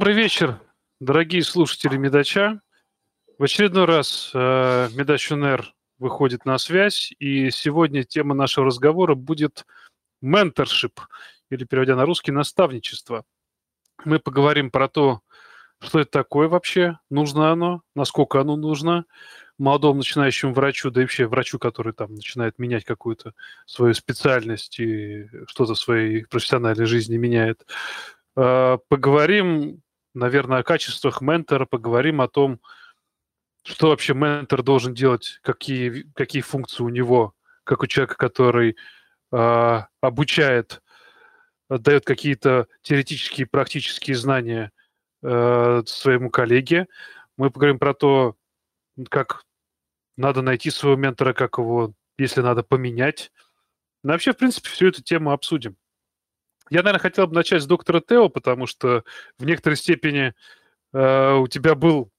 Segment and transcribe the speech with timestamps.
[0.00, 0.58] Добрый вечер,
[0.98, 2.62] дорогие слушатели Медача.
[3.36, 9.66] В очередной раз э, Медач УНР выходит на связь, и сегодня тема нашего разговора будет
[10.22, 11.00] менторшип,
[11.50, 13.26] или переводя на русский, наставничество.
[14.06, 15.20] Мы поговорим про то,
[15.80, 19.04] что это такое вообще, нужно оно, насколько оно нужно
[19.58, 23.34] молодому начинающему врачу, да и вообще врачу, который там начинает менять какую-то
[23.66, 27.66] свою специальность и что-то в своей профессиональной жизни меняет.
[28.34, 29.82] Э, поговорим,
[30.14, 32.60] наверное, о качествах ментора, поговорим о том,
[33.64, 37.34] что вообще ментор должен делать, какие, какие функции у него,
[37.64, 38.76] как у человека, который
[39.32, 40.82] э, обучает,
[41.68, 44.72] дает какие-то теоретические, практические знания
[45.22, 46.88] э, своему коллеге.
[47.36, 48.36] Мы поговорим про то,
[49.08, 49.44] как
[50.16, 53.30] надо найти своего ментора, как его, если надо, поменять.
[54.02, 55.76] Ну, вообще, в принципе, всю эту тему обсудим.
[56.70, 59.04] Я, наверное, хотел бы начать с доктора Тео, потому что
[59.38, 60.34] в некоторой степени
[60.92, 62.10] э, у тебя был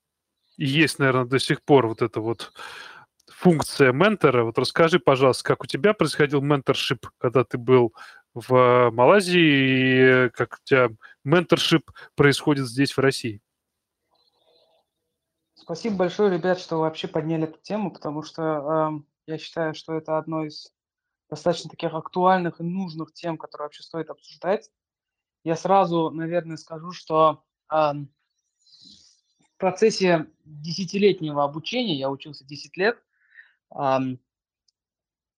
[0.57, 2.53] и есть, наверное, до сих пор вот эта вот
[3.27, 4.43] функция ментора.
[4.43, 7.95] Вот расскажи, пожалуйста, как у тебя происходил менторшип, когда ты был
[8.33, 10.89] в Малайзии, и как у тебя
[11.23, 13.41] менторшип происходит здесь, в России?
[15.55, 20.17] Спасибо большое, ребят, что вообще подняли эту тему, потому что э, я считаю, что это
[20.17, 20.71] одно из
[21.31, 24.69] достаточно таких актуальных и нужных тем, которые вообще стоит обсуждать.
[25.43, 33.01] Я сразу, наверное, скажу, что э, в процессе десятилетнего обучения, я учился 10 лет,
[33.73, 33.97] э,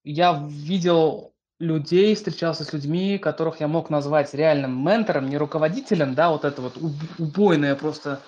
[0.04, 6.32] я видел людей, встречался с людьми, которых я мог назвать реальным ментором, не руководителем, да,
[6.32, 6.76] вот это вот
[7.20, 8.20] убойное просто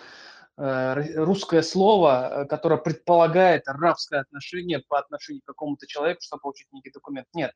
[0.58, 6.92] русское слово, э, которое предполагает рабское отношение по отношению к какому-то человеку, чтобы получить некий
[6.92, 7.28] документ.
[7.34, 7.52] Нет.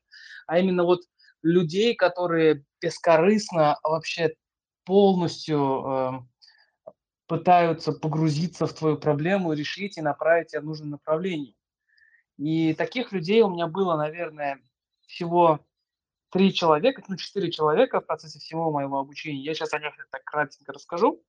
[0.46, 1.00] А именно вот
[1.42, 4.34] людей, которые бескорыстно вообще
[4.84, 6.26] полностью
[6.86, 6.90] э,
[7.26, 11.56] пытаются погрузиться в твою проблему, решить и направить тебя в нужном направлении.
[12.36, 14.60] И таких людей у меня было, наверное,
[15.06, 15.60] всего
[16.30, 19.42] три человека, ну, четыре человека в процессе всего моего обучения.
[19.42, 21.22] Я сейчас о них так кратенько расскажу.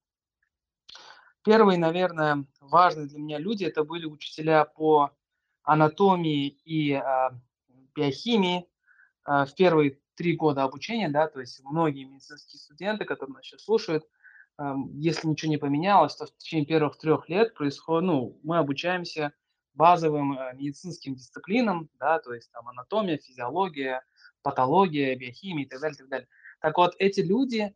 [1.43, 5.11] Первые, наверное, важные для меня люди это были учителя по
[5.63, 7.31] анатомии и а,
[7.95, 8.67] биохимии
[9.23, 13.63] а, в первые три года обучения, да, то есть многие медицинские студенты, которые нас сейчас
[13.63, 14.05] слушают,
[14.57, 19.33] а, если ничего не поменялось, то в течение первых трех лет происходит, ну, мы обучаемся
[19.73, 24.03] базовым а, медицинским дисциплинам, да, то есть там анатомия, физиология,
[24.43, 26.27] патология, биохимия и так далее, и так далее.
[26.59, 27.73] Так вот, эти люди,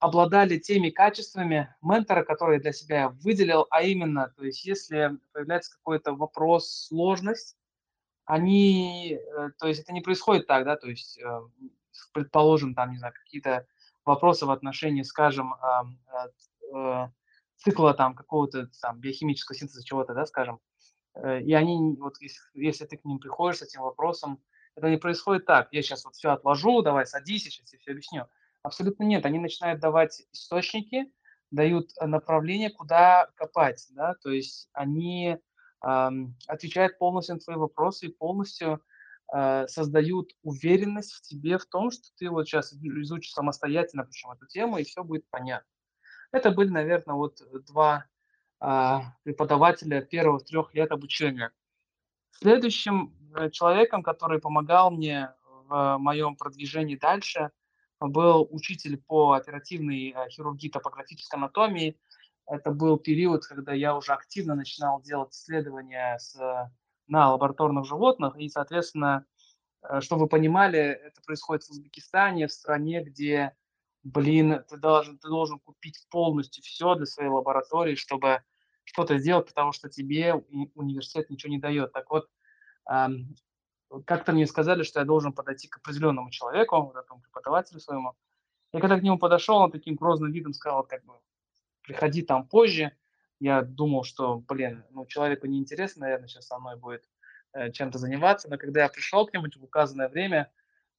[0.00, 5.76] обладали теми качествами ментора, которые я для себя выделил, а именно, то есть если появляется
[5.76, 7.56] какой-то вопрос, сложность,
[8.24, 11.40] они, э, то есть это не происходит так, да, то есть, э,
[12.14, 13.66] предположим, там, не знаю, какие-то
[14.06, 15.54] вопросы в отношении, скажем,
[16.74, 17.08] э,
[17.56, 20.60] цикла там какого-то там биохимического синтеза чего-то, да, скажем,
[21.16, 24.40] и они, вот если, если ты к ним приходишь с этим вопросом,
[24.76, 27.90] это не происходит так, я сейчас вот все отложу, давай садись, я сейчас тебе все
[27.90, 28.26] объясню.
[28.62, 29.24] Абсолютно нет.
[29.24, 31.12] Они начинают давать источники,
[31.50, 35.38] дают э, направление, куда копать, да, то есть они
[35.84, 38.82] эм, отвечают полностью на твои вопросы и полностью
[39.34, 44.46] э, создают уверенность в тебе в том, что ты вот сейчас изучишь самостоятельно, причем эту
[44.46, 45.66] тему, и все будет понятно.
[46.32, 48.04] Это были, наверное, вот два
[48.60, 51.50] э, преподавателя первых трех лет обучения.
[52.30, 55.34] Следующим э, человеком, который помогал мне
[55.66, 57.50] в моем продвижении дальше,
[58.08, 61.98] был учитель по оперативной э, хирургии топографической анатомии.
[62.46, 66.36] Это был период, когда я уже активно начинал делать исследования с,
[67.06, 69.26] на лабораторных животных, и, соответственно,
[69.82, 73.54] э, чтобы вы понимали, это происходит в Узбекистане, в стране, где,
[74.02, 78.42] блин, ты должен, ты должен купить полностью все для своей лаборатории, чтобы
[78.84, 80.34] что-то сделать, потому что тебе
[80.74, 81.92] университет ничего не дает.
[81.92, 82.28] Так вот,
[84.06, 88.14] как-то мне сказали, что я должен подойти к определенному человеку, вот этому преподавателю своему.
[88.72, 91.14] Я когда к нему подошел, он таким грозным видом сказал, как бы,
[91.82, 92.92] приходи там позже.
[93.40, 97.04] Я думал, что, блин, ну, человеку неинтересно, наверное, сейчас со мной будет
[97.52, 98.48] э, чем-то заниматься.
[98.48, 100.52] Но когда я пришел к нему в указанное время,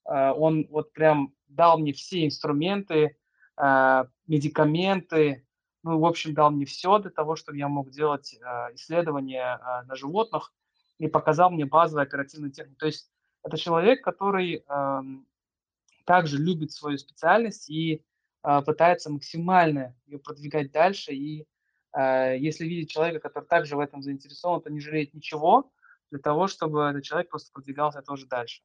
[0.05, 3.17] э, он вот прям дал мне все инструменты,
[3.57, 5.45] э, медикаменты,
[5.83, 9.85] ну, в общем, дал мне все для того, чтобы я мог делать э, исследования э,
[9.85, 10.53] на животных
[11.01, 12.77] и показал мне базовую оперативную технику.
[12.77, 13.09] То есть
[13.43, 15.01] это человек, который э,
[16.05, 18.05] также любит свою специальность и
[18.43, 21.13] э, пытается максимально ее продвигать дальше.
[21.13, 21.47] И
[21.97, 25.71] э, если видеть человека, который также в этом заинтересован, то не жалеет ничего
[26.11, 28.61] для того, чтобы этот человек просто продвигался тоже дальше.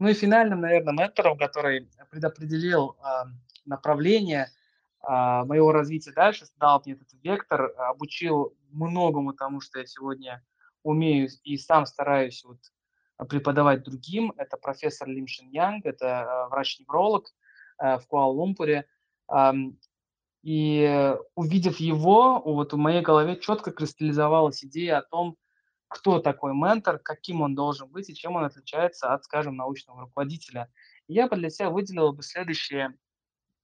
[0.00, 3.28] Ну и финальным, наверное, ментором, который предопределил э,
[3.64, 4.48] направление,
[5.08, 10.42] а, моего развития дальше, дал мне этот вектор, обучил многому тому, что я сегодня
[10.86, 12.58] умею и сам стараюсь вот
[13.28, 14.32] преподавать другим.
[14.36, 17.26] Это профессор Лим Шин Янг, это врач-невролог
[17.78, 18.84] в Куала-Лумпуре.
[20.42, 25.36] И увидев его, вот в моей голове четко кристаллизовалась идея о том,
[25.88, 30.70] кто такой ментор, каким он должен быть и чем он отличается от, скажем, научного руководителя.
[31.08, 32.96] И я бы для себя выделил бы следующие,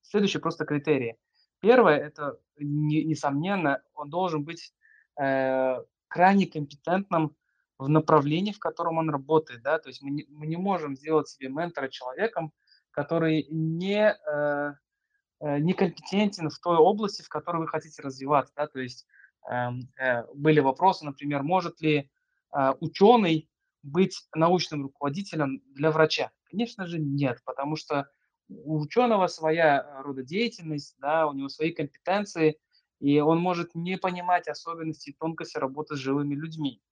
[0.03, 1.17] следующие просто критерии.
[1.61, 4.73] Первое, это, не, несомненно, он должен быть
[5.21, 5.77] э,
[6.13, 7.37] крайне компетентным
[7.79, 9.63] в направлении, в котором он работает.
[9.63, 9.79] Да?
[9.79, 12.53] То есть мы не, мы не можем сделать себе ментора человеком,
[12.91, 14.75] который не, э,
[15.41, 18.53] э, некомпетентен в той области, в которой вы хотите развиваться.
[18.57, 18.67] Да?
[18.67, 19.07] То есть
[19.49, 22.11] Эм, э, были вопросы, например, может ли
[22.55, 23.49] э, ученый
[23.83, 26.31] быть научным руководителем для врача?
[26.45, 28.09] Конечно же нет, потому что
[28.49, 32.59] у ученого своя рода деятельность, да, у него свои компетенции,
[33.03, 36.83] и он может не понимать особенности и тонкости работы с живыми людьми.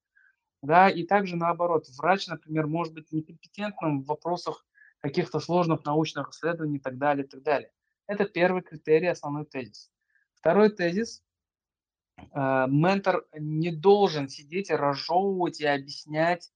[0.63, 4.67] Да, и также наоборот, врач, например, может быть некомпетентным в вопросах
[4.99, 7.71] каких-то сложных научных исследований и так далее, и так далее.
[8.07, 9.91] Это первый критерий, основной тезис.
[10.35, 11.23] Второй тезис
[12.33, 16.51] Э, ментор не должен сидеть и разжевывать, и объяснять,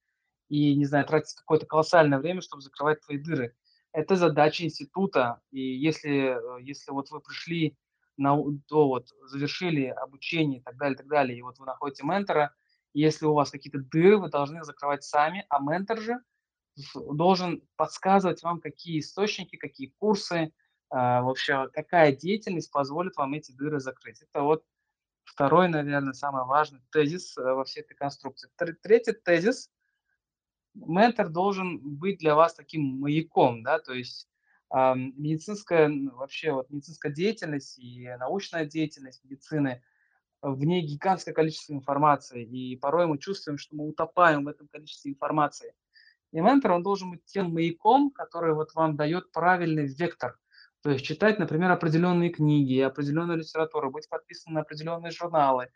[0.49, 3.56] и, не знаю, тратить какое-то колоссальное время, чтобы закрывать твои дыры.
[3.93, 5.41] Это задача института.
[5.51, 7.77] И если, э, если вот вы пришли
[8.17, 8.37] на,
[8.69, 12.55] то вот, завершили обучение и так далее, и так далее, и вот вы находите ментора,
[12.93, 16.19] если у вас какие-то дыры, вы должны закрывать сами, а ментор же
[16.95, 20.51] должен подсказывать вам, какие источники, какие курсы, э,
[20.91, 24.23] вообще какая деятельность позволит вам эти дыры закрыть.
[24.23, 24.65] Это вот
[25.25, 28.51] Второй, наверное, самый важный тезис э, во всей этой конструкции.
[28.83, 29.71] Третий тезис.
[30.75, 34.29] Ментор должен быть для вас таким маяком, да, то есть
[34.73, 39.83] медицинская, вообще вот медицинская деятельность и научная деятельность медицины,
[40.43, 45.13] в ней гигантское количество информации, и порой мы чувствуем, что мы утопаем в этом количестве
[45.13, 45.75] информации.
[46.33, 50.39] И ментор, он должен быть тем маяком, который вот вам дает правильный вектор,
[50.85, 55.71] то есть читать, например, определенные книги, определенную литературу, быть подписан на определенные журналы,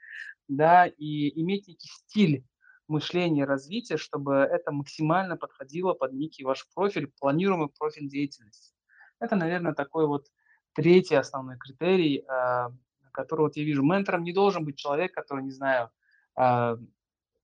[0.48, 2.44] да, и иметь некий стиль
[2.88, 8.74] мышления, развития, чтобы это максимально подходило под некий ваш профиль, планируемый профиль деятельности.
[9.20, 10.26] Это, наверное, такой вот
[10.74, 12.70] третий основной критерий, а,
[13.12, 13.82] который вот я вижу.
[13.82, 15.90] Ментором не должен быть человек, который, не знаю,
[16.36, 16.76] а,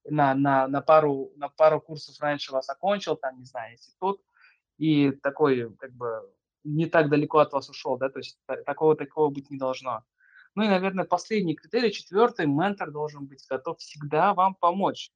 [0.05, 4.21] на, на, на, пару, на пару курсов раньше вас окончил, там, не знаю, институт,
[4.79, 6.31] и такой, как бы,
[6.65, 10.05] не так далеко от вас ушел, да, то есть такого такого быть не должно.
[10.55, 15.11] Ну и, наверное, последний критерий, четвертый, ментор должен быть готов всегда вам помочь.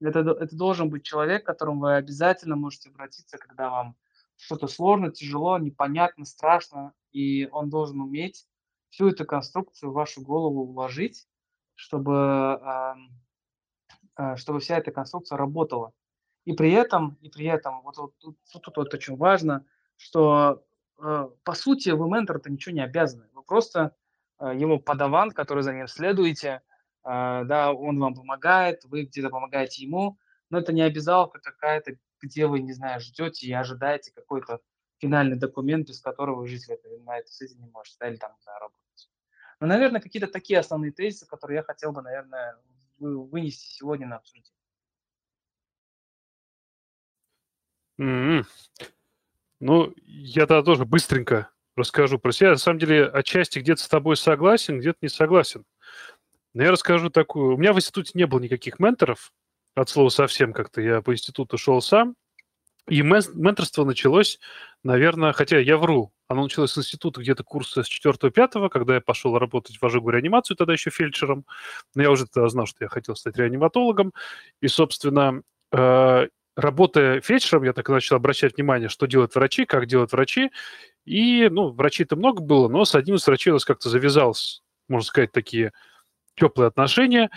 [0.00, 3.96] Это, это должен быть человек, к которому вы обязательно можете обратиться, когда вам
[4.40, 8.46] что-то сложно, тяжело, непонятно, страшно, и он должен уметь
[8.88, 11.28] всю эту конструкцию в вашу голову уложить,
[11.74, 12.60] чтобы,
[14.16, 15.92] э, чтобы вся эта конструкция работала.
[16.44, 19.64] И при этом, и при этом, вот, вот тут, вот очень важно,
[19.96, 20.64] что
[21.02, 23.26] Э, по сути, вы ментор-то ничего не обязаны.
[23.32, 23.94] Вы просто
[24.38, 26.62] э, ему подаван, который за ним следуете,
[27.04, 30.18] э, да, он вам помогает, вы где-то помогаете ему,
[30.50, 34.60] но это не обязаловка какая-то, где вы, не знаю, ждете и ожидаете какой-то
[34.98, 38.16] финальный документ, без которого вы жить в этой, на этой свете не можете, да, или
[38.16, 39.10] там, не знаю, работать.
[39.60, 42.56] Но, наверное, какие-то такие основные тезисы, которые я хотел бы, наверное,
[42.98, 44.52] вынести сегодня на обсуждение.
[47.98, 48.46] Mm-hmm.
[49.60, 52.50] Ну, я тогда тоже быстренько расскажу про себя.
[52.50, 55.64] На самом деле, отчасти где-то с тобой согласен, где-то не согласен.
[56.54, 57.54] Но я расскажу такую.
[57.54, 59.32] У меня в институте не было никаких менторов,
[59.80, 60.80] от слова совсем как-то.
[60.80, 62.14] Я по институту шел сам.
[62.88, 64.40] И менторство началось,
[64.82, 69.38] наверное, хотя я вру, оно началось с института где-то курса с 4-5, когда я пошел
[69.38, 71.44] работать в ожогу реанимацию, тогда еще фельдшером.
[71.94, 74.12] Но я уже тогда знал, что я хотел стать реаниматологом.
[74.60, 80.12] И, собственно, э, работая фельдшером, я так начал обращать внимание, что делают врачи, как делают
[80.12, 80.50] врачи.
[81.04, 85.06] И, ну, врачей-то много было, но с одним из врачей у нас как-то завязалось, можно
[85.06, 85.72] сказать, такие
[86.34, 87.30] теплые отношения.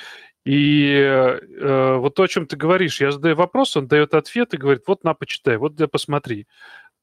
[0.45, 4.57] И э, вот то, о чем ты говоришь, я задаю вопрос, он дает ответ и
[4.57, 6.47] говорит, вот на, почитай, вот да посмотри.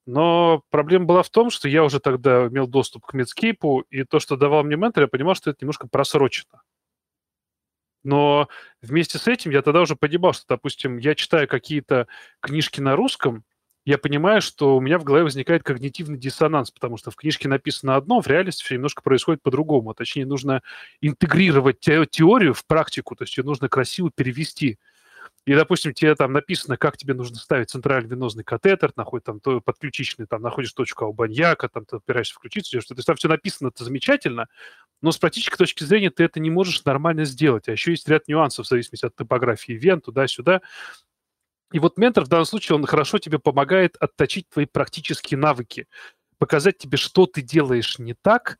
[0.06, 4.18] Но проблема была в том, что я уже тогда имел доступ к Medscape, и то,
[4.18, 6.62] что давал мне ментор, я понимал, что это немножко просрочено.
[8.02, 8.48] Но
[8.82, 12.08] вместе с этим я тогда уже понимал, что, допустим, я читаю какие-то
[12.40, 13.44] книжки на русском,
[13.86, 17.96] я понимаю, что у меня в голове возникает когнитивный диссонанс, потому что в книжке написано
[17.96, 19.94] одно, в реальности все немножко происходит по-другому.
[19.94, 20.62] Точнее, нужно
[21.00, 24.78] интегрировать те- теорию в практику, то есть ее нужно красиво перевести.
[25.46, 29.60] и, допустим, тебе там написано, как тебе нужно ставить центральный венозный катетер, находишь там то,
[29.60, 32.96] подключичный, там находишь точку Аубаньяка, там ты опираешься включиться, что-то.
[32.96, 34.48] То есть там все написано, это замечательно,
[35.02, 37.68] но с практической точки зрения ты это не можешь нормально сделать.
[37.68, 40.60] А еще есть ряд нюансов в зависимости от топографии вен, туда-сюда.
[41.72, 45.86] И вот ментор в данном случае, он хорошо тебе помогает отточить твои практические навыки,
[46.38, 48.58] показать тебе, что ты делаешь не так,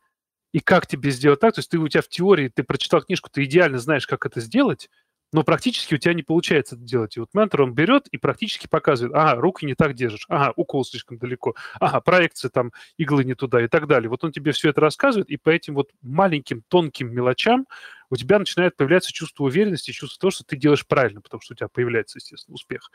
[0.53, 1.55] и как тебе сделать так.
[1.55, 4.41] То есть ты у тебя в теории, ты прочитал книжку, ты идеально знаешь, как это
[4.41, 4.89] сделать,
[5.33, 7.15] но практически у тебя не получается это делать.
[7.17, 10.83] И вот ментор, он берет и практически показывает, ага, руки не так держишь, ага, укол
[10.83, 14.09] слишком далеко, ага, проекция там, иглы не туда и так далее.
[14.09, 17.65] Вот он тебе все это рассказывает, и по этим вот маленьким тонким мелочам
[18.09, 21.55] у тебя начинает появляться чувство уверенности, чувство того, что ты делаешь правильно, потому что у
[21.55, 22.91] тебя появляется, естественно, успех.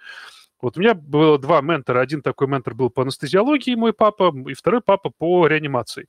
[0.61, 2.00] Вот у меня было два ментора.
[2.00, 6.09] Один такой ментор был по анестезиологии, мой папа, и второй папа по реанимации.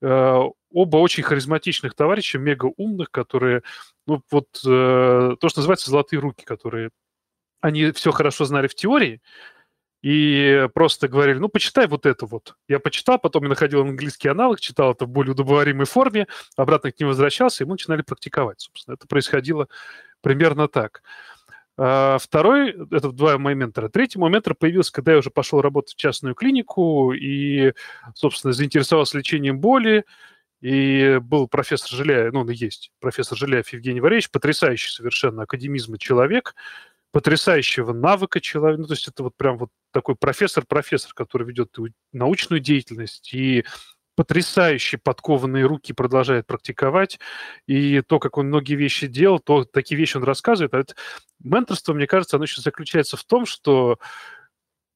[0.00, 3.62] Э, оба очень харизматичных товарища, мега умных, которые,
[4.06, 6.90] ну, вот э, то, что называется золотые руки, которые
[7.60, 9.20] они все хорошо знали в теории,
[10.02, 12.54] и просто говорили, ну, почитай вот это вот.
[12.68, 17.00] Я почитал, потом я находил английский аналог, читал это в более удобоваримой форме, обратно к
[17.00, 18.94] нему возвращался, и мы начинали практиковать, собственно.
[18.94, 19.68] Это происходило
[20.20, 21.02] примерно так.
[21.80, 23.54] А второй, это два мои.
[23.92, 27.72] Третий мой появился, когда я уже пошел работать в частную клинику и,
[28.14, 30.04] собственно, заинтересовался лечением боли.
[30.60, 35.98] И был профессор Жиляев, ну, он и есть профессор Жиляев Евгений Валерьевич, потрясающий совершенно академизма
[35.98, 36.56] человек,
[37.12, 38.80] потрясающего навыка человека.
[38.80, 41.76] Ну, то есть это вот прям вот такой профессор-профессор, который ведет
[42.12, 43.64] научную деятельность и
[44.18, 47.20] потрясающие подкованные руки продолжает практиковать,
[47.68, 50.74] и то, как он многие вещи делал, то такие вещи он рассказывает.
[50.74, 50.94] А это
[51.38, 54.00] менторство, мне кажется, оно еще заключается в том, что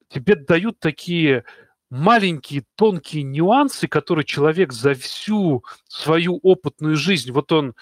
[0.08, 1.44] тебе дают такие
[1.88, 7.76] маленькие тонкие нюансы, которые человек за всю свою опытную жизнь, вот он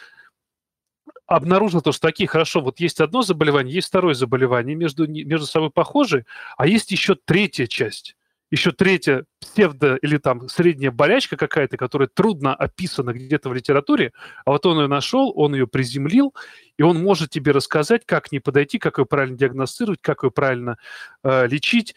[1.24, 5.70] обнаружил то, что такие, хорошо, вот есть одно заболевание, есть второе заболевание, между, между собой
[5.70, 6.26] похожи,
[6.58, 8.14] а есть еще третья часть
[8.50, 14.12] еще третья псевдо или там средняя болячка какая-то, которая трудно описана где-то в литературе,
[14.44, 16.34] а вот он ее нашел, он ее приземлил,
[16.76, 20.78] и он может тебе рассказать, как не подойти, как ее правильно диагностировать, как ее правильно
[21.22, 21.94] э, лечить.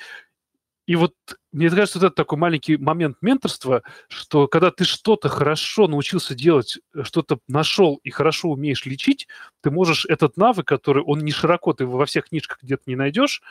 [0.86, 1.14] И вот
[1.54, 6.80] мне кажется, вот это такой маленький момент менторства, что когда ты что-то хорошо научился делать,
[7.04, 9.28] что-то нашел и хорошо умеешь лечить,
[9.62, 13.42] ты можешь этот навык, который он не широко, ты во всех книжках где-то не найдешь,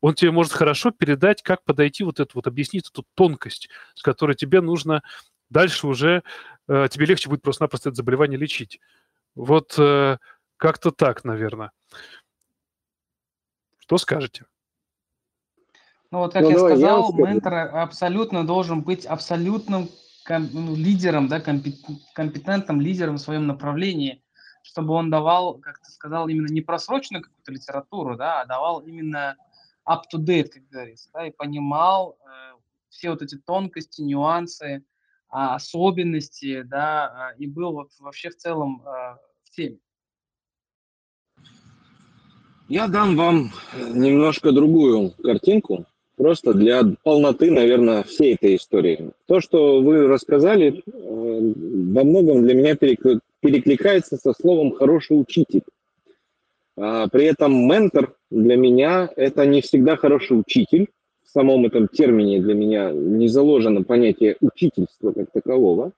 [0.00, 4.36] он тебе может хорошо передать, как подойти вот эту вот, объяснить эту тонкость, с которой
[4.36, 5.02] тебе нужно
[5.50, 6.22] дальше уже,
[6.68, 8.80] э, тебе легче будет просто-напросто это заболевание лечить.
[9.34, 10.18] Вот э,
[10.56, 11.72] как-то так, наверное.
[13.78, 14.44] Что скажете?
[16.10, 19.88] Ну вот, как ну, я давай, сказал, я ментор абсолютно должен быть абсолютным
[20.28, 24.22] ну, лидером, да, компетентным лидером в своем направлении,
[24.62, 29.36] чтобы он давал, как ты сказал, именно не просроченную какую-то литературу, да, а давал именно
[29.88, 32.56] up-to-date, как говорится, да, и понимал э,
[32.88, 34.84] все вот эти тонкости, нюансы,
[35.28, 39.78] а, особенности, да, а, и был вот вообще в целом э, в теме.
[42.68, 45.86] Я дам вам немножко другую картинку,
[46.16, 49.10] просто для полноты, наверное, всей этой истории.
[49.26, 55.62] То, что вы рассказали, э, во многом для меня перекликается со словом «хороший учитель».
[56.78, 60.88] А, при этом ментор для меня это не всегда хороший учитель.
[61.24, 65.92] В самом этом термине для меня не заложено понятие учительства как такового.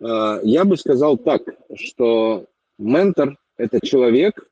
[0.00, 1.42] А, я бы сказал так,
[1.74, 2.46] что
[2.78, 4.48] ментор– это человек,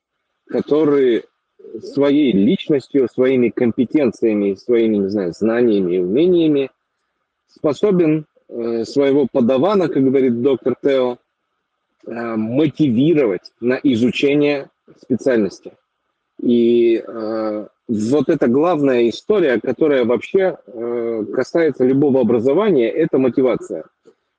[0.47, 1.25] который
[1.83, 6.71] своей личностью, своими компетенциями, своими, не знаю, знаниями и умениями
[7.49, 11.19] способен э, своего подавана, как говорит доктор Тео,
[12.07, 14.71] э, мотивировать на изучение
[15.01, 15.73] специальности.
[16.41, 20.59] И э, вот это главная история, которая вообще
[21.33, 23.85] касается любого образования, это мотивация.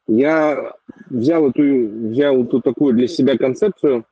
[0.08, 0.74] Я
[1.10, 1.64] взял эту,
[2.10, 4.06] взял эту такую для себя концепцию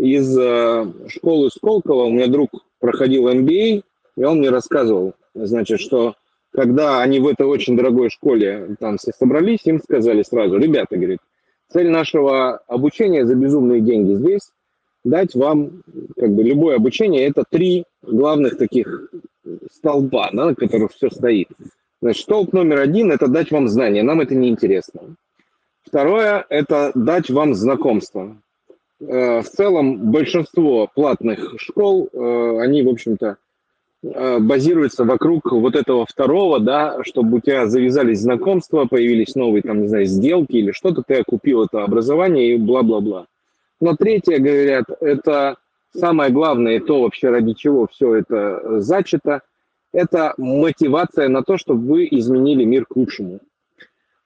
[0.00, 2.04] из э, школы Сколково.
[2.04, 3.82] У меня друг проходил MBA,
[4.16, 6.14] и он мне рассказывал, значит, что
[6.52, 11.20] когда они в этой очень дорогой школе там собрались, им сказали сразу, ребята, говорит,
[11.68, 14.50] цель нашего обучения за безумные деньги здесь
[15.04, 15.82] дать вам
[16.16, 17.26] как бы любое обучение.
[17.26, 19.10] Это три главных таких
[19.72, 21.48] столба, да, на которых все стоит.
[22.02, 25.16] Значит, столб номер один– это дать вам знания, нам это не интересно.
[25.82, 28.36] Второе– это дать вам знакомство.
[29.00, 33.38] Э, в целом большинство платных школ, э, они, в общем-то,
[34.02, 39.82] э, базируются вокруг вот этого второго, да, чтобы у тебя завязались знакомства, появились новые, там,
[39.82, 43.26] не знаю, сделки или что-то, ты купил это образование и бла-бла-бла.
[43.80, 45.56] Но третье, говорят, это
[45.96, 49.40] самое главное, и то вообще ради чего все это зачато,
[49.92, 53.40] это мотивация на то, чтобы вы изменили мир к лучшему.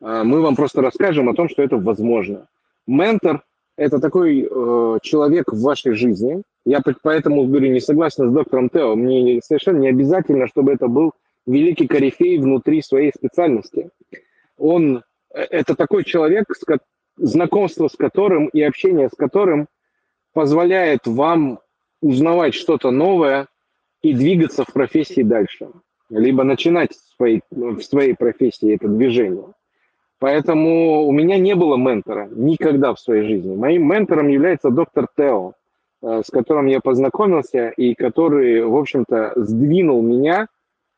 [0.01, 2.49] Мы вам просто расскажем о том, что это возможно.
[2.87, 3.43] Ментор–
[3.77, 6.43] это такой э, человек в вашей жизни.
[6.65, 8.95] Я поэтому говорю, не согласен с доктором Тео.
[8.95, 11.13] Мне совершенно не обязательно, чтобы это был
[11.47, 13.91] великий корифей внутри своей специальности.
[14.57, 15.03] Он
[15.35, 16.45] э,– это такой человек,
[17.17, 19.67] знакомство с которым и общение с которым
[20.33, 21.61] позволяет вам
[22.01, 23.49] узнавать что-то новое
[24.03, 25.69] и двигаться в профессии дальше,
[26.11, 29.47] либо начинать в своей, в своей профессии это движение.
[30.25, 33.55] Поэтому у меня не было ментора никогда в своей жизни.
[33.55, 35.53] Моим ментором является доктор Тео,
[36.01, 40.47] э, с которым я познакомился и который, в общем-то, сдвинул меня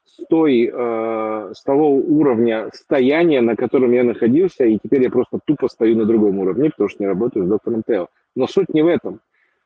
[0.04, 5.40] с, той, э, с того уровня стояния, на котором я находился, и теперь я просто
[5.44, 8.06] тупо стою на другом уровне, потому что не работаю с доктором Тео.
[8.36, 9.18] Но суть не в этом.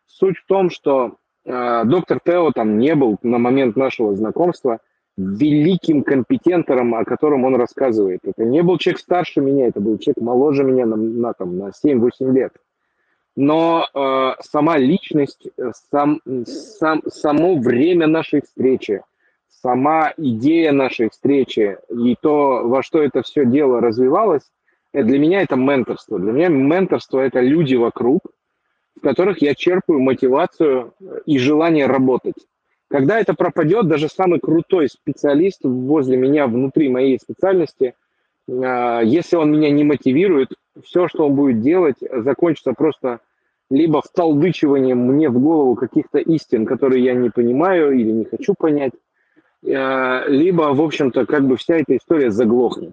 [0.07, 4.79] Суть в том, что э, доктор Тео там не был на момент нашего знакомства
[5.21, 8.21] великим компетентором, о котором он рассказывает.
[8.25, 11.71] Это не был человек старше меня, это был человек моложе меня на, на, там, на
[11.85, 12.53] 7-8 лет.
[13.37, 19.03] Но э, сама личность, э, сам, сам, само время нашей встречи,
[19.49, 24.51] сама идея нашей встречи и то, во что это все дело развивалось,
[24.93, 26.19] э, для меня это менторство.
[26.19, 28.23] Для меня менторство– это люди вокруг,
[28.97, 32.35] в которых я черпаю мотивацию и желание работать.
[32.91, 37.95] Когда это пропадет, даже самый крутой специалист возле меня, внутри моей специальности,
[38.49, 40.51] э, если он меня не мотивирует,
[40.85, 43.21] все, что он будет делать, закончится просто
[43.71, 48.93] либо вталдычиванием мне в голову каких-то истин, которые я не понимаю или не хочу понять,
[49.63, 52.93] Э, либо, в общем-то, как бы вся эта история заглохнет.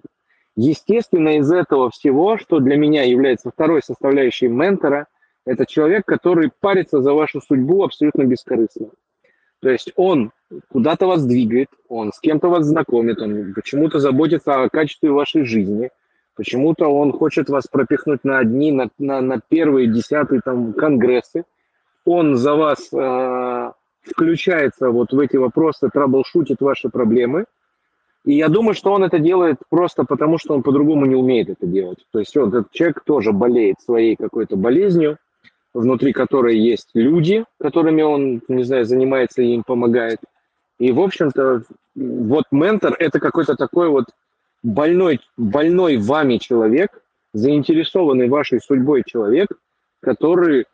[0.56, 5.06] Естественно, из этого всего, что для меня является второй составляющей ментора,
[5.46, 8.88] это человек, который парится за вашу судьбу абсолютно бескорыстно.
[9.60, 10.30] То есть он
[10.68, 15.90] куда-то вас двигает, он с кем-то вас знакомит, он почему-то заботится о качестве вашей жизни,
[16.36, 21.44] почему-то он хочет вас пропихнуть на одни, на, на, на первые, десятые там конгрессы,
[22.04, 27.44] он за вас э, включается вот в эти вопросы, траблшутит ваши проблемы.
[28.24, 31.66] И я думаю, что он это делает просто потому, что он по-другому не умеет это
[31.66, 32.04] делать.
[32.12, 35.18] То есть вот этот человек тоже болеет своей какой-то болезнью,
[35.74, 40.18] внутри которой есть люди, которыми он, не знаю, занимается и им помогает.
[40.78, 41.62] И, в общем-то,
[41.94, 44.06] вот ментор– это какой-то такой вот
[44.62, 47.02] больной, больной вами человек,
[47.32, 49.48] заинтересованный вашей судьбой человек,
[50.00, 50.66] который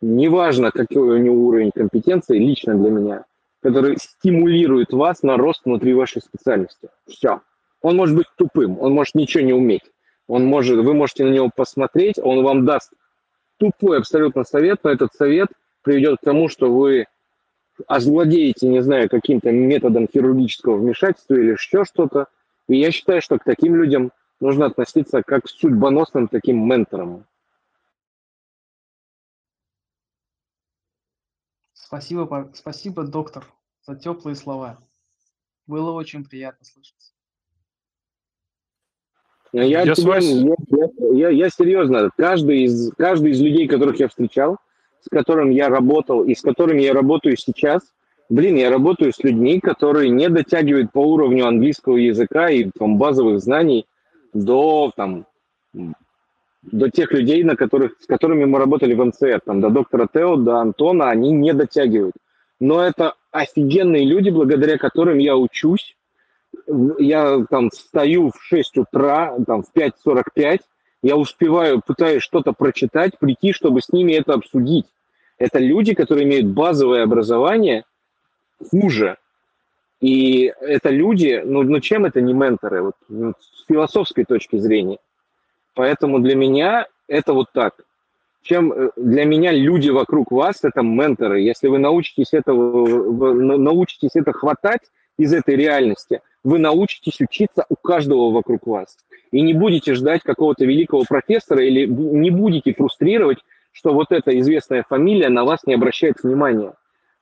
[0.00, 3.24] неважно, какой у него уровень компетенции, лично для меня,
[3.62, 6.88] который стимулирует вас на рост внутри вашей специальности.
[7.06, 7.40] Все.
[7.80, 9.84] Он может быть тупым, он может ничего не уметь.
[10.28, 12.92] Он может, вы можете на него посмотреть, он вам даст
[13.62, 15.48] тупой абсолютно совет, но этот совет
[15.82, 17.06] приведет к тому, что вы
[17.86, 22.26] овладеете, не знаю, каким-то методом хирургического вмешательства или еще что-то.
[22.68, 27.24] И я считаю, что к таким людям нужно относиться как к судьбоносным таким менторам.
[31.72, 33.44] Спасибо, спасибо, доктор,
[33.82, 34.78] за теплые слова.
[35.66, 37.11] Было очень приятно слышать.
[39.52, 44.56] Я, я, я, я, я, я серьезно, каждый из, каждый из людей, которых я встречал,
[45.00, 47.82] с которым я работал и с которыми я работаю сейчас,
[48.30, 53.40] блин, я работаю с людьми, которые не дотягивают по уровню английского языка и там, базовых
[53.40, 53.86] знаний
[54.32, 55.26] до там,
[56.62, 60.36] до тех людей, на которых, с которыми мы работали в МЦР, там, до доктора Тео,
[60.36, 62.14] до Антона, они не дотягивают.
[62.60, 65.96] Но это офигенные люди, благодаря которым я учусь.
[66.98, 70.60] Я там встаю в 6 утра, там в 5.45,
[71.02, 74.86] я успеваю, пытаюсь что-то прочитать, прийти, чтобы с ними это обсудить.
[75.38, 77.84] Это люди, которые имеют базовое образование
[78.70, 79.16] хуже.
[80.00, 84.98] И это люди, ну, ну чем это не менторы, вот, ну, с философской точки зрения–
[85.74, 87.74] Поэтому для меня это вот так.
[88.42, 91.40] Чем э, для меня люди вокруг вас– это менторы.
[91.40, 92.86] Если вы научитесь, этого,
[93.56, 94.82] научитесь это хватать
[95.16, 98.96] из этой реальности, вы научитесь учиться у каждого вокруг вас.
[99.30, 103.38] И не будете ждать какого-то великого профессора или не будете фрустрировать,
[103.72, 106.74] что вот эта известная фамилия на вас не обращает внимания.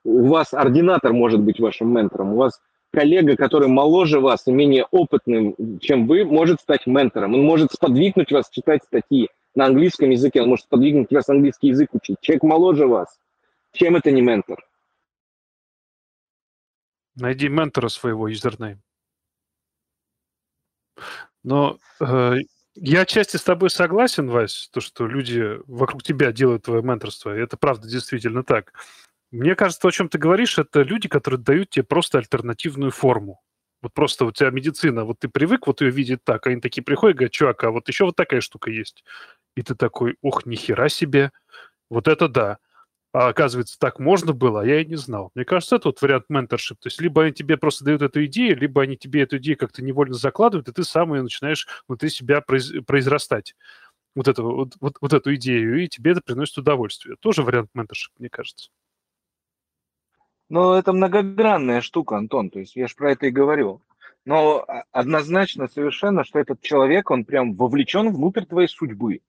[0.05, 2.61] У вас ординатор может быть вашим ментором, у вас
[2.93, 7.35] коллега, который моложе вас и менее опытным, чем вы, может стать ментором.
[7.35, 11.91] Он может сподвигнуть вас читать статьи на английском языке, он может сподвигнуть вас английский язык
[11.93, 12.17] учить.
[12.21, 13.19] Человек моложе вас.
[13.73, 14.67] Чем это не ментор?
[17.15, 18.81] Найди ментора своего юзернейм.
[21.45, 22.35] Но э,
[22.75, 27.37] я отчасти с тобой согласен, Вась, то, что люди вокруг тебя делают твое менторство.
[27.37, 28.73] И это правда действительно так.
[29.31, 33.41] Мне кажется, о чем ты говоришь, это люди, которые дают тебе просто альтернативную форму.
[33.83, 36.83] Вот просто у тебя медицина, вот ты привык вот ее видеть так, а они такие
[36.83, 39.05] приходят и говорят, чувак, а вот еще вот такая штука есть.
[39.57, 41.33] И ты такой, ох, нихера себе,
[41.89, 42.59] вот это да.
[43.12, 45.33] А оказывается, так можно было, а я и не знал.
[45.35, 46.79] Мне кажется, это вот вариант менторшип.
[46.79, 49.83] То есть либо они тебе просто дают эту идею, либо они тебе эту идею как-то
[49.83, 52.70] невольно закладывают, и ты сам ее начинаешь внутри себя произ...
[52.87, 53.57] произрастать.
[54.14, 57.16] Вот эту, вот, вот, вот эту идею, и тебе это приносит удовольствие.
[57.18, 58.70] Тоже вариант менторшип, мне кажется.
[60.49, 63.83] Ну, это многогранная штука, Антон, то есть я же про это и говорю.
[64.25, 69.20] Но однозначно совершенно, что этот человек, он прям вовлечен внутрь твоей судьбы,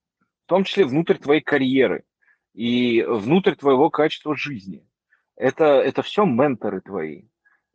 [0.45, 2.03] в том числе внутрь твоей карьеры
[2.53, 4.85] и внутрь твоего качества жизни.
[5.35, 7.23] Это, это все менторы твои.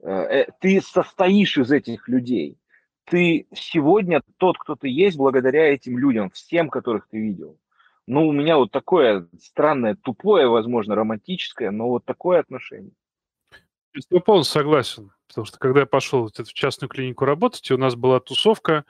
[0.03, 2.59] Э, э, ты состоишь из этих людей.
[3.05, 7.59] Ты сегодня тот, кто ты есть, благодаря этим людям, всем, которых ты видел.
[8.07, 12.93] Ну, у меня вот такое странное, тупое, возможно, романтическое, но вот такое отношение.
[14.11, 15.11] Я полностью согласен.
[15.29, 18.85] Потому что когда я пошел в частную клинику работать, у нас была тусовка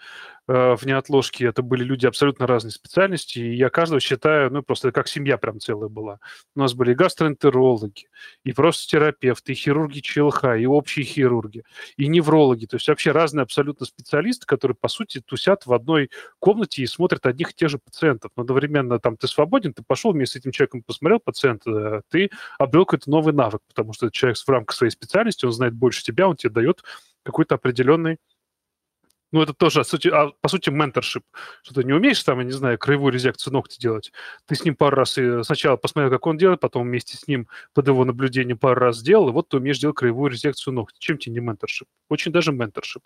[0.46, 4.92] э, в неотложке, это были люди абсолютно разной специальности, и я каждого считаю, ну, просто
[4.92, 6.18] как семья прям целая была.
[6.54, 8.08] У нас были гастроэнтерологи,
[8.44, 11.64] и просто терапевты, и хирурги ЧЛХ, и общие хирурги,
[11.96, 12.66] и неврологи.
[12.66, 17.26] То есть вообще разные абсолютно специалисты, которые, по сути, тусят в одной комнате и смотрят
[17.26, 18.30] одних и тех же пациентов.
[18.36, 22.84] Но одновременно там ты свободен, ты пошел вместе с этим человеком, посмотрел пациента, ты обрел
[22.84, 26.36] какой-то новый навык, потому что человек в рамках своей специальности, он знает больше тебя, он
[26.36, 26.82] тебе дает
[27.22, 28.18] какой-то определенный
[29.32, 31.24] ну, это тоже, а, по сути, менторшип.
[31.62, 34.12] Что ты не умеешь там, я не знаю, краевую резекцию ногти делать.
[34.46, 37.48] Ты с ним пару раз и сначала посмотрел, как он делает, потом вместе с ним
[37.74, 40.98] под его наблюдением пару раз сделал, и вот ты умеешь делать краевую резекцию ногти.
[41.00, 41.88] Чем тебе не менторшип?
[42.08, 43.02] Очень даже менторшип.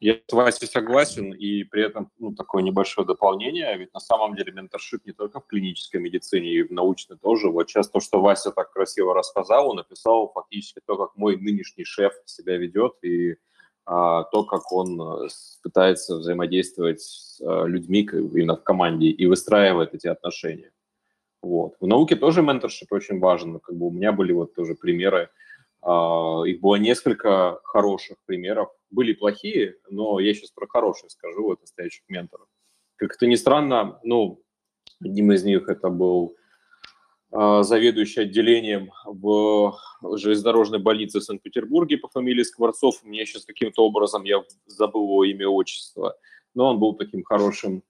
[0.00, 4.50] Я с Васей согласен, и при этом ну, такое небольшое дополнение, ведь на самом деле
[4.50, 7.50] менторшип не только в клинической медицине, и в научной тоже.
[7.50, 11.84] Вот сейчас то, что Вася так красиво рассказал, он написал фактически то, как мой нынешний
[11.84, 13.36] шеф себя ведет, и
[13.84, 15.28] а, то, как он э,
[15.62, 20.70] пытается взаимодействовать с а, людьми именно в команде и выстраивает эти отношения.
[21.42, 21.74] Вот.
[21.78, 23.60] В науке тоже менторшип очень важен.
[23.60, 25.28] Как бы у меня были вот тоже примеры,
[25.82, 32.02] их было несколько хороших примеров были плохие, но я сейчас про хорошие скажу, вот настоящих
[32.08, 32.46] менторов.
[32.96, 34.42] Как это ни странно, ну,
[35.02, 36.36] одним из них это был
[37.32, 39.74] э, заведующий отделением в
[40.16, 43.02] железнодорожной больнице в Санкт-Петербурге по фамилии Скворцов.
[43.04, 46.16] Мне сейчас каким-то образом, я забыл его имя, отчество,
[46.54, 47.82] но он был таким хорошим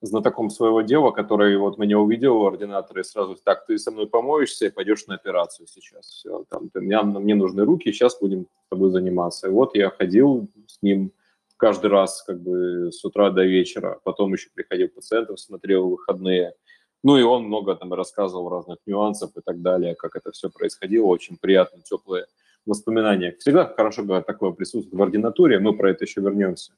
[0.00, 4.06] знатоком своего дела, который вот меня увидел в ординаторе и сразу, так, ты со мной
[4.06, 6.06] помоешься и пойдешь на операцию сейчас.
[6.06, 9.48] Все, там, ты, мне, мне нужны руки, сейчас будем с тобой заниматься.
[9.48, 11.12] И вот я ходил с ним
[11.56, 16.54] каждый раз как бы с утра до вечера, потом еще приходил пациентов, смотрел выходные.
[17.02, 21.06] Ну и он много там рассказывал разных нюансов и так далее, как это все происходило,
[21.06, 22.26] очень приятные, теплые
[22.66, 23.36] воспоминания.
[23.40, 26.72] Всегда хорошо, когда такое присутствует в ординатуре, мы про это еще вернемся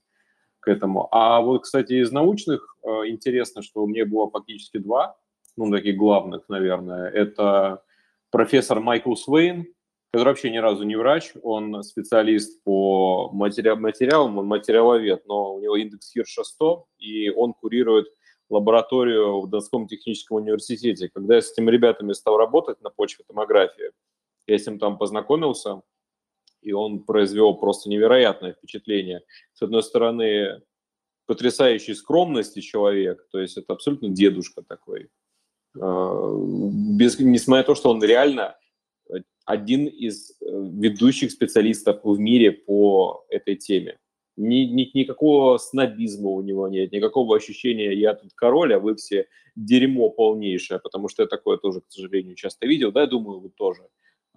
[0.60, 1.08] к этому.
[1.10, 5.16] А вот, кстати, из научных э, интересно, что меня было фактически два,
[5.56, 7.08] ну, таких главных, наверное.
[7.10, 7.82] Это
[8.30, 9.66] профессор Майкл Свейн,
[10.12, 13.70] который вообще ни разу не врач, он специалист по матери...
[13.70, 18.06] материалам, он материаловед, но у него индекс Хирша 100, и он курирует
[18.48, 21.08] лабораторию в Донском техническом университете.
[21.14, 23.92] Когда я с этими ребятами стал работать на почве томографии,
[24.48, 25.82] я с ним там познакомился,
[26.62, 29.22] и он произвел просто невероятное впечатление.
[29.52, 30.62] С одной стороны,
[31.26, 35.08] потрясающей скромности человек, то есть это абсолютно дедушка такой.
[35.80, 36.34] А,
[36.96, 38.56] без, несмотря на то, что он реально
[39.50, 43.98] один из э, ведущих специалистов в мире по этой теме.
[44.36, 49.26] Ни, ни, никакого снобизма у него нет, никакого ощущения «я тут король, а вы все
[49.56, 53.50] дерьмо полнейшее», потому что я такое тоже, к сожалению, часто видел, да, я думаю, вы
[53.50, 53.82] тоже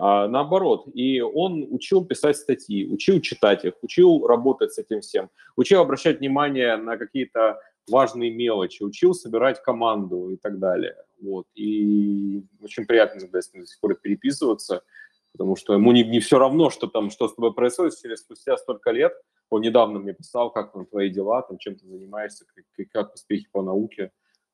[0.06, 0.86] а, наоборот.
[0.94, 6.20] И он учил писать статьи, учил читать их, учил работать с этим всем, учил обращать
[6.20, 10.98] внимание на какие-то важные мелочи, учил собирать команду и так далее.
[11.22, 11.46] Вот.
[11.56, 14.84] И очень приятно иногда с ним до сих пор переписываться,
[15.32, 18.58] потому что ему не, не все равно, что там, что с тобой происходит через спустя
[18.58, 19.14] столько лет.
[19.50, 23.48] Он недавно мне писал, как там твои дела, там, чем ты занимаешься, как, как успехи
[23.54, 24.12] по науке.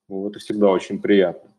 [0.09, 1.49] Ну, это всегда очень приятно.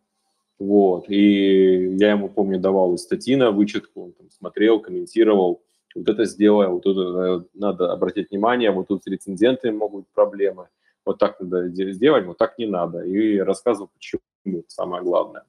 [0.60, 1.08] Вот.
[1.08, 5.62] И я ему, помню, давал и статьи на вычетку, он там смотрел, комментировал,
[5.94, 10.12] вот это сделай, вот тут э, надо обратить внимание, вот тут с рецензентами могут быть
[10.14, 10.68] проблемы,
[11.06, 13.00] вот так надо сделать, вот так не надо.
[13.00, 14.20] И рассказывал, почему,
[14.68, 15.44] самое главное.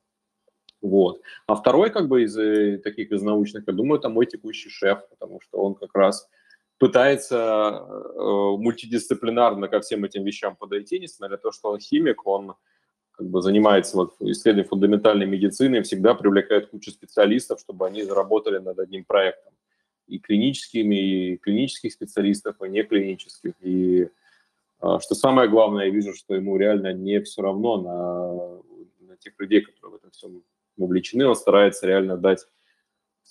[0.81, 1.21] Вот.
[1.45, 4.99] А второй, как бы, из э, таких из научных, я думаю, это мой текущий шеф,
[5.09, 6.29] потому что он как раз
[6.77, 8.21] пытается э,
[8.57, 12.55] мультидисциплинарно ко всем этим вещам подойти, несмотря на то, что он химик, он
[13.21, 18.79] как бы занимается вот исследованием фундаментальной медицины, всегда привлекает кучу специалистов, чтобы они заработали над
[18.79, 19.53] одним проектом.
[20.07, 23.53] И клиническими, и клинических специалистов, и неклинических.
[23.61, 24.09] И
[24.79, 29.33] а, что самое главное, я вижу, что ему реально не все равно на, на тех
[29.37, 30.43] людей, которые в этом всем
[30.75, 32.47] вовлечены, он старается реально дать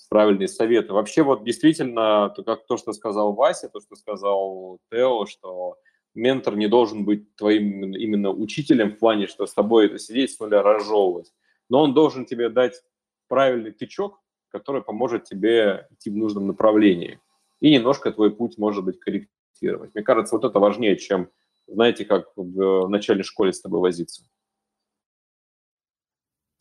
[0.09, 0.93] правильные советы.
[0.93, 5.75] Вообще вот действительно, то, как то, что сказал Вася, то, что сказал Тео, что
[6.13, 10.39] ментор не должен быть твоим именно учителем в плане, что с тобой это сидеть с
[10.39, 11.31] нуля разжевывать,
[11.69, 12.81] но он должен тебе дать
[13.27, 14.19] правильный тычок,
[14.49, 17.19] который поможет тебе идти в нужном направлении.
[17.59, 19.93] И немножко твой путь, может быть, корректировать.
[19.93, 21.29] Мне кажется, вот это важнее, чем,
[21.67, 24.23] знаете, как в начале школе с тобой возиться.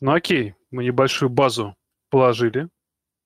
[0.00, 1.74] Ну окей, мы небольшую базу
[2.08, 2.68] положили,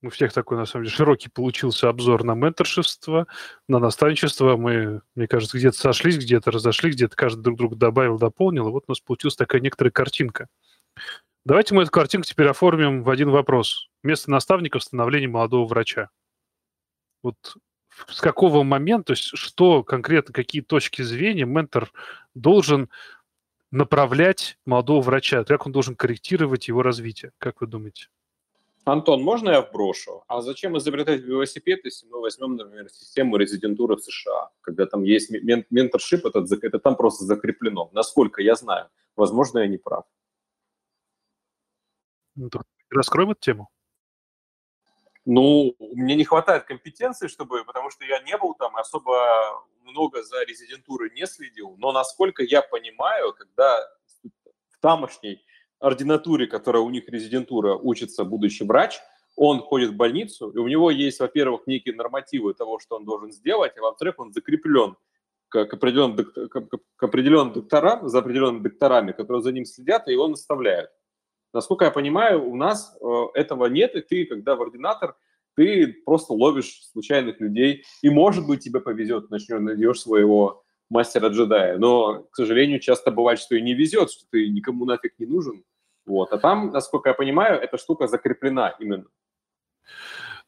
[0.05, 3.27] у всех такой, на самом деле, широкий получился обзор на менторшество,
[3.69, 4.57] на наставничество.
[4.57, 8.69] Мы, мне кажется, где-то сошлись, где-то разошлись, где-то каждый друг друга добавил, дополнил.
[8.69, 10.49] И вот у нас получилась такая некоторая картинка.
[11.45, 13.89] Давайте мы эту картинку теперь оформим в один вопрос.
[14.03, 16.11] Место наставника в становлении молодого врача.
[17.23, 17.37] Вот
[18.09, 21.93] с какого момента, то есть что конкретно, какие точки зрения ментор
[22.35, 22.91] должен
[23.71, 28.09] направлять молодого врача, как он должен корректировать его развитие, как вы думаете?
[28.85, 30.25] Антон, можно я вброшу?
[30.29, 35.31] А зачем изобретать велосипед, если мы возьмем, например, систему резидентуры в США, когда там есть
[35.31, 37.89] мен- менторшип, это, это там просто закреплено.
[37.93, 38.91] Насколько я знаю.
[39.17, 40.05] Возможно, я не прав.
[42.37, 42.51] Ну,
[42.91, 43.69] раскроем эту тему.
[45.25, 50.45] Ну, мне не хватает компетенции, чтобы, потому что я не был там, особо много за
[50.45, 51.77] резидентурой не следил.
[51.79, 53.81] Но насколько я понимаю, когда
[54.69, 55.43] в тамошней
[55.85, 59.01] ординатуре, которая у них резидентура, учится будущий врач,
[59.37, 63.33] он ходит в больницу, и у него есть, во-первых, некие нормативы того, что он должен
[63.33, 64.97] сделать, а во-вторых, он закреплен
[65.49, 66.49] к, определенным, к,
[66.97, 70.91] к определенным докторам, за определенными докторами, которые за ним следят, и его наставляют.
[71.53, 75.17] Насколько я понимаю, у нас э, этого нет, и ты, когда в ординатор,
[75.57, 81.79] ты просто ловишь случайных людей, и, может быть, тебе повезет, начнешь, найдешь своего мастера-джедая.
[81.79, 85.65] Но, к сожалению, часто бывает, что и не везет, что ты никому нафиг не нужен,
[86.07, 86.33] вот.
[86.33, 89.07] А там, насколько я понимаю, эта штука закреплена именно.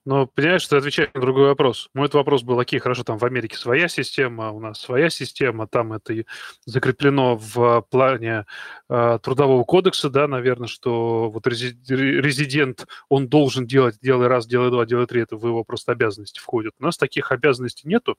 [0.06, 1.90] Но, понимаешь, что отвечаю на другой вопрос.
[1.92, 5.92] Мой вопрос был, окей, хорошо, там в Америке своя система, у нас своя система, там
[5.92, 6.24] это
[6.64, 8.46] закреплено в плане
[8.88, 14.86] э, трудового кодекса, да, наверное, что вот резидент, он должен делать, делай раз, делай два,
[14.86, 16.74] делай три, это в его просто обязанности входит.
[16.78, 18.16] У нас таких обязанностей нету,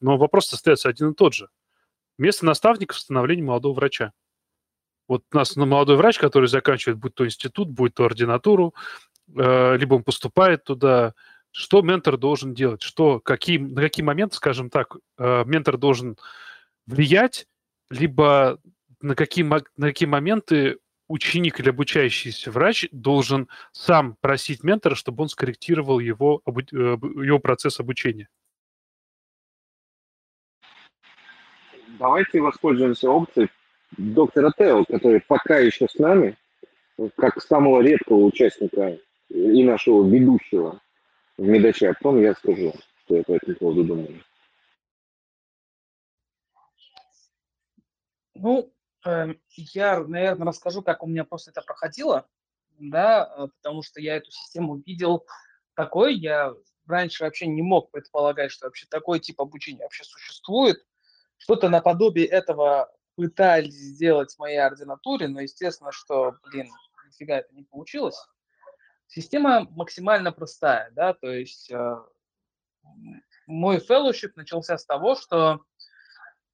[0.00, 1.50] но вопрос остается один и тот же.
[2.16, 4.12] Место наставника в становлении молодого врача.
[5.08, 8.74] Вот у нас молодой врач, который заканчивает, будь то институт, будь то ординатуру,
[9.34, 11.14] э, либо он поступает туда,
[11.50, 16.18] что ментор должен делать, что, какие, на какие моменты, скажем так, э, ментор должен
[16.86, 17.46] влиять,
[17.90, 18.60] либо
[19.00, 25.30] на какие, на какие моменты ученик или обучающийся врач должен сам просить ментора, чтобы он
[25.30, 28.28] скорректировал его, э, его процесс обучения.
[31.98, 33.48] Давайте воспользуемся опцией
[33.96, 36.36] доктора Тео, который пока еще с нами,
[37.16, 38.98] как самого редкого участника
[39.28, 40.80] и нашего ведущего
[41.36, 42.74] в Медаче, а потом я скажу,
[43.04, 44.22] что я по этому поводу думаю.
[48.34, 48.72] Ну,
[49.04, 52.28] э, я, наверное, расскажу, как у меня просто это проходило,
[52.78, 55.26] да, э, потому что я эту систему видел
[55.74, 56.54] такой, я
[56.86, 60.84] раньше вообще не мог предполагать, что вообще такой тип обучения вообще существует.
[61.36, 66.70] Что-то наподобие этого пытались сделать в моей ординатуре, но естественно, что, блин,
[67.04, 68.16] нифига это не получилось.
[69.08, 71.96] Система максимально простая, да, то есть э,
[73.48, 75.64] мой fellowship начался с того, что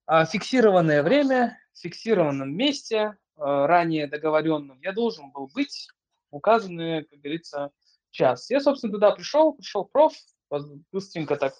[0.06, 5.90] э, фиксированное время, в фиксированном месте, э, ранее договоренном, я должен был быть
[6.30, 7.72] указанный, как говорится,
[8.10, 8.48] час.
[8.48, 10.14] Я, собственно, туда пришел, пришел проф,
[10.90, 11.52] быстренько так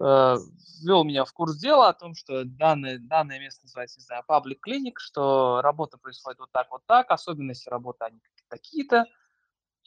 [0.00, 4.58] ввел меня в курс дела о том, что данное, данное место называется, не знаю, public
[4.66, 9.06] clinic, что работа происходит вот так, вот так, особенности работы они такие-то,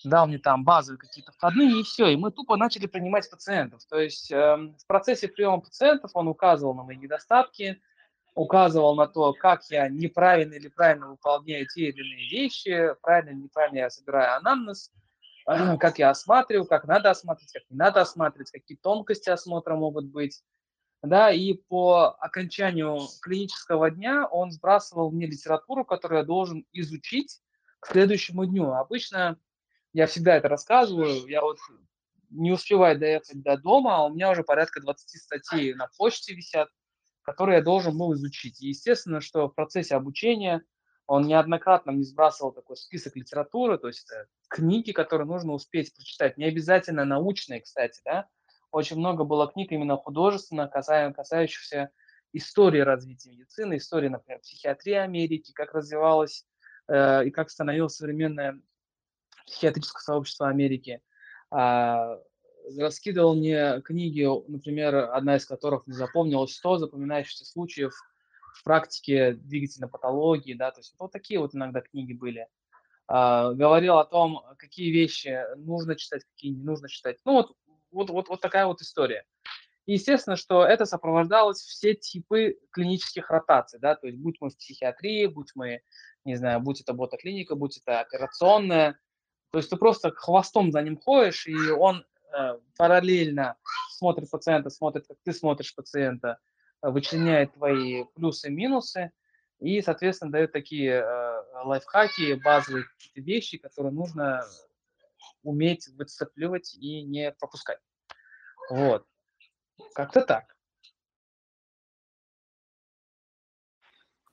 [0.03, 3.83] дал мне там базовые какие-то входные, и все, и мы тупо начали принимать пациентов.
[3.85, 7.81] То есть э, в процессе приема пациентов он указывал на мои недостатки,
[8.35, 13.43] указывал на то, как я неправильно или правильно выполняю те или иные вещи, правильно или
[13.43, 14.91] неправильно я собираю анамнез,
[15.45, 20.41] как я осматриваю, как надо осматривать, как не надо осматривать, какие тонкости осмотра могут быть.
[21.01, 27.41] Да, и по окончанию клинического дня он сбрасывал мне литературу, которую я должен изучить
[27.81, 28.71] к следующему дню.
[28.71, 29.37] Обычно
[29.91, 31.57] я всегда это рассказываю, я вот
[32.29, 36.69] не успеваю доехать до дома, а у меня уже порядка 20 статей на почте висят,
[37.21, 38.61] которые я должен был изучить.
[38.61, 40.63] И естественно, что в процессе обучения
[41.05, 46.37] он неоднократно мне сбрасывал такой список литературы, то есть это книги, которые нужно успеть прочитать.
[46.37, 48.27] Не обязательно научные, кстати, да.
[48.71, 51.91] Очень много было книг именно художественно, касающихся
[52.31, 56.45] истории развития медицины, истории, например, психиатрии Америки, как развивалась
[56.87, 58.59] э, и как становилось современное
[59.45, 61.01] психиатрическое сообщество Америки.
[61.53, 62.17] Э,
[62.77, 67.93] раскидывал мне книги, например, одна из которых не запомнилась, 100 запоминающихся случаев
[68.53, 72.47] в практике двигательной патологии, да, то есть вот такие вот иногда книги были.
[73.09, 77.17] Э, говорил о том, какие вещи нужно читать, какие не нужно читать.
[77.25, 77.55] Ну вот,
[77.91, 79.25] вот, вот, вот такая вот история.
[79.85, 84.57] И естественно, что это сопровождалось все типы клинических ротаций, да, то есть будь мы в
[84.57, 85.81] психиатрии, будь мы,
[86.23, 88.97] не знаю, будь это ботоклиника, будь это операционная,
[89.51, 93.57] то есть ты просто хвостом за ним ходишь, и он э, параллельно
[93.91, 96.39] смотрит пациента, смотрит, как ты смотришь пациента,
[96.83, 99.11] вычленяет твои плюсы и минусы,
[99.59, 104.43] и, соответственно, дает такие э, лайфхаки, базовые вещи, которые нужно
[105.41, 107.79] уметь выцепливать и не пропускать.
[108.69, 109.05] Вот.
[109.95, 110.55] Как-то так.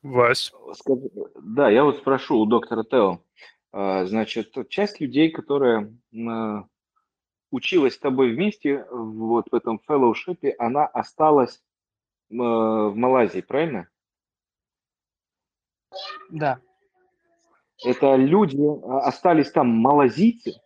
[0.03, 0.53] Вась.
[0.75, 1.11] Скажи,
[1.43, 3.23] да, я вот спрошу у доктора Тео.
[3.73, 5.95] Значит, часть людей, которая
[7.51, 11.63] училась с тобой вместе вот в этом фэллоушипе, она осталась
[12.31, 13.89] в Малайзии, правильно?
[16.31, 16.61] Да.
[17.85, 18.59] Это люди
[19.05, 20.61] остались там малазийцы?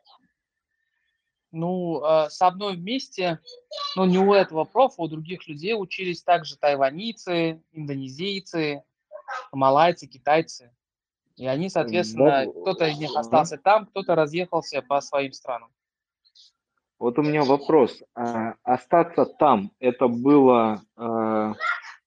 [1.52, 3.38] Ну, э, со мной вместе,
[3.94, 8.82] ну, не у этого профа, у других людей учились также тайванийцы, индонезийцы,
[9.52, 10.74] малайцы, китайцы.
[11.36, 15.70] И они, соответственно, да, кто-то из них остался там, кто-то разъехался по своим странам.
[17.04, 18.02] Вот у меня вопрос.
[18.14, 21.52] А, остаться там, это было а,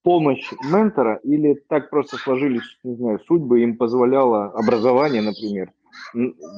[0.02, 5.72] помощь ментора или так просто сложились, не знаю, судьбы, им позволяло образование, например,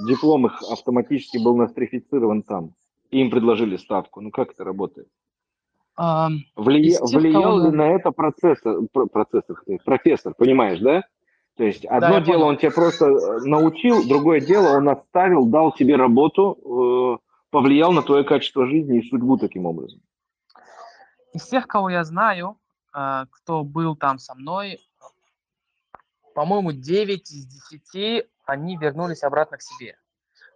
[0.08, 2.76] диплом их автоматически был нострифицирован там,
[3.12, 4.22] и им предложили ставку.
[4.22, 5.10] Ну как это работает?
[5.98, 6.98] А, Влия...
[7.02, 8.78] Влиял ли на это процессор,
[9.12, 11.04] процессор, профессор, понимаешь, да?
[11.58, 12.48] То есть одно да, дело, понял.
[12.48, 18.04] он тебя просто э, научил, другое дело, он оставил, дал тебе работу, э, повлиял на
[18.04, 20.02] твое качество жизни и судьбу таким образом.
[21.34, 22.60] Из тех, кого я знаю,
[22.94, 24.80] э, кто был там со мной,
[26.34, 29.98] по-моему, 9 из 10 они вернулись обратно к себе.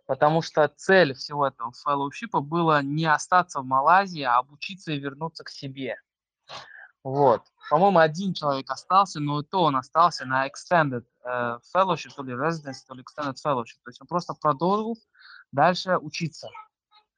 [0.05, 5.43] Потому что цель всего этого фэллоушипа было не остаться в Малайзии, а обучиться и вернуться
[5.43, 5.95] к себе.
[7.03, 7.43] Вот.
[7.69, 12.33] По-моему, один человек остался, но и то он остался на extended э, fellowship, то ли
[12.33, 13.79] residence, то ли extended fellowship.
[13.83, 14.97] То есть он просто продолжил
[15.51, 16.49] дальше учиться.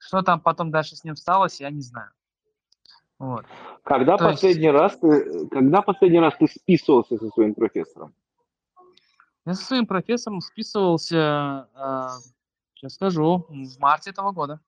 [0.06, 2.12] Что там потом дальше с ним сталось, я не знаю.
[3.18, 3.46] Вот.
[3.84, 4.78] Когда последний есть...
[4.78, 8.14] раз ты, когда последний раз ты списывался со своим профессором?
[9.46, 12.08] Я со своим профессором списывался, э,
[12.76, 14.60] сейчас скажу, в марте этого года.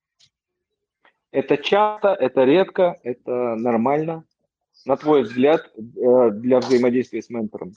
[1.32, 4.24] Это часто, это редко, это нормально,
[4.86, 7.74] на твой взгляд, э, для взаимодействия с ментором?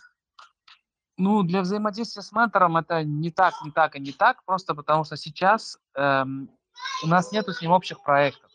[1.19, 5.05] Ну, для взаимодействия с ментором это не так, не так и не так, просто потому
[5.05, 6.49] что сейчас эм,
[7.03, 8.51] у нас нету с ним общих проектов.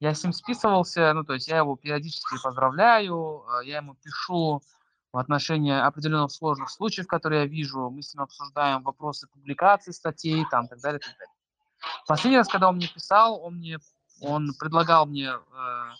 [0.00, 4.62] Я с ним списывался, ну, то есть я его периодически поздравляю, э, я ему пишу
[5.12, 10.44] в отношении определенных сложных случаев, которые я вижу, мы с ним обсуждаем вопросы публикации статей,
[10.50, 11.34] там, так далее, так далее.
[12.06, 13.78] Последний раз, когда он мне писал, он мне,
[14.20, 15.90] он предлагал мне э,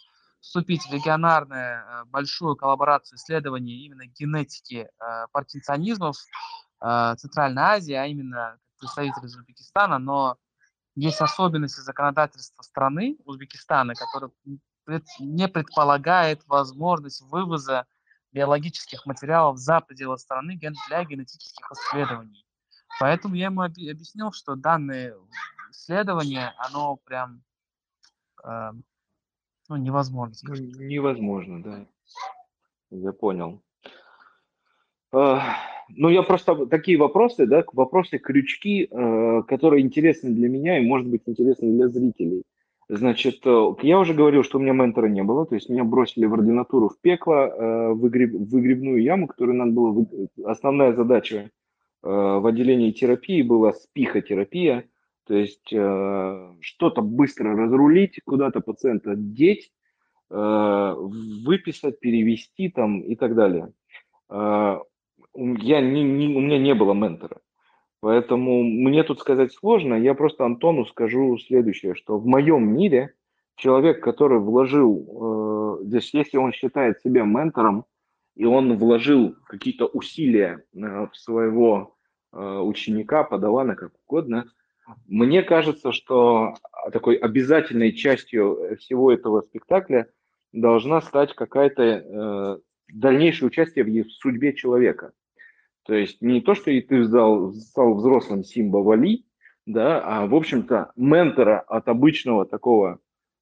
[0.41, 6.17] вступить в регионарную э, большую коллаборацию исследований именно генетики э, паркинсонизмов
[6.81, 10.39] э, Центральной Азии, а именно представитель Узбекистана, но
[11.01, 14.33] есть особенности законодательства страны Узбекистана, которые
[15.19, 17.87] не предполагает возможность вывоза
[18.33, 22.45] биологических материалов за пределы страны для генетических исследований.
[22.99, 25.17] Поэтому я ему объяснил, что данное
[25.71, 27.43] исследование, оно прям
[28.45, 28.73] э,
[29.69, 30.35] ну, невозможно.
[30.43, 31.87] Ну, невозможно, да.
[32.91, 33.63] Я понял.
[35.97, 41.09] Ну, я просто такие вопросы, да, вопросы, крючки, э, которые интересны для меня и, может
[41.09, 42.43] быть, интересны для зрителей.
[42.89, 46.27] Значит, э, я уже говорил, что у меня ментора не было, то есть меня бросили
[46.27, 50.07] в ординатуру в пекло, э, в, выгреб, в выгребную яму, которую надо было...
[50.45, 51.51] Основная задача
[52.03, 54.87] в отделении терапии была спихотерапия,
[55.31, 59.71] то есть э, что-то быстро разрулить, куда-то пациента деть,
[60.29, 63.73] э, выписать, перевести там и так далее.
[64.29, 64.79] Э,
[65.61, 67.39] я не, не, у меня не было ментора.
[68.01, 69.95] Поэтому мне тут сказать сложно.
[69.95, 73.15] Я просто Антону скажу следующее, что в моем мире
[73.57, 77.85] человек, который вложил, э, здесь, если он считает себя ментором,
[78.37, 81.97] и он вложил какие-то усилия в своего
[82.33, 84.47] ученика, подавана, как угодно,
[85.07, 86.55] мне кажется, что
[86.93, 90.09] такой обязательной частью всего этого спектакля
[90.53, 92.61] должна стать какая-то
[92.93, 95.13] дальнейшее участие в судьбе человека.
[95.91, 99.27] То есть не то, что ты стал, стал взрослым Симба Вали,
[99.67, 103.01] да, а, в общем-то, ментора от обычного такого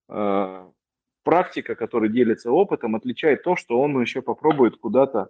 [0.08, 0.66] э,
[1.24, 5.28] практика, который делится опытом, отличает то, что он еще попробует куда-то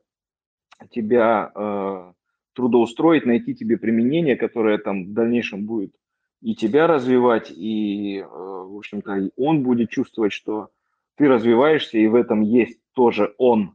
[0.93, 2.13] тебя э,
[2.53, 5.97] трудоустроить, найти тебе применение, которое там в дальнейшем будет
[6.41, 10.69] и тебя развивать, и, э, в общем-то, он будет чувствовать, что
[11.17, 13.75] ты развиваешься, и в этом есть тоже он,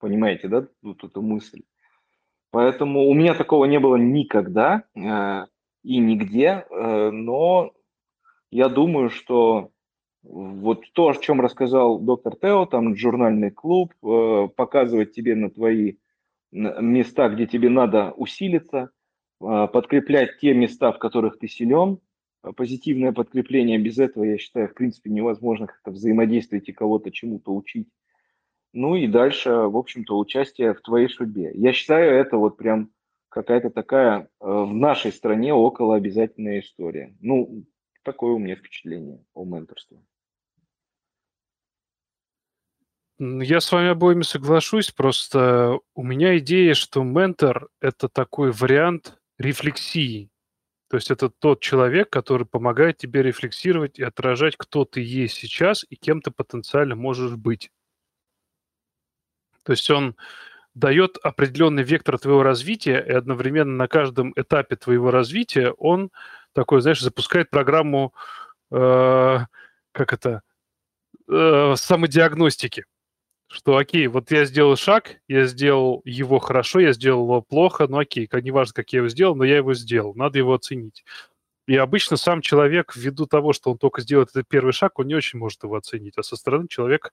[0.00, 1.62] Понимаете, да, вот эту мысль?
[2.50, 5.46] Поэтому у меня такого не было никогда э,
[5.84, 7.72] и нигде, э, но
[8.50, 9.70] я думаю, что
[10.22, 15.94] вот то, о чем рассказал доктор Тео, там журнальный клуб, э, показывать тебе на твои
[16.50, 18.90] места, где тебе надо усилиться,
[19.40, 22.00] э, подкреплять те места, в которых ты силен,
[22.56, 27.88] позитивное подкрепление, без этого, я считаю, в принципе, невозможно как-то взаимодействовать и кого-то чему-то учить
[28.72, 31.50] ну и дальше, в общем-то, участие в твоей судьбе.
[31.54, 32.90] Я считаю, это вот прям
[33.28, 37.16] какая-то такая э, в нашей стране около обязательная история.
[37.20, 37.64] Ну,
[38.02, 39.98] такое у меня впечатление о менторстве.
[43.18, 50.30] Я с вами обоими соглашусь, просто у меня идея, что ментор– это такой вариант рефлексии.
[50.88, 55.84] То есть это тот человек, который помогает тебе рефлексировать и отражать, кто ты есть сейчас
[55.88, 57.70] и кем ты потенциально можешь быть.
[59.64, 60.16] То есть он
[60.74, 66.10] дает определенный вектор твоего развития, и одновременно на каждом этапе твоего развития он
[66.52, 68.14] такой, знаешь, запускает программу,
[68.70, 69.38] э,
[69.92, 70.42] как это,
[71.28, 72.84] э, самодиагностики.
[73.48, 77.98] Что окей, вот я сделал шаг, я сделал его хорошо, я сделал его плохо, ну
[77.98, 81.04] окей, неважно, как я его сделал, но я его сделал, надо его оценить.
[81.66, 85.14] И обычно сам человек, ввиду того, что он только сделает этот первый шаг, он не
[85.16, 87.12] очень может его оценить, а со стороны человек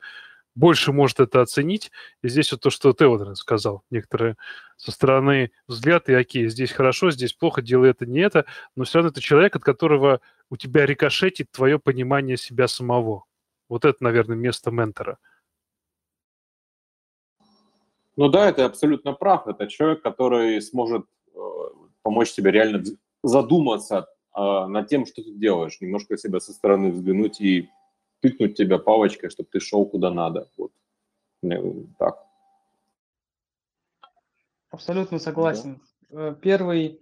[0.58, 1.92] больше может это оценить.
[2.24, 3.02] И здесь вот то, что вот
[3.36, 4.36] сказал, некоторые
[4.76, 8.46] со стороны взгляд, и окей, здесь хорошо, здесь плохо, делай это, не это,
[8.76, 13.26] но все равно это человек, от которого у тебя рикошетит твое понимание себя самого.
[13.70, 15.20] Вот это, наверное, место ментора.
[18.16, 19.46] Ну да, ты абсолютно прав.
[19.48, 21.06] Это человек, который сможет
[21.36, 21.40] э,
[22.02, 22.84] помочь тебе реально
[23.22, 27.70] задуматься э, над тем, что ты делаешь, немножко себя со стороны взглянуть и
[28.22, 30.50] тыкнуть тебя палочкой, чтобы ты шел куда надо.
[30.58, 30.72] Вот.
[32.00, 32.24] Так.
[34.70, 35.82] Абсолютно согласен.
[36.10, 36.30] Да.
[36.30, 37.00] Э, первый,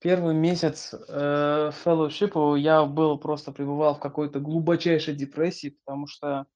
[0.00, 6.46] первый месяц э, фэллоушипа я был просто пребывал в какой-то глубочайшей депрессии, потому что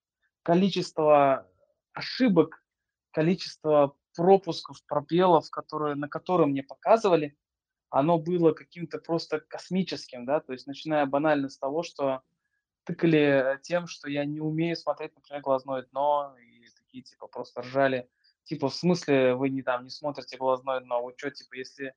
[0.43, 1.49] количество
[1.95, 2.65] ошибок,
[3.13, 7.37] количество пропусков, пробелов, которые, на которые мне показывали,
[7.89, 12.23] оно было каким-то просто космическим, да, то есть начиная банально с того, что
[12.85, 16.53] тыкали тем, что я не умею смотреть, например, глазное дно, и
[16.93, 18.09] такие, типа, просто ржали.
[18.45, 21.03] Типа, в смысле вы не там не смотрите глазное дно?
[21.03, 21.95] Вы что, типа, если,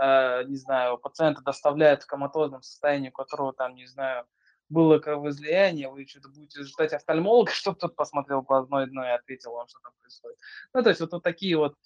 [0.00, 4.26] э, не знаю, пациента доставляют в коматозном состоянии, у которого там, не знаю,
[4.70, 9.68] было кровоизлияние, вы что-то будете ждать офтальмолога, чтобы тот посмотрел глазное дно и ответил вам,
[9.68, 10.38] что там происходит.
[10.72, 11.76] Ну, то есть вот, вот такие вот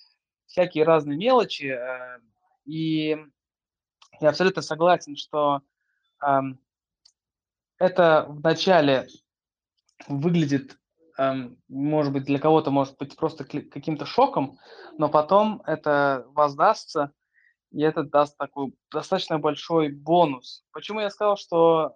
[0.46, 1.66] всякие разные мелочи.
[1.66, 2.20] Э,
[2.64, 3.18] и
[4.20, 5.62] я абсолютно согласен, что
[6.24, 6.40] э,
[7.82, 9.08] это вначале
[10.06, 10.78] выглядит,
[11.18, 14.56] эм, может быть, для кого-то может быть просто каким-то шоком,
[14.98, 17.10] но потом это воздастся,
[17.72, 20.64] и это даст такой достаточно большой бонус.
[20.72, 21.92] Почему я сказал, что э,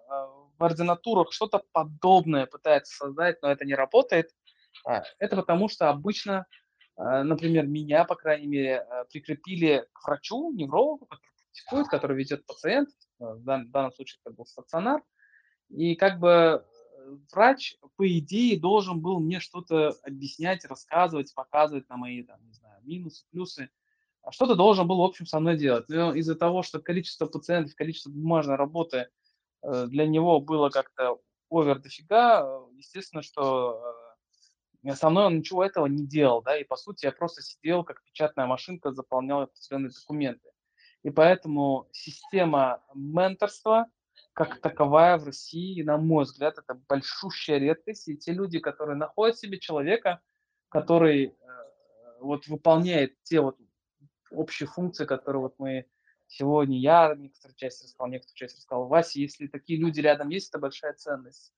[0.57, 4.31] в ординатурах что-то подобное пытается создать, но это не работает?
[4.89, 6.47] Э, это потому, что обычно,
[6.97, 12.45] э, например, меня, по крайней мере, э, прикрепили к врачу, неврологу, который практикует, который ведет
[12.45, 15.01] пациент, в данном случае это был стационар,
[15.69, 21.97] и как бы э, врач, по идее, должен был мне что-то объяснять, рассказывать, показывать на
[21.97, 23.69] мои, там, не знаю, минусы, плюсы.
[24.21, 25.85] А что-то должен был, в общем, со мной делать.
[25.89, 29.09] Но из-за того, что количество пациентов, количество бумажной работы
[29.63, 33.81] э, для него было как-то овер дофига, э, естественно, что
[34.93, 38.03] со мной он ничего этого не делал, да, и по сути я просто сидел как
[38.03, 40.49] печатная машинка, заполнял определенные документы.
[41.03, 43.87] И поэтому система менторства–
[44.37, 48.07] как таковая в России, на мой взгляд, это большущая редкость.
[48.07, 50.21] И те люди, которые находят себе человека,
[50.69, 51.31] который э,
[52.19, 53.57] вот выполняет те вот
[54.29, 55.87] общие функции, которые вот мы
[56.27, 60.59] сегодня, я некоторую часть рассказал, некоторую часть рассказал Вася, если такие люди рядом есть, это
[60.59, 61.51] большая ценность.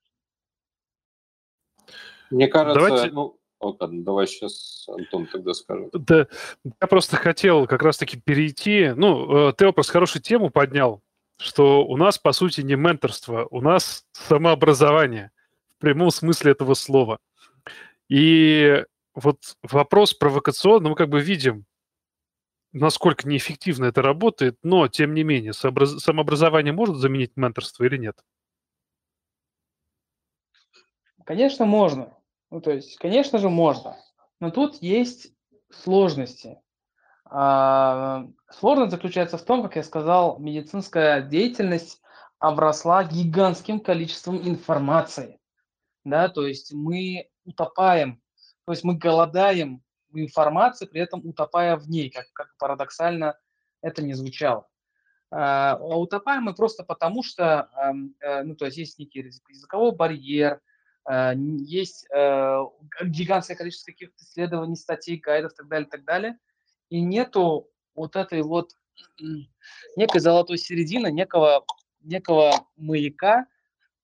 [2.30, 3.12] Мне кажется, Давайте...
[3.12, 5.90] ну, Вот, давай сейчас Антон тогда скажет.
[5.92, 6.28] Да,
[6.64, 8.94] я просто хотел как раз-таки перейти.
[8.96, 11.04] Ну, э, ты просто хорошую тему поднял,
[11.40, 15.32] что у нас, по сути, не менторство, у нас самообразование
[15.78, 17.20] в прямом смысле этого слова.
[18.10, 18.84] И
[19.16, 21.66] вот вопрос провокационный, мы как бы видим,
[22.74, 28.22] насколько неэффективно это работает, но, тем не менее, самообразование может заменить менторство или нет?
[31.24, 32.18] Конечно, можно.
[32.52, 33.96] Ну, то есть, конечно же, можно.
[34.40, 35.34] Но тут есть
[35.70, 36.60] сложности.
[37.30, 42.02] А, сложность заключается в том, как я сказал, медицинская деятельность
[42.40, 45.40] обросла гигантским количеством информации.
[46.06, 48.22] Да, то есть мы утопаем,
[48.66, 53.38] то есть мы голодаем в информации, при этом утопая в ней, как, как парадоксально
[53.82, 54.68] это не звучало.
[55.32, 57.70] А, а утопаем мы просто потому, что
[58.22, 60.62] э, ну, то есть есть некий языковой барьер,
[61.10, 62.64] Э, есть э,
[63.04, 66.38] гигантское количество каких-то исследований, статей, гайдов и так далее, так далее.
[66.90, 68.72] И нету вот этой вот
[69.96, 71.66] некой золотой середины, некого,
[72.02, 73.46] некого маяка,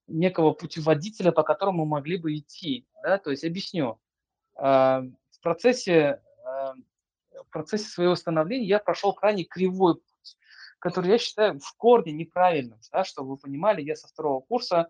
[0.07, 2.85] некого путеводителя, по которому мы могли бы идти.
[3.03, 3.17] Да?
[3.17, 3.99] То есть объясню.
[4.57, 10.37] Э, в процессе, в процессе своего становления я прошел крайне кривой путь,
[10.79, 12.79] который я считаю в корне неправильным.
[12.91, 13.03] Да?
[13.03, 14.89] Чтобы вы понимали, я со второго курса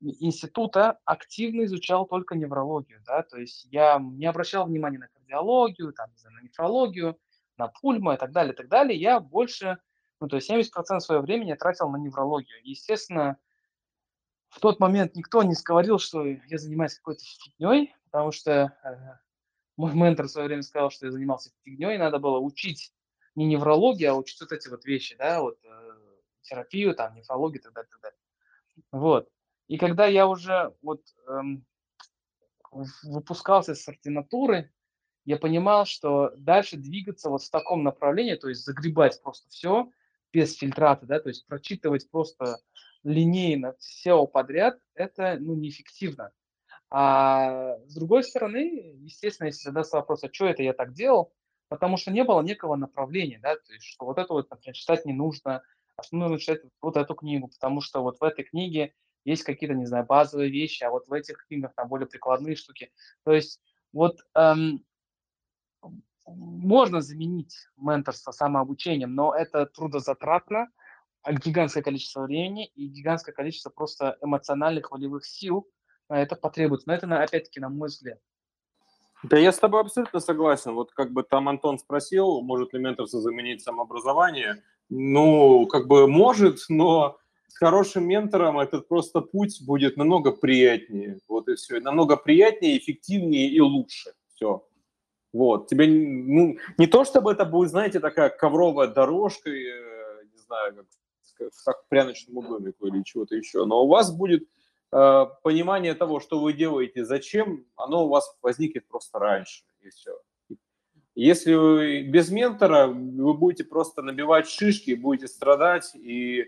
[0.00, 6.10] института активно изучал только неврологию, да, то есть я не обращал внимания на кардиологию, там,
[6.24, 7.18] на нефрологию,
[7.56, 8.98] на пульмо и так далее, и так далее.
[8.98, 9.78] Я больше,
[10.20, 12.58] ну, то есть 70% своего времени я тратил на неврологию.
[12.64, 13.36] Естественно,
[14.48, 18.96] в тот момент никто не сказал, что я занимаюсь какой-то фигней, потому что э,
[19.76, 22.92] мой ментор в свое время сказал, что я занимался фигней, надо было учить
[23.36, 25.98] не неврологию, а учить вот эти вот вещи, да, вот э,
[26.42, 28.18] терапию, там, нефрологию и так далее, и так далее.
[28.90, 29.28] Вот.
[29.70, 31.64] И когда я уже вот эм,
[33.04, 34.72] выпускался с ординатуры,
[35.24, 39.88] я понимал, что дальше двигаться вот в таком направлении, то есть загребать просто все
[40.32, 42.58] без фильтрата, да, то есть прочитывать просто
[43.04, 46.32] линейно все подряд, это ну, неэффективно.
[46.90, 51.32] А с другой стороны, естественно, если задаться вопрос, а что это я так делал,
[51.68, 55.04] потому что не было некого направления, да, то есть что вот это вот, например, читать
[55.04, 55.62] не нужно,
[55.94, 58.94] а что нужно читать вот эту книгу, потому что вот в этой книге
[59.24, 62.92] есть какие-то, не знаю, базовые вещи, а вот в этих книгах там более прикладные штуки.
[63.24, 63.60] То есть
[63.92, 64.84] вот эм,
[66.26, 70.68] можно заменить менторство самообучением, но это трудозатратно,
[71.22, 75.68] а гигантское количество времени и гигантское количество просто эмоциональных волевых сил
[76.08, 76.88] на это потребуется.
[76.88, 78.18] Но это, опять-таки, на мой взгляд.
[79.22, 80.72] Да, я с тобой абсолютно согласен.
[80.72, 84.62] Вот как бы там Антон спросил, может ли менторство заменить самообразование.
[84.88, 87.18] Ну, как бы может, но
[87.50, 91.18] с хорошим ментором этот просто путь будет намного приятнее.
[91.28, 91.80] Вот и все.
[91.80, 94.12] Намного приятнее, эффективнее и лучше.
[94.34, 94.64] Все.
[95.32, 95.68] Вот.
[95.68, 100.86] Тебе, ну, не то чтобы это будет, знаете, такая ковровая дорожка, э, не знаю,
[101.36, 104.48] как, как в пряночному домику или чего-то еще, но у вас будет
[104.92, 110.18] э, понимание того, что вы делаете, зачем, оно у вас возникнет просто раньше, и все.
[111.16, 116.46] Если вы без ментора, вы будете просто набивать шишки, будете страдать, и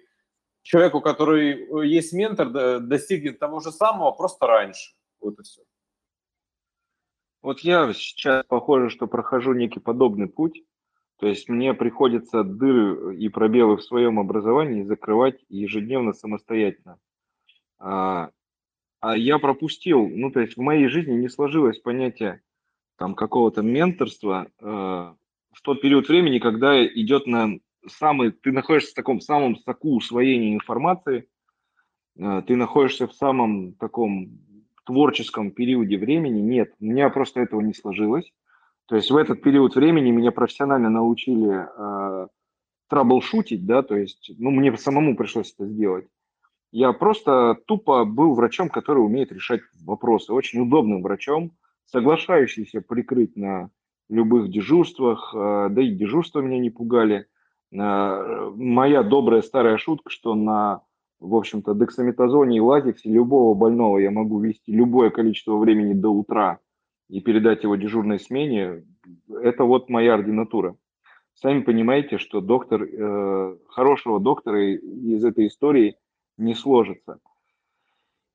[0.63, 4.95] человеку, который э, есть ментор, достигнет того же самого просто раньше.
[5.21, 5.63] Вот и все.
[7.43, 10.63] Вот я сейчас похоже, что прохожу некий подобный путь.
[11.19, 16.99] То есть мне приходится дыры и пробелы в своем образовании закрывать ежедневно самостоятельно.
[17.79, 18.31] А,
[19.01, 22.43] а я пропустил, ну то есть в моей жизни не сложилось понятие
[22.97, 28.95] там какого-то менторства э, в тот период времени, когда идет на самый, ты находишься в
[28.95, 31.29] таком самом соку усвоения информации,
[32.19, 34.39] э, ты находишься в самом таком
[34.85, 36.41] творческом периоде времени.
[36.41, 38.33] Нет, у меня просто этого не сложилось.
[38.87, 42.29] То есть в этот период времени меня профессионально научили э,
[43.65, 46.07] да, то есть, ну, мне самому пришлось это сделать.
[46.73, 51.53] Я просто тупо был врачом, который умеет решать вопросы, очень удобным врачом,
[51.87, 53.71] соглашающийся прикрыть на
[54.09, 57.27] любых дежурствах, э, да и дежурства меня не пугали.
[57.73, 60.83] Э, моя добрая старая шутка, что на,
[61.21, 66.59] в общем-то, дексаметазоне и латексе любого больного я могу вести любое количество времени до утра
[67.09, 68.85] и передать его дежурной смене,
[69.29, 70.77] это вот моя ординатура.
[71.35, 75.97] Сами понимаете, что доктор, э, хорошего доктора из этой истории
[76.37, 77.19] не сложится.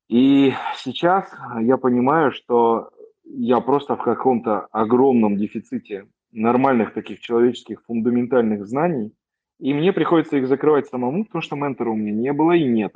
[0.09, 2.89] И сейчас я понимаю, что
[3.23, 9.13] я просто в каком-то огромном дефиците нормальных таких человеческих фундаментальных знаний,
[9.59, 12.93] и мне приходится их закрывать самому, потому что ментора у меня не было и нет.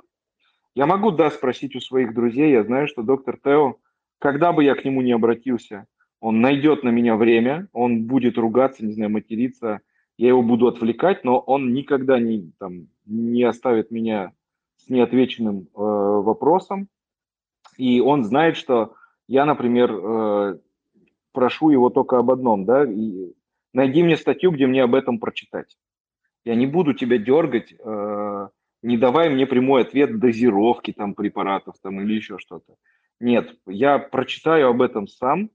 [0.75, 3.75] Я могу, да, спросить у своих друзей, я знаю, что доктор Тео,
[4.19, 5.87] когда бы я к нему не обратился,
[6.19, 9.81] он найдет на меня время, он будет ругаться, не знаю, материться,
[10.17, 14.33] я его буду отвлекать, но он никогда не, там, не оставит меня
[14.77, 16.87] с неотвеченным э, вопросом,
[17.77, 18.93] и он знает, что
[19.27, 20.59] я, например, э,
[21.31, 23.33] прошу его только об одном, да, и
[23.73, 25.77] найди мне статью, где мне об этом прочитать.
[26.43, 28.47] Я не буду тебя дергать, э,
[28.81, 32.75] не давай мне прямой ответ дозировки там препаратов там или еще что-то.
[33.19, 35.51] Нет, я прочитаю об этом сам.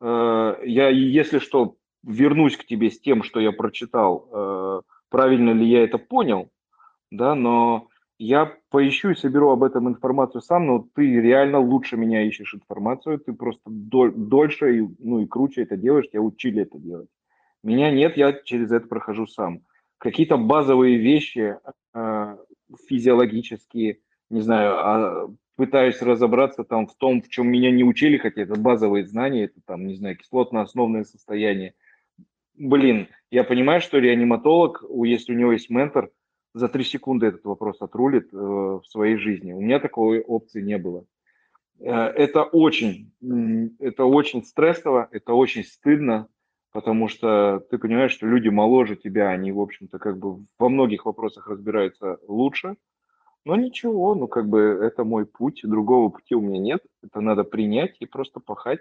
[0.00, 5.66] Э, я, если что, вернусь к тебе с тем, что я прочитал, э, правильно ли
[5.66, 6.50] я это понял,
[7.10, 12.22] да, но я поищу и соберу об этом информацию сам, но ты реально лучше меня
[12.22, 16.78] ищешь информацию, ты просто доль, дольше и, ну, и круче это делаешь, тебя учили это
[16.78, 17.08] делать.
[17.64, 19.62] Меня нет, я через это прохожу сам.
[20.02, 21.58] Какие-то базовые вещи
[21.94, 22.36] э,
[22.88, 24.00] физиологические,
[24.30, 28.58] не знаю, а, пытаюсь разобраться там в том, в чем меня не учили, хотя это
[28.58, 31.74] базовые знания, это там, не знаю, кислотно-основное состояние.
[32.54, 36.10] Блин, я понимаю, что реаниматолог, если у него есть ментор–
[36.54, 39.52] за три секунды этот вопрос отрулит э, в своей жизни.
[39.52, 41.04] У меня такой опции не было.
[41.80, 43.12] Э, это очень,
[43.78, 46.28] это очень стрессово, это очень стыдно,
[46.72, 51.04] потому что ты понимаешь, что люди моложе тебя, они, в общем-то, как бы во многих
[51.04, 52.76] вопросах разбираются лучше.
[53.44, 56.82] Но ничего, ну как бы это мой путь, другого пути у меня нет.
[57.02, 58.80] Это надо принять и просто пахать,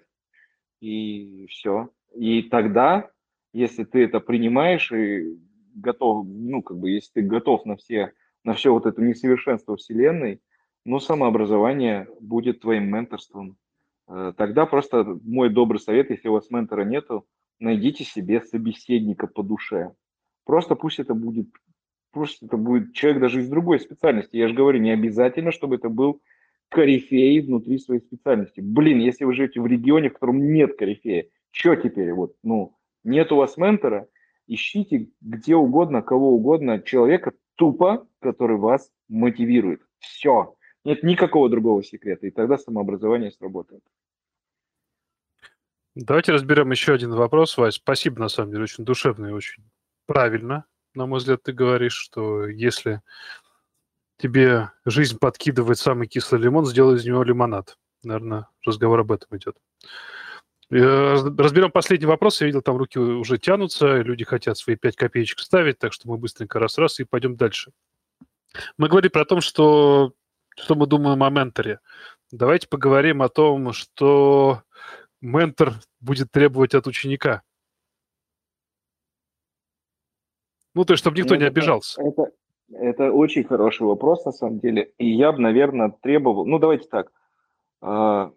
[0.79, 1.89] и все.
[2.15, 3.09] И тогда,
[3.53, 5.37] если ты это принимаешь и
[5.73, 8.13] готов, ну, как бы, если ты готов на все,
[8.43, 10.41] на все вот это несовершенство Вселенной,
[10.85, 13.57] ну, самообразование будет твоим менторством.
[14.07, 17.25] Э, тогда просто мой добрый совет, если у вас ментора нету,
[17.61, 19.93] найдите себе собеседника по душе.
[20.45, 21.47] Просто пусть это будет,
[22.11, 24.37] пусть это будет человек даже из другой специальности.
[24.37, 26.21] Я же говорю, не обязательно, чтобы это был
[26.69, 28.61] корифей внутри своей специальности.
[28.61, 32.13] Блин, если вы живете в регионе, в котором нет корифея, что теперь?
[32.13, 34.07] Вот, ну, нет у вас ментора–
[34.53, 39.81] ищите где угодно, кого угодно, человека тупо, который вас мотивирует.
[39.99, 40.55] Все.
[40.83, 43.81] Нет никакого другого секрета, и тогда самообразование сработает.
[45.95, 47.75] Давайте разберем еще один вопрос, Вась.
[47.75, 49.63] Спасибо, на самом деле, очень душевно и очень
[50.05, 50.65] правильно.
[50.93, 53.01] На мой взгляд, ты говоришь, что если
[54.17, 57.77] тебе жизнь подкидывает самый кислый лимон, сделай из него лимонад.
[58.03, 59.57] Наверное, разговор об этом идет.
[60.69, 62.39] Э, разберем последний вопрос.
[62.39, 66.17] Я видел, там руки уже тянутся, люди хотят свои 5 копеечек ставить, так что мы
[66.17, 67.71] быстренько раз-раз и пойдем дальше.
[68.77, 70.13] Мы говорили про то, что,
[70.55, 71.79] что мы думаем о менторе.
[72.31, 74.63] Давайте поговорим о том, что
[75.21, 77.41] ментор будет требовать от ученика.
[80.73, 82.01] Ну, то есть, чтобы никто это, не обижался.
[82.01, 82.31] Это,
[82.71, 84.91] это очень хороший вопрос, на самом деле.
[84.97, 86.45] И я бы, наверное, требовал...
[86.45, 87.11] Ну, давайте так.
[87.81, 88.31] А,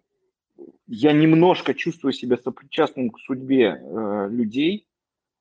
[0.87, 4.87] я немножко чувствую себя сопричастным к судьбе э, людей,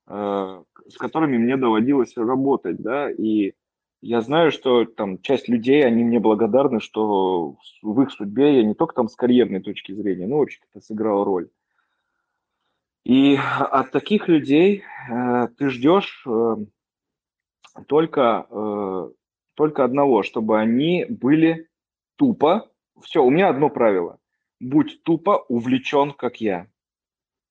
[0.07, 3.55] э, с которыми мне доводилось работать, да, и
[4.05, 8.75] я знаю, что там часть людей, они мне благодарны, что в их судьбе я не
[8.75, 11.49] только там с карьерной точки зрения, но вообще это сыграл роль.
[13.05, 16.57] И от таких людей э, ты ждешь э,
[17.87, 19.11] только, э,
[19.55, 21.69] только одного, чтобы они были
[22.17, 22.71] тупо.
[23.03, 24.19] Все, у меня одно правило
[24.61, 26.67] будь тупо увлечен, как я.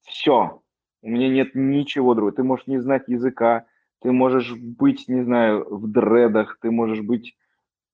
[0.02, 0.62] Все.
[1.02, 2.36] У меня нет ничего другого.
[2.36, 3.66] Ты можешь не знать языка,
[4.04, 7.38] ты можешь быть, не знаю, в дредах, ты можешь быть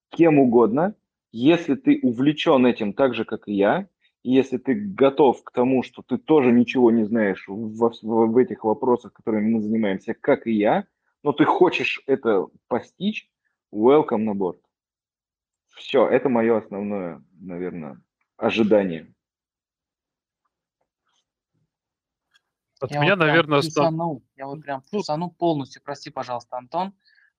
[0.09, 0.95] кем угодно.
[1.31, 3.87] Если ты увлечен этим так же, как и я,
[4.23, 8.63] если ты готов к тому, что ты тоже ничего не знаешь в, в, в этих
[8.63, 10.87] вопросах, которыми мы занимаемся, как и я,
[11.23, 13.29] но ты хочешь это постичь,
[13.71, 14.59] welcome на борт.
[15.75, 18.01] Все, это мое основное, наверное,
[18.35, 19.13] ожидания.
[22.79, 26.93] От я меня, вот наверное, плюсанул, я вот прям ну плюсанул полностью, прости, пожалуйста, Антон.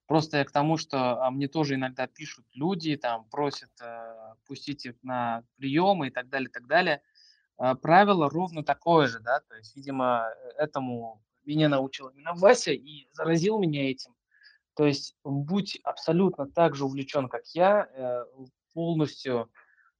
[0.07, 4.85] Просто я к тому, что а, мне тоже иногда пишут люди, там просят э, пустить
[4.85, 7.01] их на приемы и так далее, и так далее.
[7.59, 10.29] Э, правило ровно такое же, да, то есть, видимо,
[10.59, 14.15] этому меня научил именно Вася и заразил меня этим.
[14.75, 18.25] То есть будь абсолютно так же увлечен, как я, э,
[18.75, 19.51] полностью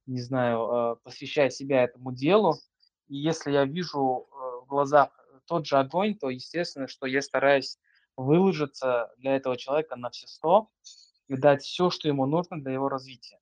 [0.05, 2.55] не знаю, э, посвящая себя этому делу.
[3.07, 5.09] И если я вижу э, в глазах
[5.51, 7.77] тот же огонь, то естественно, что я стараюсь
[8.15, 10.69] выложиться для этого человека на все сто
[11.27, 13.37] и дать все, что ему нужно для его развития.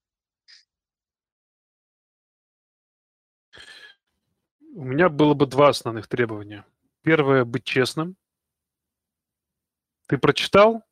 [4.74, 6.66] У меня было бы два основных требования.
[7.04, 8.18] Первое– быть честным.
[10.08, 10.84] Ты прочитал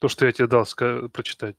[0.00, 0.66] то, что я тебе дал
[1.12, 1.54] прочитать?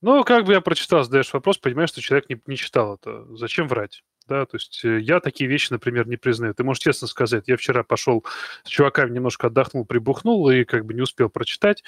[0.00, 3.34] Ну, как бы я прочитал, задаешь вопрос, понимаешь, что человек не, не читал это.
[3.34, 4.04] Зачем врать?
[4.28, 6.54] Да, то есть э, я такие вещи, например, не признаю.
[6.54, 8.24] Ты можешь честно сказать, я вчера пошел
[8.64, 11.82] с чуваками немножко отдохнул, прибухнул и как бы не успел прочитать,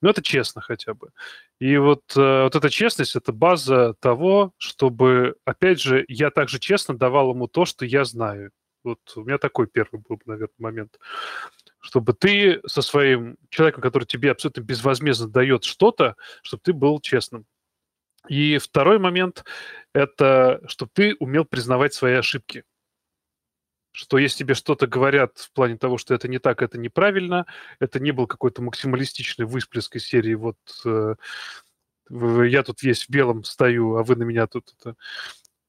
[0.00, 1.10] но это честно хотя бы.
[1.60, 6.96] И вот, э, вот эта честность– это база того, чтобы, опять же, я также честно
[6.96, 8.50] давал ему то, что я знаю.
[8.84, 10.98] Вот у меня такой первый был, наверное, момент.
[11.78, 17.46] Чтобы ты со своим человеком, который тебе абсолютно безвозмездно дает что-то, чтобы ты был честным.
[18.28, 19.44] И второй момент–
[19.94, 22.64] это чтобы ты умел признавать свои ошибки.
[23.92, 27.46] Что если тебе что-то говорят в плане того, что это не так, это неправильно,
[27.78, 30.56] это не был какой-то максималистичный высплеск из серии вот
[30.86, 31.14] э,
[32.10, 34.96] я тут весь в белом стою, а вы на меня тут это,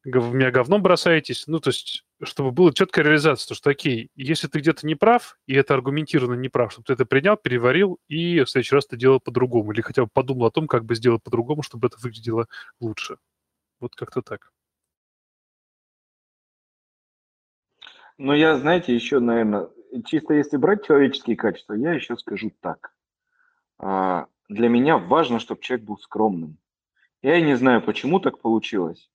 [0.03, 1.47] в меня говном бросаетесь.
[1.47, 5.37] Ну, то есть, чтобы была четкая реализация, то, что, окей, если ты где-то не прав,
[5.47, 8.97] и это аргументированно не прав, чтобы ты это принял, переварил, и в следующий раз ты
[8.97, 12.47] делал по-другому, или хотя бы подумал о том, как бы сделать по-другому, чтобы это выглядело
[12.79, 13.17] лучше.
[13.79, 14.51] Вот как-то так.
[18.17, 19.69] Ну, я, знаете, еще, наверное,
[20.05, 22.93] чисто если брать человеческие качества, я еще скажу так.
[23.79, 26.57] А, для меня важно, чтобы человек был скромным.
[27.21, 29.09] Я не знаю, почему так получилось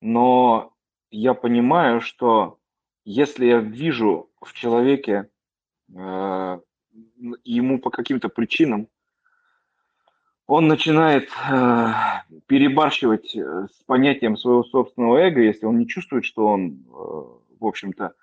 [0.00, 0.72] но
[1.10, 2.58] я понимаю, что
[3.04, 5.28] если я вижу в человеке
[5.94, 6.58] э,
[7.44, 8.88] ему по каким-то причинам,
[10.46, 11.92] он начинает э,
[12.46, 16.94] перебарщивать э, с понятием своего собственного эго, если он не чувствует, что он, э,
[17.60, 18.14] в общем-то,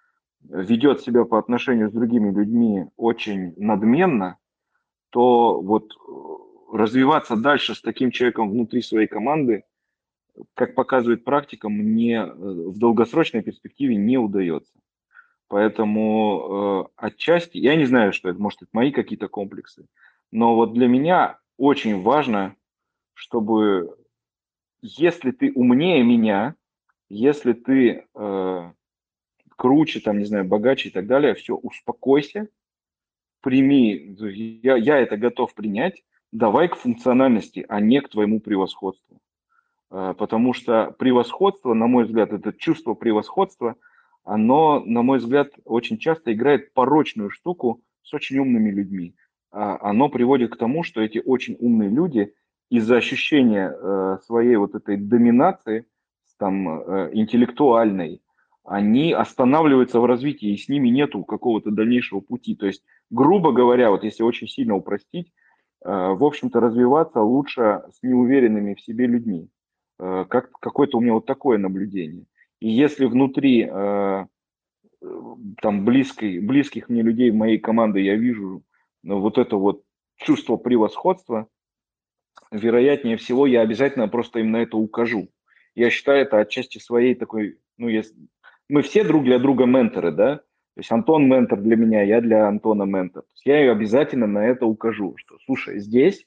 [0.41, 4.37] ведет себя по отношению с другими людьми очень надменно,
[5.09, 9.63] то вот э, развиваться дальше с таким человеком внутри своей команды–
[10.53, 14.73] как показывает практика, мне э, в долгосрочной перспективе не удается.
[15.47, 19.87] Поэтому э, отчасти, я не знаю, что это, может, это мои какие-то комплексы,
[20.31, 22.55] но вот для меня очень важно,
[23.13, 23.95] чтобы
[24.81, 26.55] если ты умнее меня,
[27.09, 28.71] если ты э,
[29.55, 32.49] круче, там, не знаю, богаче и так далее, все, успокойся,
[33.41, 34.15] прими,
[34.63, 39.19] я, я это готов принять, давай к функциональности, а не к твоему превосходству.
[39.89, 43.75] А, потому что превосходство, на мой взгляд, это чувство превосходства,
[44.23, 49.15] оно, на мой взгляд, очень часто играет порочную штуку с очень умными людьми.
[49.51, 52.33] А, оно приводит к тому, что эти очень умные люди
[52.69, 55.85] из-за ощущения э, своей вот этой доминации,
[56.37, 58.21] там, э, интеллектуальной,
[58.63, 62.55] они останавливаются в развитии, и с ними нету какого-то дальнейшего пути.
[62.55, 65.31] То есть, грубо говоря, вот если очень сильно упростить,
[65.85, 69.47] э, в общем-то, развиваться лучше с неуверенными в себе людьми.
[69.99, 72.25] Э, как, какое-то у меня вот такое наблюдение.
[72.59, 74.25] И если внутри э,
[75.61, 78.63] там близкой, близких мне людей в моей команде я вижу
[79.03, 79.83] ну, вот это вот
[80.17, 81.47] чувство превосходства,
[82.51, 85.29] вероятнее всего я обязательно просто им на это укажу.
[85.75, 88.15] Я считаю это отчасти своей такой, ну, если,
[88.69, 92.47] мы все друг для друга менторы, да, то есть Антон ментор для меня, я для
[92.47, 93.23] Антона ментор.
[93.45, 96.25] Я ее обязательно на это укажу, что, слушай, здесь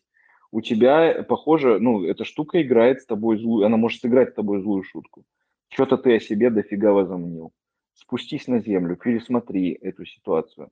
[0.51, 4.61] у тебя, похоже, ну, эта штука играет с тобой злую, она может сыграть с тобой
[4.61, 5.25] злую шутку.
[5.69, 7.53] Что-то ты о себе дофига возомнил.
[7.95, 10.71] Спустись на землю, пересмотри эту ситуацию,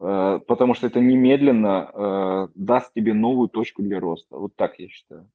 [0.00, 4.36] э, потому что это немедленно э, даст тебе новую точку для роста.
[4.36, 5.28] Вот так я считаю.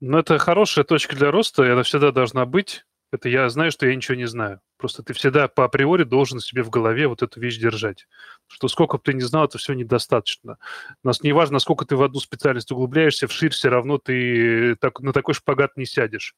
[0.00, 2.84] Ну, это хорошая точка для роста, и она всегда должна быть.
[3.12, 4.60] Это я знаю, что я ничего не знаю.
[4.76, 8.06] Просто ты всегда по априори должен себе в голове вот эту вещь держать.
[8.46, 10.58] Что сколько бы ты ни знал, это все недостаточно.
[11.02, 15.00] У нас не важно, сколько ты в одну специальность углубляешься, вширь все равно ты так,
[15.00, 16.36] на такой шпагат не сядешь.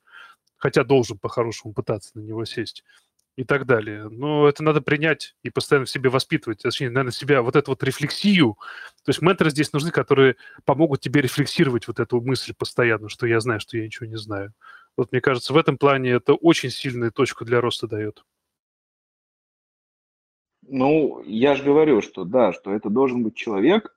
[0.56, 2.84] Хотя должен по-хорошему пытаться на него сесть
[3.36, 4.08] и так далее.
[4.08, 7.82] Но это надо принять и постоянно в себе воспитывать, точнее, наверное, себя, вот эту вот
[7.82, 8.56] рефлексию.
[9.04, 13.40] То есть менторы здесь нужны, которые помогут тебе рефлексировать вот эту мысль постоянно, что я
[13.40, 14.52] знаю, что я ничего не знаю.
[14.96, 18.24] Вот мне кажется, в этом плане это очень сильную точку для роста дает.
[20.68, 23.96] Ну, я же говорю, что да, что это должен быть человек,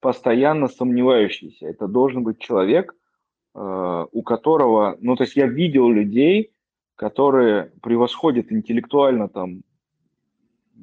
[0.00, 1.66] постоянно сомневающийся.
[1.66, 2.94] Это должен быть человек,
[3.54, 6.52] э, у которого, ну, то есть я видел людей,
[6.94, 9.62] которые превосходят интеллектуально там,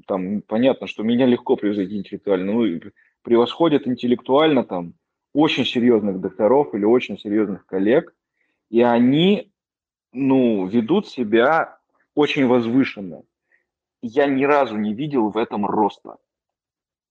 [0.07, 2.79] там понятно, что меня легко превзойти интеллектуально, ну,
[3.21, 4.93] превосходят интеллектуально там
[5.33, 8.13] очень серьезных докторов или очень серьезных коллег,
[8.69, 9.50] и они,
[10.13, 11.77] ну, ведут себя
[12.15, 13.23] очень возвышенно
[14.01, 16.17] я ни разу не видел в этом роста.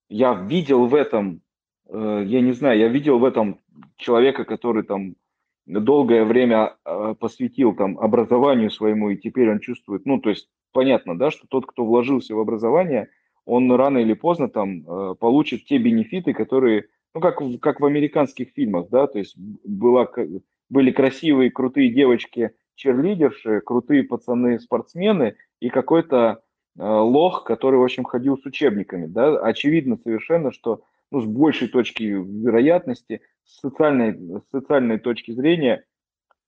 [0.08, 1.42] Я видел в этом,
[1.88, 3.60] э, я не знаю, я видел в этом
[3.96, 5.14] человека, который там
[5.66, 11.16] долгое время э, посвятил там образованию своему, и теперь он чувствует, ну, то есть понятно,
[11.16, 13.08] да, что тот, кто вложился в образование,
[13.44, 18.50] он рано или поздно там э, получит те бенефиты, которые, ну, как, как в американских
[18.50, 20.08] фильмах, да, то есть была,
[20.68, 26.42] были красивые, крутые девочки, черлидерши, крутые пацаны-спортсмены и какой-то
[26.78, 29.06] э, лох, который, в общем, ходил с учебниками.
[29.06, 29.38] Да?
[29.38, 35.84] Очевидно совершенно, что ну, с большей точки вероятности, с социальной, с социальной точки зрения,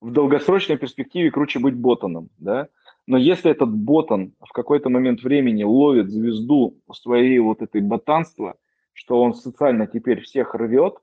[0.00, 2.28] в долгосрочной перспективе круче быть ботаном.
[2.38, 2.68] Да?
[3.06, 8.56] Но если этот ботан в какой-то момент времени ловит звезду своей вот этой ботанства,
[8.92, 10.94] что он социально теперь всех рвет,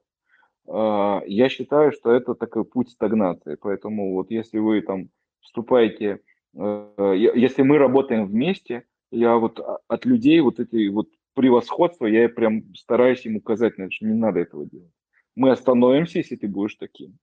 [0.72, 3.56] я считаю, что это такой путь стагнации.
[3.56, 5.10] Поэтому вот если вы там
[5.42, 6.20] вступаете,
[6.56, 12.76] э, если мы работаем вместе, я вот от людей вот эти вот превосходство, я прям
[12.76, 14.92] стараюсь им указать, значит, не надо этого делать.
[15.36, 17.18] Мы остановимся, если ты будешь таким.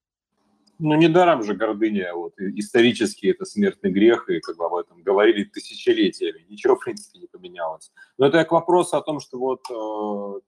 [0.78, 5.44] Ну, недаром же гордыня, вот, исторически это смертный грех, и как бы об этом говорили
[5.44, 6.44] тысячелетиями.
[6.48, 7.92] Ничего, в принципе, не поменялось.
[8.18, 10.40] Но это к вопросу о том, что вот э,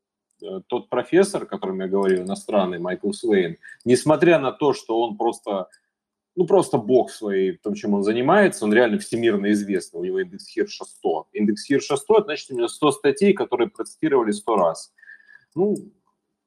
[0.66, 5.68] тот профессор, о котором я говорил, иностранный, Майкл Суэйн, несмотря на то, что он просто
[6.38, 10.20] ну, просто бог своей, в том, чем он занимается, он реально всемирно известный, у него
[10.20, 11.30] индекс Хирша 100.
[11.32, 14.92] Индекс Хирша 100, это значит, у него 100 статей, которые процитировали 100 раз.
[15.56, 15.74] Ну,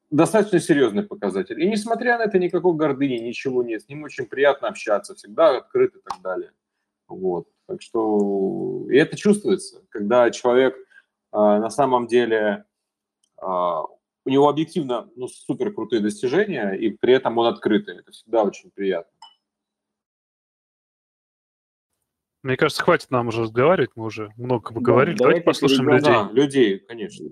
[0.09, 1.61] достаточно серьезный показатель.
[1.61, 3.81] И несмотря на это, никакой гордыни, ничего нет.
[3.81, 6.51] С ним очень приятно общаться, всегда открыт и так далее.
[7.09, 7.49] Вот.
[7.67, 10.77] Так что и это чувствуется, когда человек
[11.31, 12.63] а, на самом деле
[13.41, 17.97] у него объективно ну, супер крутые достижения, и при этом он открытый.
[17.97, 19.11] Это всегда очень приятно.
[22.43, 25.15] Мне кажется, хватит нам уже разговаривать, мы уже много поговорили.
[25.15, 26.11] Да, давайте, давайте послушаем людей.
[26.11, 27.29] Да, людей, конечно.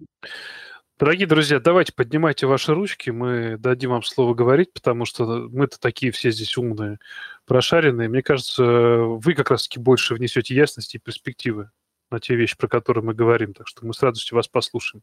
[1.00, 6.12] Дорогие друзья, давайте поднимайте ваши ручки, мы дадим вам слово говорить, потому что мы-то такие
[6.12, 7.00] все здесь умные,
[7.46, 8.10] прошаренные.
[8.10, 11.72] Мне кажется, вы как раз-таки больше внесете ясности и перспективы
[12.12, 15.02] на те вещи, про которые мы говорим, так что мы с радостью вас послушаем.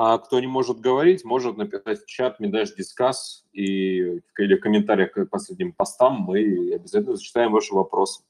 [0.00, 5.10] А кто не может говорить, может написать в чат Медаш Дискас и, или в комментариях
[5.10, 8.22] к последним постам мы обязательно зачитаем ваши вопросы.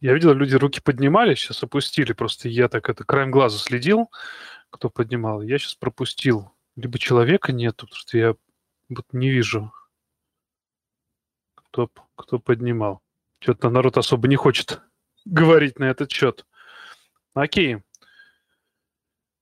[0.00, 2.14] Я видел, люди руки поднимали, сейчас опустили.
[2.14, 4.10] Просто я так это краем глаза следил,
[4.70, 5.42] кто поднимал.
[5.42, 6.50] Я сейчас пропустил.
[6.76, 8.34] Либо человека нет, потому что я
[8.88, 9.70] вот не вижу,
[11.56, 13.02] кто, кто поднимал.
[13.38, 14.80] Что-то народ особо не хочет
[15.26, 16.46] говорить на этот счет.
[17.34, 17.82] Окей.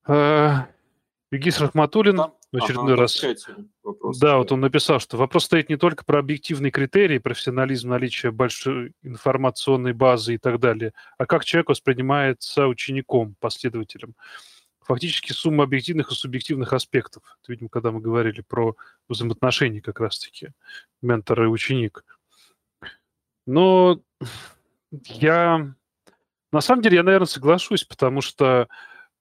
[0.09, 0.63] Э,
[1.33, 2.17] Рахматуллин.
[2.17, 3.25] Там, в очередной ага, раз.
[3.83, 8.31] Вопрос, да, вот он написал, что вопрос стоит не только про объективные критерии, профессионализм, наличие
[8.31, 14.15] большой информационной базы и так далее, а как человек воспринимается учеником, последователем.
[14.83, 17.23] Фактически сумма объективных и субъективных аспектов.
[17.41, 18.77] Это, видимо, когда мы говорили про
[19.09, 20.51] взаимоотношения как раз-таки
[21.01, 22.05] ментор и ученик.
[23.47, 24.01] Но
[24.91, 25.75] я...
[26.51, 28.69] На самом деле, я, наверное, соглашусь, потому что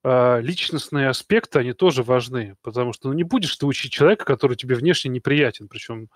[0.04, 4.76] личностные аспекты, они тоже важны, потому что ну, не будешь ты учить человека, который тебе
[4.76, 6.10] внешне неприятен, причем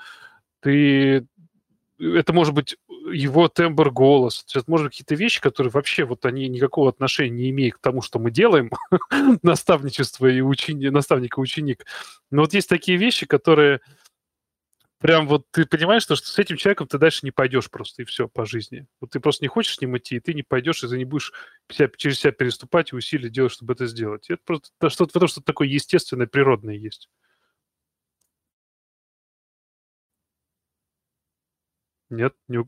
[0.60, 1.28] ты
[2.00, 2.76] это может быть
[3.12, 7.50] его тембр голос, это может быть какие-то вещи, которые вообще вот они никакого отношения не
[7.52, 8.72] имеют к тому, что мы делаем,
[9.44, 11.86] наставничество и учени, наставник и ученик.
[12.32, 13.80] Но вот есть такие вещи, которые
[15.00, 18.06] прям вот ты понимаешь, что, что с этим человеком ты дальше не пойдешь просто, и
[18.06, 18.88] все, по жизни.
[19.00, 21.06] Вот ты просто не хочешь с ним идти, и ты не пойдешь, и ты не
[21.06, 21.34] будешь
[21.72, 24.30] себя, через себя переступать и усилия делать, чтобы это сделать.
[24.30, 27.10] И это просто да, что-то в этом что-то такое естественное, природное есть.
[32.10, 32.64] Нет, не,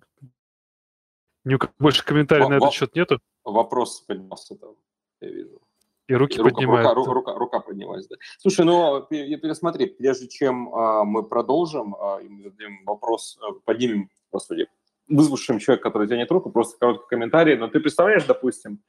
[1.45, 3.19] не, больше комментариев на этот счет нету?
[3.43, 4.75] Вопрос поднялся там,
[5.21, 5.61] я вижу.
[6.07, 6.95] И руки рука, поднимают.
[6.95, 8.15] Рука, рука, рука поднялась, да.
[8.39, 14.09] Слушай, ну, пересмотри, прежде чем а, мы продолжим, а, и мы зададим вопрос, а, поднимем,
[14.31, 14.67] господи,
[15.09, 17.57] выслушаем человека, который тянет руку, просто короткий комментарий.
[17.57, 18.79] Но ты представляешь, допустим,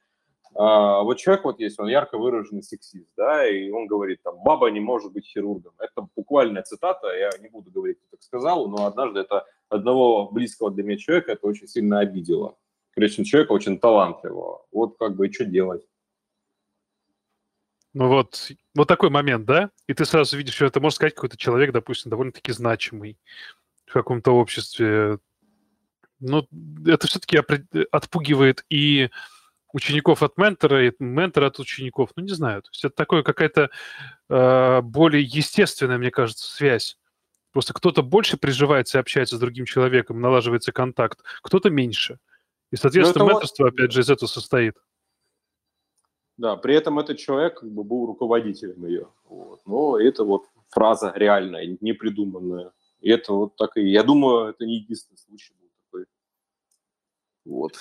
[0.55, 4.69] а, вот человек вот есть, он ярко выраженный сексист, да, и он говорит, там, баба
[4.71, 5.73] не может быть хирургом.
[5.77, 10.71] Это буквальная цитата, я не буду говорить, кто так сказал, но однажды это одного близкого
[10.71, 12.55] для меня человека это очень сильно обидело.
[12.95, 14.65] Причем человека очень талантливого.
[14.71, 15.85] Вот как бы и что делать?
[17.93, 19.71] Ну вот, вот такой момент, да?
[19.87, 23.17] И ты сразу видишь, что это, можно сказать, какой-то человек, допустим, довольно-таки значимый
[23.85, 25.19] в каком-то обществе.
[26.19, 26.47] Ну,
[26.85, 27.41] это все-таки
[27.91, 29.09] отпугивает и
[29.73, 32.11] учеников от ментора, и ментора от учеников.
[32.15, 32.61] Ну, не знаю.
[32.61, 33.69] То есть это такое какая-то
[34.29, 36.97] э, более естественная, мне кажется, связь.
[37.51, 42.19] Просто кто-то больше приживается и общается с другим человеком, налаживается контакт, кто-то меньше.
[42.71, 43.73] И, соответственно, менторство, вот...
[43.73, 44.75] опять же, из этого состоит.
[46.39, 49.09] Да, при этом этот человек как бы был руководителем ее.
[49.25, 49.59] Вот.
[49.65, 52.71] Но это вот фраза реальная, не придуманная.
[53.01, 53.81] И это вот так и...
[53.81, 56.05] Я думаю, это не единственный случай был такой.
[57.43, 57.73] Вот.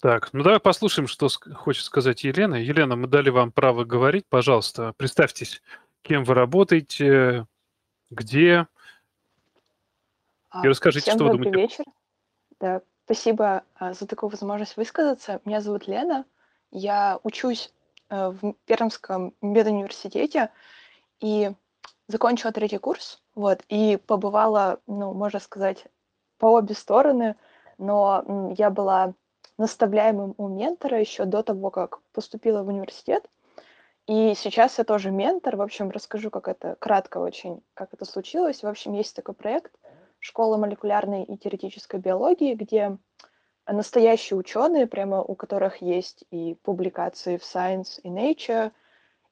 [0.00, 2.56] Так, ну давай послушаем, что хочет сказать Елена.
[2.56, 4.26] Елена, мы дали вам право говорить.
[4.28, 5.62] Пожалуйста, представьтесь,
[6.02, 7.46] кем вы работаете,
[8.10, 8.66] где,
[10.52, 11.60] и а, расскажите, Всем что вы думаете.
[11.60, 11.84] вечер.
[12.58, 15.40] Да, спасибо а, за такую возможность высказаться.
[15.44, 16.24] Меня зовут Лена.
[16.70, 17.72] Я учусь
[18.08, 20.50] э, в Пермском медуниверситете
[21.20, 21.52] и
[22.08, 25.86] закончила третий курс, вот, и побывала, ну, можно сказать,
[26.38, 27.36] по обе стороны,
[27.78, 29.14] но я была
[29.58, 33.28] наставляемым у ментора еще до того, как поступила в университет.
[34.06, 35.56] И сейчас я тоже ментор.
[35.56, 38.62] В общем, расскажу, как это кратко очень, как это случилось.
[38.62, 39.72] В общем, есть такой проект
[40.18, 42.96] «Школа молекулярной и теоретической биологии», где
[43.66, 48.72] настоящие ученые, прямо у которых есть и публикации в Science и Nature,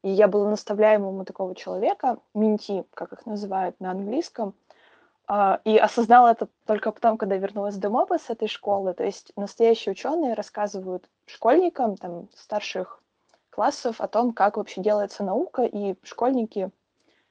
[0.03, 4.55] и я была наставляемым у такого человека, менти, как их называют на английском,
[5.27, 8.95] а, и осознала это только потом, когда вернулась домой с этой школы.
[8.95, 13.03] То есть настоящие ученые рассказывают школьникам там, старших
[13.51, 16.71] классов о том, как вообще делается наука, и школьники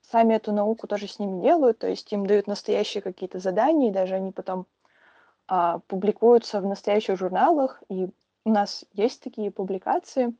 [0.01, 3.93] сами эту науку тоже с ними делают, то есть им дают настоящие какие-то задания, и
[3.93, 4.67] даже они потом
[5.47, 8.09] а, публикуются в настоящих журналах, и
[8.45, 10.33] у нас есть такие публикации,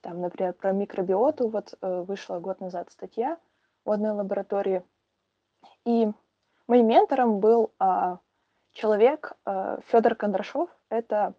[0.00, 3.38] там, например, про микробиоту, вот э, вышла год назад статья
[3.84, 4.82] в одной лаборатории,
[5.84, 6.10] и
[6.66, 8.18] моим ментором был а,
[8.72, 11.34] человек а, Федор Кондрашов, это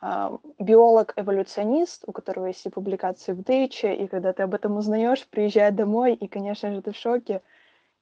[0.00, 5.26] а, биолог-эволюционист, у которого есть и публикации в Nature, и когда ты об этом узнаешь,
[5.28, 7.42] приезжая домой, и, конечно же, ты в шоке,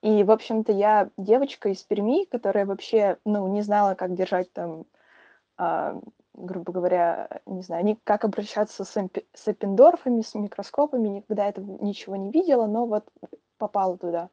[0.03, 4.85] и, в общем-то, я девочка из Перми, которая вообще, ну, не знала, как держать там,
[5.57, 6.01] а,
[6.35, 11.79] грубо говоря, не знаю, ни, как обращаться с, эмпи, с эпиндорфами, с микроскопами, никогда этого
[11.81, 13.05] ничего не видела, но вот
[13.59, 14.29] попала туда.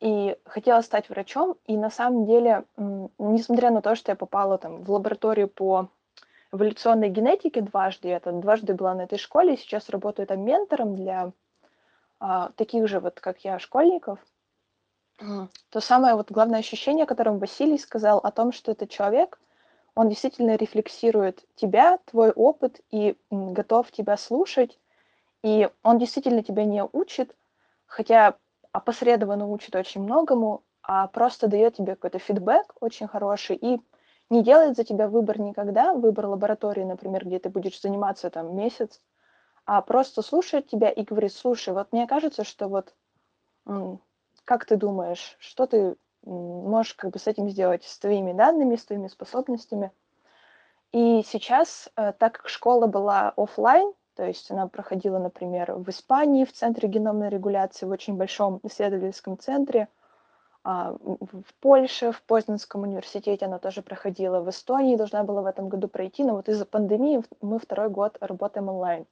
[0.00, 2.64] И хотела стать врачом, и на самом деле,
[3.18, 5.90] несмотря на то, что я попала там в лабораторию по
[6.50, 11.30] эволюционной генетике дважды, я там дважды была на этой школе, сейчас работаю там ментором для
[12.18, 14.18] а, таких же вот, как я, школьников–
[15.70, 19.40] то самое вот главное ощущение, которым Василий сказал о том, что этот человек,
[19.94, 24.78] он действительно рефлексирует тебя, твой опыт и готов тебя слушать,
[25.42, 27.34] и он действительно тебя не учит,
[27.86, 28.36] хотя
[28.72, 33.80] опосредованно учит очень многому, а просто дает тебе какой-то фидбэк очень хороший и
[34.30, 39.00] не делает за тебя выбор никогда, выбор лаборатории, например, где ты будешь заниматься там месяц,
[39.66, 42.94] а просто слушает тебя и говорит, слушай, вот мне кажется, что вот
[44.44, 48.84] как ты думаешь, что ты можешь как бы с этим сделать, с твоими данными, с
[48.84, 49.90] твоими способностями?
[50.92, 56.44] И сейчас, э, так как школа была офлайн, то есть она проходила, например, в Испании
[56.44, 59.88] в Центре геномной регуляции, в очень большом исследовательском центре,
[60.64, 65.68] а, в Польше, в Познанском университете она тоже проходила, в Эстонии должна была в этом
[65.68, 69.06] году пройти, но вот из-за пандемии мы второй год работаем онлайн.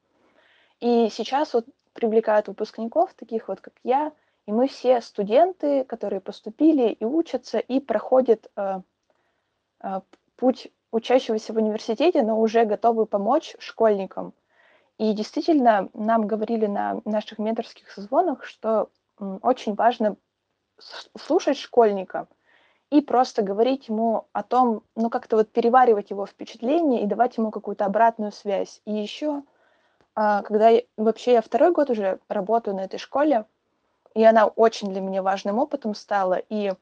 [0.78, 4.12] И сейчас вот привлекают выпускников, таких вот, как я,
[4.50, 8.80] и мы все студенты, которые поступили и учатся, и проходят э,
[9.80, 10.00] э,
[10.34, 14.34] путь учащегося в университете, но уже готовы помочь школьникам.
[14.98, 18.90] И действительно, нам говорили на наших менторских созвонах, что
[19.20, 20.16] очень важно
[21.16, 22.26] слушать школьника
[22.90, 27.52] и просто говорить ему о том, ну как-то вот переваривать его впечатление и давать ему
[27.52, 28.82] какую-то обратную связь.
[28.84, 29.44] И еще,
[30.16, 33.46] а, когда я, вообще я второй год уже работаю на этой школе,
[34.14, 36.34] и она очень для меня важным опытом стала.
[36.48, 36.72] И,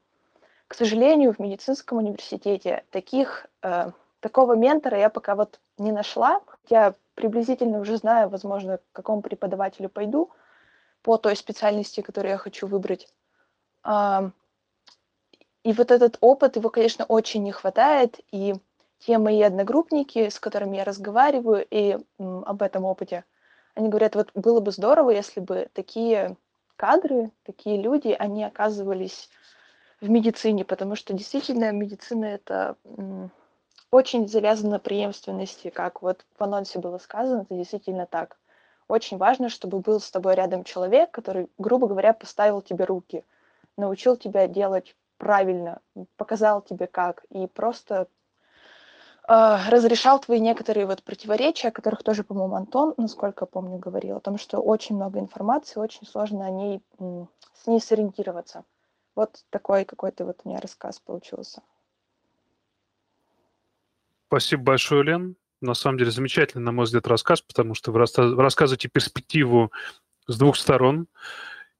[0.67, 6.41] к сожалению, в медицинском университете таких, э, такого ментора я пока вот не нашла.
[6.69, 10.29] Я приблизительно уже знаю, возможно, к какому преподавателю пойду
[11.03, 13.07] по той специальности, которую я хочу выбрать.
[13.83, 14.31] А,
[15.63, 18.19] и вот этот опыт, его, конечно, очень не хватает.
[18.31, 18.55] И
[18.99, 23.25] те мои одногруппники, с которыми я разговариваю и м, об этом опыте,
[23.75, 26.35] они говорят, вот было бы здорово, если бы такие
[26.79, 29.29] кадры, такие люди, они оказывались
[29.99, 32.77] в медицине, потому что действительно медицина это
[33.91, 38.37] очень завязана на преемственности, как вот в анонсе было сказано, это действительно так.
[38.87, 43.25] Очень важно, чтобы был с тобой рядом человек, который, грубо говоря, поставил тебе руки,
[43.75, 45.81] научил тебя делать правильно,
[46.15, 48.07] показал тебе как, и просто
[49.29, 54.39] разрешал твои некоторые вот противоречия, о которых тоже, по-моему, Антон, насколько помню, говорил, о том,
[54.39, 56.81] что очень много информации, очень сложно о ней,
[57.53, 58.63] с ней сориентироваться.
[59.15, 61.61] Вот такой какой-то вот у меня рассказ получился.
[64.27, 65.35] Спасибо большое, Лен.
[65.61, 69.71] На самом деле замечательный, на мой взгляд, рассказ, потому что вы рассказываете перспективу
[70.25, 71.07] с двух сторон.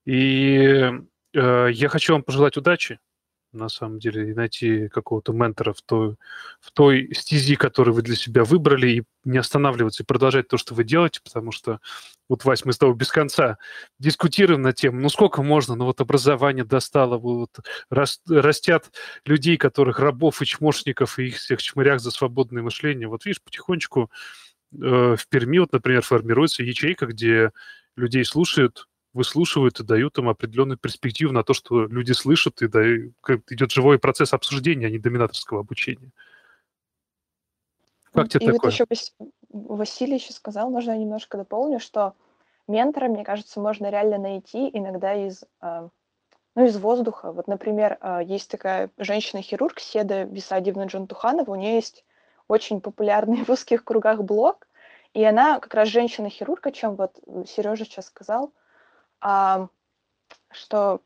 [0.05, 0.91] И
[1.33, 2.99] э, я хочу вам пожелать удачи
[3.51, 6.15] на самом деле, и найти какого-то ментора в той,
[6.59, 10.75] в той стези, которую вы для себя выбрали, и не останавливаться, и продолжать то, что
[10.75, 11.79] вы делаете, потому что,
[12.27, 13.57] вот, Вась, мы с тобой без конца
[13.97, 17.57] дискутируем на тему, ну сколько можно, ну вот образование достало, вот
[17.89, 18.91] растят
[19.25, 23.07] людей, которых рабов и чмошников, и их всех чмырях за свободное мышление.
[23.07, 24.11] Вот видишь, потихонечку
[24.73, 27.51] э, в Перми, вот, например, формируется ячейка, где
[27.95, 32.81] людей слушают, выслушивают и дают им определенную перспективу на то, что люди слышат, и да,
[32.85, 36.11] идет живой процесс обсуждения, а не доминаторского обучения.
[38.13, 38.71] Как тебе и такое?
[38.71, 39.15] вот еще
[39.49, 42.13] Василий еще сказал, можно я немножко дополню, что
[42.67, 45.89] ментора, мне кажется, можно реально найти иногда из, а,
[46.55, 47.31] ну, из воздуха.
[47.31, 52.05] Вот, например, а, есть такая женщина-хирург Седа Висадьевна Джантуханова, у нее есть
[52.47, 54.67] очень популярный в узких кругах блог,
[55.13, 58.53] и она как раз женщина-хирург, о чем вот Сережа сейчас сказал,
[59.21, 59.67] а,
[60.51, 61.01] что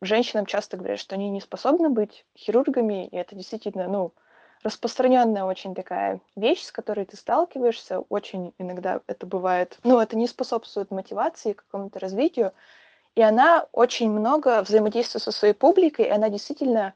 [0.00, 4.12] женщинам часто говорят, что они не способны быть хирургами, и это действительно, ну,
[4.62, 8.00] распространенная очень такая вещь, с которой ты сталкиваешься.
[8.08, 12.52] Очень иногда это бывает, ну, это не способствует мотивации, какому-то развитию.
[13.14, 16.94] И она очень много взаимодействует со своей публикой, и она действительно,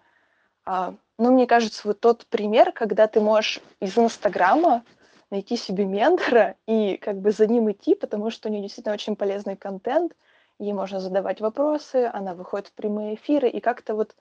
[0.64, 4.84] а, ну, мне кажется, вот тот пример, когда ты можешь из Инстаграма
[5.30, 9.16] найти себе ментора и как бы за ним идти, потому что у нее действительно очень
[9.16, 10.12] полезный контент–
[10.62, 14.14] ей можно задавать вопросы, она выходит в прямые эфиры, и как-то вот,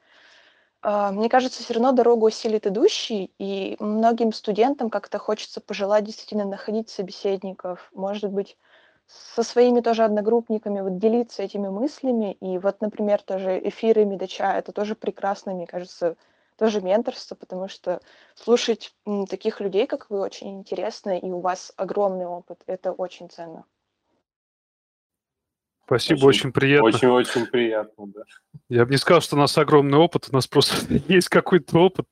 [0.83, 6.45] э, мне кажется, все равно дорогу усилит идущий, и многим студентам как-то хочется пожелать действительно
[6.45, 8.57] находить собеседников, может быть,
[9.07, 14.71] со своими тоже одногруппниками вот делиться этими мыслями, и вот, например, тоже эфиры Медача, это
[14.71, 16.15] тоже прекрасно, мне кажется,
[16.57, 18.01] тоже менторство, потому что
[18.35, 18.95] слушать
[19.29, 23.65] таких людей, как вы, очень интересно, и у вас огромный опыт, это очень ценно.
[25.91, 26.87] Спасибо, очень, очень приятно.
[26.87, 28.21] Очень-очень приятно, да.
[28.69, 30.75] Я бы не сказал, что у нас огромный опыт, у нас просто
[31.09, 32.05] есть какой-то опыт,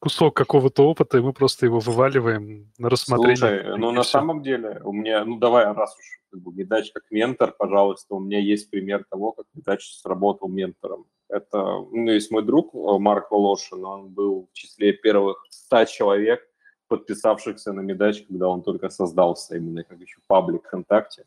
[0.00, 3.36] кусок какого-то опыта, и мы просто его вываливаем на рассмотрение.
[3.36, 4.10] Слушай, ну на все.
[4.10, 8.18] самом деле у меня, ну давай, раз уж как бы Медач как ментор, пожалуйста, у
[8.18, 11.06] меня есть пример того, как Медач сработал ментором.
[11.28, 16.40] Это, ну, есть мой друг э, Марк Волошин, он был в числе первых ста человек,
[16.88, 21.24] подписавшихся на Медач, когда он только создался, именно как еще паблик ВКонтакте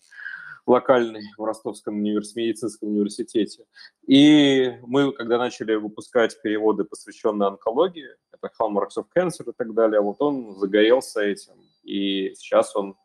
[0.65, 2.35] локальный в Ростовском универс...
[2.35, 3.65] медицинском университете.
[4.07, 10.01] И мы, когда начали выпускать переводы, посвященные онкологии, это Hallmarks of Cancer и так далее,
[10.01, 11.53] вот он загорелся этим.
[11.83, 12.95] И сейчас он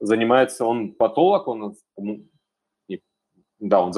[0.00, 1.76] занимается, он патолог, он
[3.62, 3.92] да, он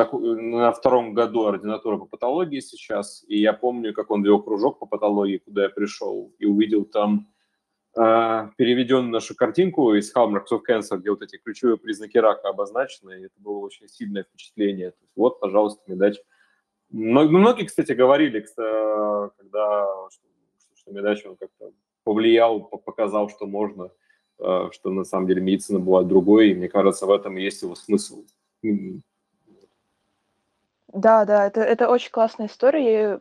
[0.51, 4.85] на втором году ординатуры по патологии сейчас, и я помню, как он вел кружок по
[4.85, 7.34] патологии, куда я пришел, и увидел там
[7.95, 13.25] переведен нашу картинку из Hallmarks of Cancer, где вот эти ключевые признаки рака обозначены, и
[13.27, 14.91] это было очень сильное впечатление.
[14.91, 16.17] То есть, вот, пожалуйста, медач.
[16.91, 20.23] Многие, кстати, говорили, когда что,
[20.75, 21.73] что медач он как-то
[22.05, 23.91] повлиял, показал, что можно,
[24.39, 27.75] а, что на самом деле медицина была другой, и мне кажется, в этом есть его
[27.75, 28.25] смысл.
[30.93, 33.21] Да, да, это, это очень классная история.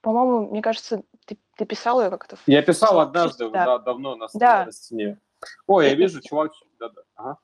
[0.00, 2.36] По-моему, мне кажется, ты, ты писал ее как-то?
[2.46, 3.64] Я писал однажды, да.
[3.64, 4.66] Да, давно на, да.
[4.66, 5.18] на стене.
[5.66, 6.52] Ой, я вижу, чувак.
[6.78, 7.02] Да, да.
[7.14, 7.38] Ага.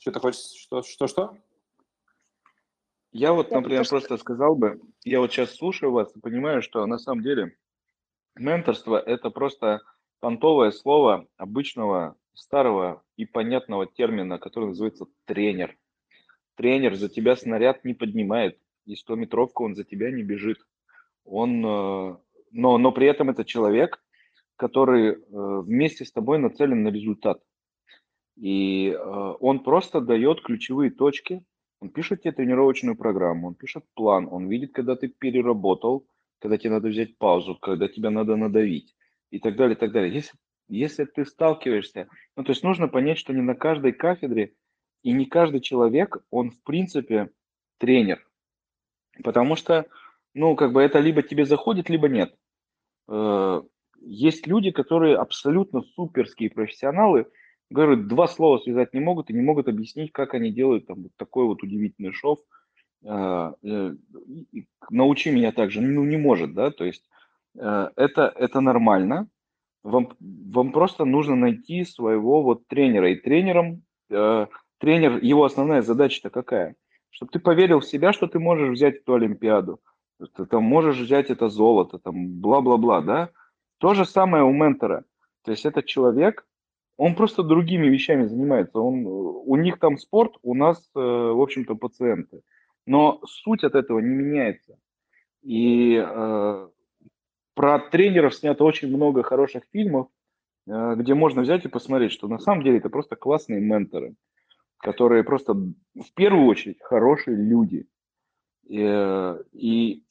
[0.00, 0.52] Что ты хочешь?
[0.56, 1.36] Что, что, что?
[3.10, 6.98] Я вот, например, просто сказал бы, я вот сейчас слушаю вас и понимаю, что на
[6.98, 7.56] самом деле
[8.34, 9.82] менторство– это просто
[10.18, 15.76] понтовое слово обычного, старого и понятного термина, который называется тренер.
[16.56, 20.58] Тренер за тебя снаряд не поднимает, и 100-метровку он за тебя не бежит.
[21.24, 22.16] Он, э,
[22.52, 24.02] но, но при этом это человек,
[24.56, 27.40] который э, вместе с тобой нацелен на результат.
[28.36, 31.44] И э, он просто дает ключевые точки,
[31.80, 36.06] он пишет тебе тренировочную программу, он пишет план, он видит, когда ты переработал,
[36.40, 38.94] когда тебе надо взять паузу, когда тебя надо надавить
[39.30, 40.12] и так далее, и так далее.
[40.12, 40.38] Если,
[40.68, 44.54] если ты сталкиваешься, ну то есть нужно понять, что не на каждой кафедре
[45.02, 47.30] и не каждый человек, он в принципе
[47.78, 48.26] тренер.
[49.22, 49.86] Потому что,
[50.34, 52.34] ну, как бы это либо тебе заходит, либо нет.
[53.08, 53.62] Э,
[54.00, 57.26] есть люди, которые абсолютно суперские профессионалы,
[57.70, 61.12] говорят, два слова связать не могут и не могут объяснить, как они делают там вот
[61.16, 62.40] такой вот удивительный шов.
[63.04, 63.94] Э, э,
[64.90, 67.08] научи меня также, ну, не может, да, то есть
[67.56, 69.28] это, это нормально.
[69.84, 73.12] Вам, вам просто нужно найти своего вот тренера.
[73.12, 76.74] И тренером, тренер, его основная задача-то какая?
[77.14, 79.80] чтобы ты поверил в себя, что ты можешь взять эту Олимпиаду,
[80.18, 83.30] ты там можешь взять это золото, там бла-бла-бла, да?
[83.78, 85.04] То же самое у ментора.
[85.42, 86.46] То есть этот человек,
[86.96, 88.78] он просто другими вещами занимается.
[88.78, 92.42] Он, у них там спорт, у нас, э, в общем-то, пациенты.
[92.86, 94.78] Но суть от этого не меняется.
[95.42, 96.68] И э,
[97.54, 100.08] про тренеров снято очень много хороших фильмов,
[100.66, 104.14] э, где можно взять и посмотреть, что на самом деле это просто классные менторы,
[104.78, 107.86] которые просто в первую очередь хорошие люди.
[108.66, 110.04] И, э, и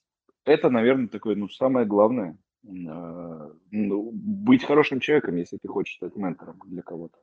[0.45, 2.67] это, наверное, такое, ну, самое главное, э,
[3.71, 7.17] ну, быть хорошим человеком, если ты хочешь стать ментором для кого-то.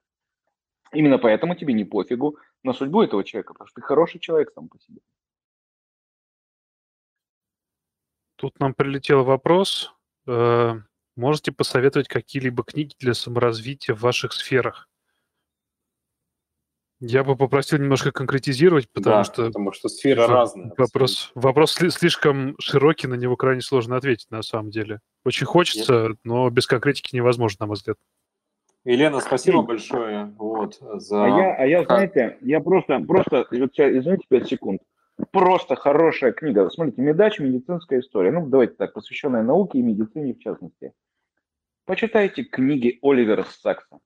[0.93, 4.69] Именно поэтому тебе не пофигу на судьбу этого человека, потому что ты хороший человек сам
[4.69, 5.01] по себе.
[8.37, 9.95] Тут нам прилетел вопрос.
[10.27, 10.81] Э,
[11.15, 14.90] можете посоветовать какие-либо книги для саморазвития в ваших сферах?
[17.01, 20.73] Я бы попросил немножко конкретизировать, потому Да, что потому что сфера во- разная.
[20.77, 25.01] вопрос, вопрос сли- слишком широкий, на него крайне сложно ответить на самом деле.
[25.25, 27.97] Очень хочется, но без конкретики невозможно, на мой взгляд.
[28.85, 31.25] Елена, спасибо большое вот, за...
[31.25, 34.83] А я, а я, знаете, я просто, просто, извините, 5 секунд.
[35.33, 36.69] Просто хорошая книга.
[36.71, 37.39] Смотрите, «Медач.
[37.39, 38.31] Медицинская история».
[38.31, 40.93] Ну, давайте так, посвященная науке и медицине в частности.
[41.85, 43.99] Почитайте книги Оливера Сакса.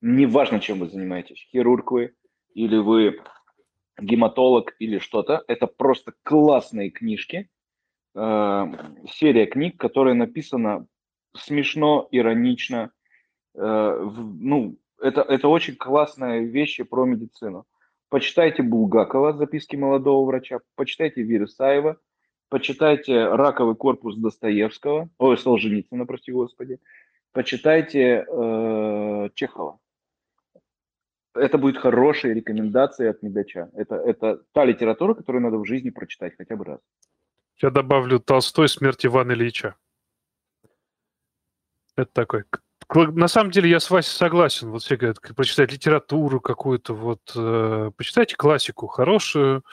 [0.00, 1.46] Неважно, чем вы занимаетесь.
[1.52, 2.14] Хирург вы,
[2.58, 3.20] или вы
[4.00, 5.44] гематолог, или что-то.
[5.46, 7.48] Это просто классные книжки.
[8.16, 8.66] Э,
[9.12, 10.86] серия книг, которая написана
[11.36, 12.90] смешно, иронично.
[13.54, 17.64] Э, в- ну, это, это очень классные вещи про медицину.
[18.08, 21.96] Почитайте Булгакова «Записки молодого врача», почитайте Вересаева,
[22.48, 26.78] почитайте «Раковый корпус» Достоевского, ой, Солженицына, прости господи,
[27.32, 29.78] почитайте э, Чехова.
[31.38, 33.70] Это будет хорошие рекомендации от Медача.
[33.74, 36.80] Это, это та литература, которую надо в жизни прочитать хотя бы раз.
[37.60, 39.74] Я добавлю Толстой «Смерть Ивана Ильича».
[41.96, 42.44] Это такой...
[42.94, 44.70] На самом деле я с Васей согласен.
[44.70, 47.20] Вот все говорят, прочитать литературу какую-то, вот...
[47.34, 49.64] э, почитайте классику, хорошую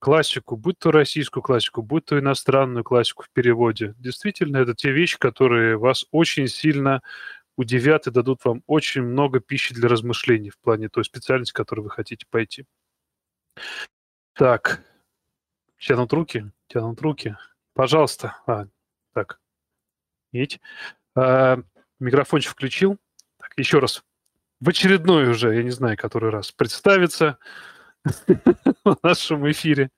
[0.00, 3.94] классику, будь то российскую классику, будь то иностранную классику в переводе.
[3.98, 7.02] Действительно, это те вещи, которые вас очень сильно
[7.58, 11.90] удивят и дадут вам очень много пищи для размышлений в плане той специальности, которой вы
[11.90, 12.64] хотите пойти.
[14.34, 14.84] Так,
[15.76, 17.36] тянут руки, тянут руки.
[17.74, 18.36] Пожалуйста.
[18.46, 18.68] А,
[19.12, 19.40] так.
[20.30, 20.60] Видите?
[21.16, 21.58] А,
[21.98, 22.96] микрофончик включил.
[23.38, 24.04] Так, еще раз.
[24.60, 27.38] В очередной уже, я не знаю, который раз, представиться
[28.04, 29.90] в нашем эфире.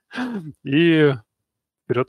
[0.65, 1.12] И
[1.85, 2.09] вперед.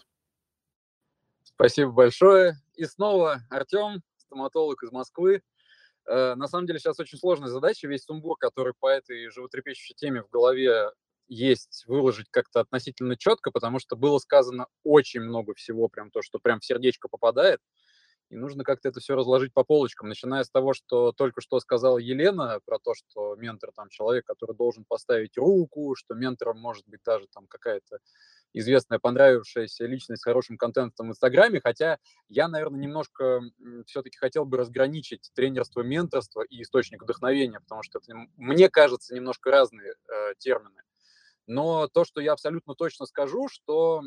[1.44, 2.56] Спасибо большое.
[2.76, 4.02] И снова Артем,
[4.32, 5.42] стоматолог из Москвы.
[6.08, 7.88] Э, На самом деле сейчас очень сложная задача.
[7.88, 10.92] Весь сумбур, который по этой животрепещущей теме в голове
[11.28, 16.40] есть, выложить как-то относительно четко, потому что было сказано очень много всего, прям то, что
[16.40, 17.60] прям в сердечко попадает.
[18.30, 21.98] И нужно как-то это все разложить по полочкам, начиная с того, что только что сказала
[21.98, 27.02] Елена про то, что ментор там человек, который должен поставить руку, что ментором может быть
[27.06, 28.00] даже там какая-то
[28.54, 31.98] известная, понравившаяся личность с хорошим контентом в Инстаграме, хотя
[32.30, 33.42] я, наверное, немножко
[33.86, 39.52] все-таки хотел бы разграничить тренерство, менторство и источник вдохновения, потому что это, мне кажется, немножко
[39.52, 40.82] разные э, термины.
[41.48, 44.04] Но то, что я абсолютно точно скажу, что,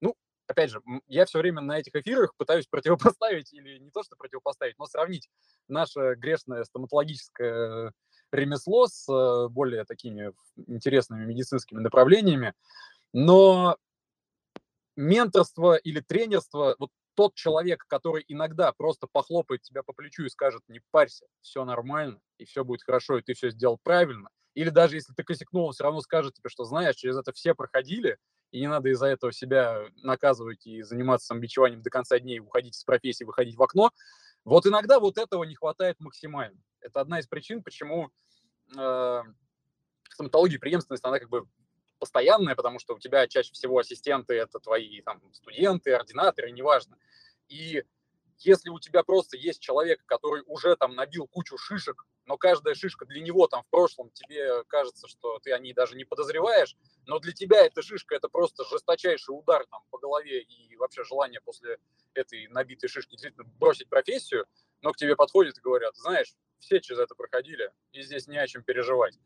[0.00, 0.14] ну,
[0.46, 4.78] опять же, я все время на этих эфирах пытаюсь противопоставить, или не то, что противопоставить,
[4.78, 5.28] но сравнить
[5.68, 7.92] наше грешное стоматологическое
[8.32, 10.32] ремесло с э, более такими
[10.66, 12.54] интересными медицинскими направлениями.
[13.12, 13.76] Но
[14.96, 20.62] менторство или тренерство, вот тот человек, который иногда просто похлопает тебя по плечу и скажет,
[20.68, 24.96] не парься, все нормально, и все будет хорошо, и ты все сделал правильно, или даже
[24.96, 28.18] если ты косякнул, он все равно скажет тебе, что знаешь, через это все проходили,
[28.50, 32.84] и не надо из-за этого себя наказывать и заниматься самобичеванием до конца дней, уходить из
[32.84, 33.90] профессии, выходить в окно.
[34.44, 36.60] Вот иногда вот этого не хватает максимально.
[36.80, 38.10] Это одна из причин, почему
[38.76, 39.24] э, в
[40.10, 41.46] стоматологии преемственность, она как бы
[41.98, 46.98] постоянная, потому что у тебя чаще всего ассистенты это твои там студенты, ординаторы, неважно.
[47.48, 47.84] И
[48.38, 53.04] если у тебя просто есть человек, который уже там набил кучу шишек, но каждая шишка
[53.06, 56.76] для него там в прошлом, тебе кажется, что ты о ней даже не подозреваешь,
[57.06, 61.40] но для тебя эта шишка это просто жесточайший удар там по голове и вообще желание
[61.40, 61.78] после
[62.14, 64.46] этой набитой шишки действительно бросить профессию,
[64.82, 68.46] но к тебе подходят и говорят, знаешь, все через это проходили, и здесь не о
[68.46, 69.18] чем переживать.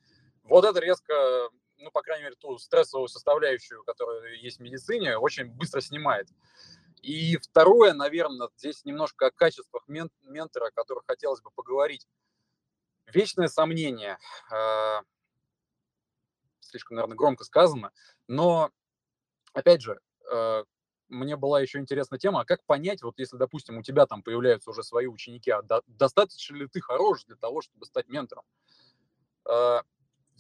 [0.45, 1.51] Вот это резко,
[1.83, 6.29] ну, по крайней мере, ту стрессовую составляющую, которая есть в медицине, очень быстро снимает.
[7.03, 12.07] И второе, наверное, здесь немножко о качествах мен- ментора, о которых хотелось бы поговорить.
[13.07, 14.19] Вечное сомнение.
[14.51, 15.01] э,
[16.61, 17.93] Слишком, наверное, громко сказано.
[18.29, 18.71] Но,
[19.53, 20.01] опять же,
[20.31, 20.65] э,
[21.09, 24.71] мне была еще интересна тема, а как понять, вот если, допустим, у тебя там появляются
[24.71, 28.45] уже свои ученики, а до- достаточно ли ты хорош для того, чтобы стать ментором?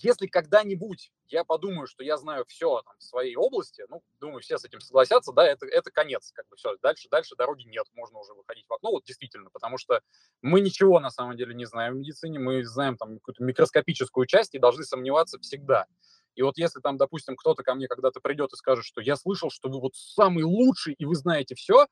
[0.03, 4.59] Если когда-нибудь я подумаю, что я знаю все там, в своей области, ну, думаю, все
[4.59, 8.19] с этим согласятся, да, это, это конец, как бы все, дальше, дальше дороги нет, можно
[8.19, 10.01] уже выходить в окно, вот действительно, потому что
[10.41, 14.55] мы ничего на самом деле не знаем в медицине, мы знаем там какую-то микроскопическую часть
[14.55, 15.87] и должны сомневаться всегда.
[16.35, 19.51] И вот если там, допустим, кто-то ко мне когда-то придет и скажет, что я слышал,
[19.51, 21.87] что вы вот самый лучший и вы знаете все,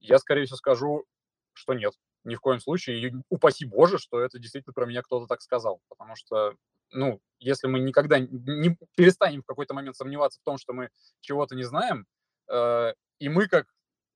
[0.00, 1.04] я, скорее всего, скажу,
[1.52, 1.92] что нет,
[2.24, 3.00] ни в коем случае.
[3.00, 5.80] И упаси Боже, что это действительно про меня кто-то так сказал.
[5.88, 6.54] Потому что,
[6.92, 10.90] ну, если мы никогда не перестанем в какой-то момент сомневаться в том, что мы
[11.20, 12.06] чего-то не знаем,
[12.48, 13.66] э, и мы как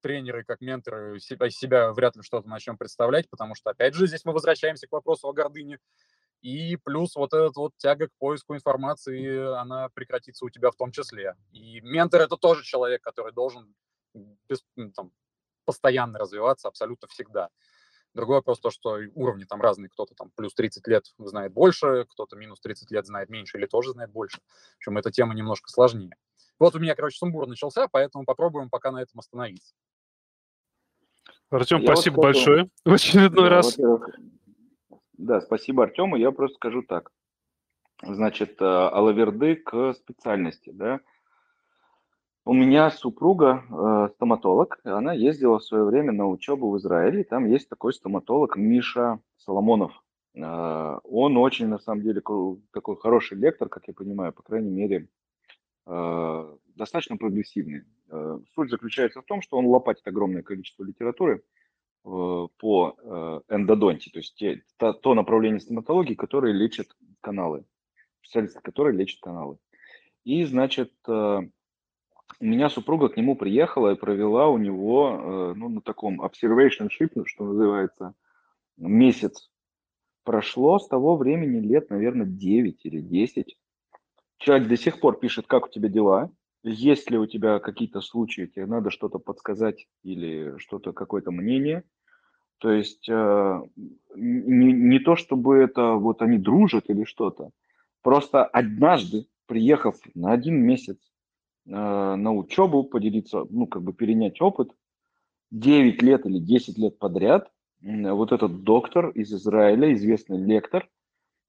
[0.00, 4.24] тренеры, как менторы себя, себя вряд ли что-то начнем представлять, потому что, опять же, здесь
[4.24, 5.78] мы возвращаемся к вопросу о гордыне.
[6.40, 10.90] И плюс вот эта вот тяга к поиску информации, она прекратится у тебя в том
[10.90, 11.36] числе.
[11.52, 13.72] И ментор– это тоже человек, который должен
[14.48, 14.64] без,
[14.96, 15.12] там,
[15.64, 17.48] постоянно развиваться абсолютно всегда.
[18.14, 19.88] Другой вопрос то, что уровни там разные.
[19.88, 23.92] Кто-то там плюс 30 лет знает больше, кто-то минус 30 лет знает меньше или тоже
[23.92, 24.38] знает больше.
[24.38, 26.14] В общем, эта тема немножко сложнее.
[26.58, 29.74] Вот у меня, короче, сумбур начался, поэтому попробуем пока на этом остановиться.
[31.50, 33.78] Артем, я спасибо вот большое в очередной да, раз.
[35.14, 36.16] Да, спасибо Артему.
[36.16, 37.10] Я просто скажу так.
[38.02, 41.00] Значит, э, Алаверды к специальности, да.
[42.44, 47.46] У меня супруга э, стоматолог, она ездила в свое время на учебу в Израиле, там
[47.46, 49.92] есть такой стоматолог Миша Соломонов.
[50.34, 55.08] Э, он очень, на самом деле, такой хороший лектор, как я понимаю, по крайней мере,
[55.86, 57.84] э, достаточно прогрессивный.
[58.10, 61.40] Э, суть заключается в том, что он лопатит огромное количество литературы э,
[62.04, 66.88] по э, эндодонте, то есть те, то, то направление стоматологии, которое лечит
[67.20, 67.64] каналы,
[68.20, 69.58] специалисты, которые лечат каналы.
[70.24, 71.42] И, значит, э,
[72.42, 76.88] у меня супруга к нему приехала и провела у него, э, ну, на таком observation
[76.88, 78.14] ship, ну, что называется,
[78.76, 79.48] месяц.
[80.24, 83.56] Прошло с того времени лет, наверное, 9 или 10.
[84.38, 86.32] Человек до сих пор пишет, как у тебя дела,
[86.64, 91.84] есть ли у тебя какие-то случаи, тебе надо что-то подсказать или что-то, какое-то мнение.
[92.58, 93.62] То есть э,
[94.16, 97.50] не, не то, чтобы это вот они дружат или что-то.
[98.02, 101.11] Просто однажды, приехав на один месяц
[101.64, 104.70] на учебу, поделиться, ну, как бы перенять опыт.
[105.50, 107.50] 9 лет или 10 лет подряд
[107.82, 110.88] вот этот доктор из Израиля, известный лектор,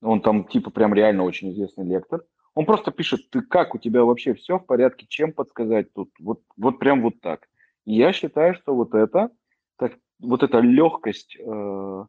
[0.01, 2.23] он там типа прям реально очень известный лектор,
[2.55, 6.41] он просто пишет, ты как, у тебя вообще все в порядке, чем подсказать тут, вот,
[6.57, 7.47] вот прям вот так.
[7.85, 9.31] И я считаю, что вот это,
[9.77, 12.07] так, вот эта легкость э, в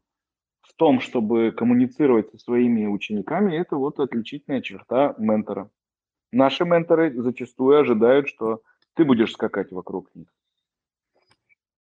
[0.75, 5.69] том, чтобы коммуницировать со своими учениками, это вот отличительная черта ментора.
[6.31, 8.61] Наши менторы зачастую ожидают, что
[8.93, 10.27] ты будешь скакать вокруг них.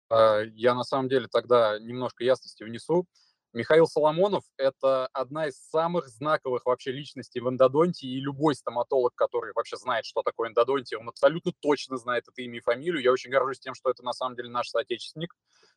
[0.10, 3.06] А, я на самом деле тогда немножко ясности внесу.
[3.54, 9.54] Михаил Соломонов– это одна из самых знаковых вообще личностей в эндодонтии, и любой стоматолог, который
[9.54, 13.02] вообще знает, что такое эндодонтия, он абсолютно точно знает это имя и фамилию.
[13.02, 15.34] Я очень горжусь тем, что это на самом деле наш соотечественник,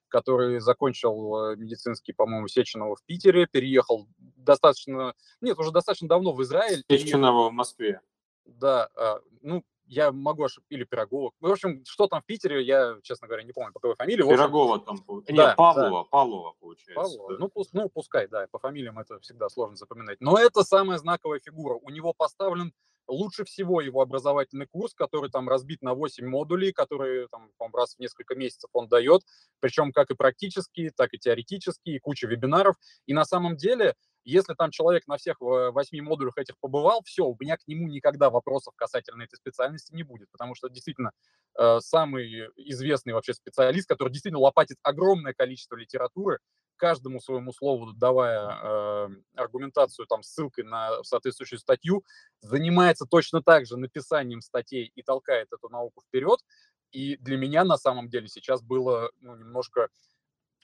[0.09, 6.43] который закончил э, медицинский, по-моему, Сеченова в Питере, переехал достаточно, нет, уже достаточно давно в
[6.43, 6.83] Израиль.
[6.91, 8.01] Сеченова в Москве
[8.45, 10.65] да, а, ну, я могу ошиб...
[10.69, 11.33] или Пирогова.
[11.41, 14.23] Ну, в общем, что там в Питере, я, честно говоря, не помню, по какой фамилии.
[14.23, 16.09] Общем, Пирогова там, да, нет, Павлова, да.
[16.11, 16.95] Павлова, получается.
[16.95, 17.39] Павлова, да.
[17.41, 20.21] ну, пусть, ну, пускай, да, по фамилиям это всегда сложно запоминать.
[20.21, 21.75] Но это самая знаковая фигура.
[21.75, 22.73] У него поставлен
[23.11, 27.99] лучше всего его образовательный курс, который там разбит на 8 модулей, которые там, раз в
[27.99, 29.23] несколько месяцев он дает,
[29.59, 32.77] причем как и практические, так и теоретические, и куча вебинаров.
[33.07, 33.95] И на самом деле
[34.25, 38.31] если там человек на всех восьми модулях этих побывал, все, у меня к нему никогда
[38.31, 41.13] вопросов касательно этой специальности не будет, потому что действительно
[41.59, 46.39] э, самый известный вообще специалист, который действительно лопатит огромное количество литературы,
[46.81, 52.03] каждому своему слову давая э, аргументацию там ссылкой на соответствующую статью,
[52.41, 56.41] занимается точно так же написанием статей и толкает эту науку вперед.
[56.91, 59.89] И для меня на самом деле сейчас было ну, немножко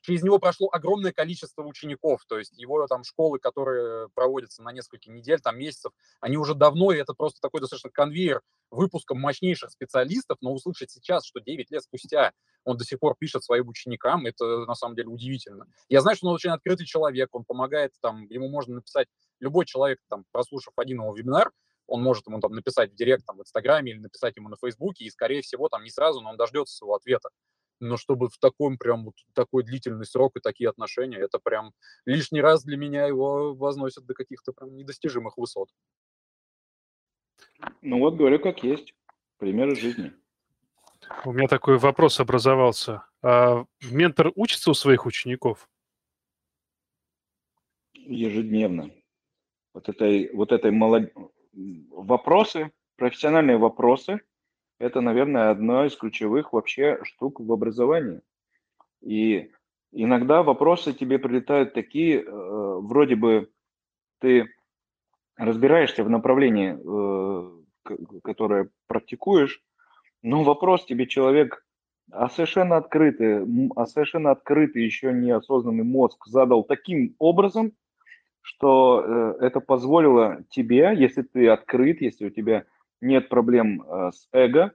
[0.07, 5.11] через него прошло огромное количество учеников, то есть его там школы, которые проводятся на несколько
[5.11, 10.39] недель, там месяцев, они уже давно, и это просто такой достаточно конвейер выпуска мощнейших специалистов,
[10.41, 14.65] но услышать сейчас, что 9 лет спустя он до сих пор пишет своим ученикам, это
[14.65, 15.67] на самом деле удивительно.
[15.89, 19.09] Я знаю, что он очень открытый человек, он помогает, там, ему можно написать,
[19.41, 21.51] любой человек, там, прослушав один его вебинар,
[21.89, 25.05] он может ему там написать в директ, там, в Инстаграме или написать ему на Фейсбуке,
[25.05, 27.31] и, скорее всего, там не сразу, но он дождется своего ответа
[27.81, 31.73] но чтобы в таком прям вот такой длительный срок и такие отношения, это прям
[32.05, 35.69] лишний раз для меня его возносят до каких-то прям недостижимых высот.
[37.83, 38.95] Ну вот говорю как есть.
[39.39, 40.13] Примеры жизни.
[41.25, 43.05] У меня такой вопрос образовался.
[43.23, 45.69] А ментор учится у своих учеников?
[47.93, 48.91] Ежедневно.
[49.75, 51.13] вот этой, вот этой молод...
[51.53, 54.21] вопросы, профессиональные вопросы,
[54.79, 58.21] это, наверное, одна из ключевых вообще штук в образовании.
[59.03, 59.51] И
[59.93, 63.51] иногда вопросы тебе прилетают такие, э, вроде бы
[64.21, 64.49] ты
[65.37, 69.63] разбираешься в направлении, э, которое практикуешь,
[70.23, 71.65] но вопрос тебе человек,
[72.11, 77.73] а совершенно открытый, а совершенно открытый еще неосознанный мозг задал таким образом,
[78.43, 79.05] что
[79.41, 82.65] э, это позволило тебе, если ты открыт, если у тебя
[83.01, 84.73] нет проблем э, с эго,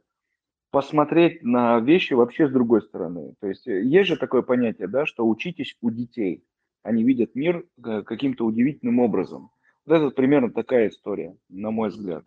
[0.72, 3.36] посмотреть на вещи вообще с другой стороны.
[3.40, 6.44] То есть э, есть же такое понятие, да, что учитесь у детей.
[6.84, 9.52] Они видят мир э, каким-то удивительным образом.
[9.86, 12.26] Вот это примерно такая история, на мой взгляд.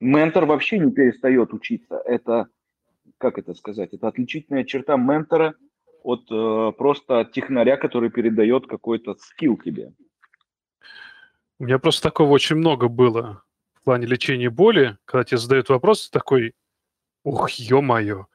[0.00, 2.00] Ментор вообще не перестает учиться.
[2.04, 2.48] Это,
[3.18, 5.54] как это сказать, это отличительная черта ментора
[6.02, 9.92] от э, просто технаря, который передает какой-то скилл тебе.
[11.58, 13.42] У меня просто такого очень много было
[13.84, 16.54] плане лечения боли, когда тебе задают вопрос, такой,
[17.24, 18.26] ух, ё-моё,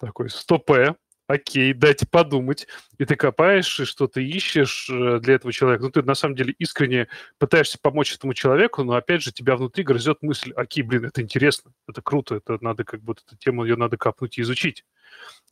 [0.00, 0.96] такой, стопе,
[1.28, 2.66] окей, дайте подумать,
[2.98, 5.84] и ты копаешь, и что-то ищешь э, для этого человека.
[5.84, 7.08] Ну, ты на самом деле искренне
[7.38, 11.72] пытаешься помочь этому человеку, но опять же тебя внутри грызет мысль, окей, блин, это интересно,
[11.88, 14.84] это круто, это надо как бы, эту тему, ее надо копнуть и изучить.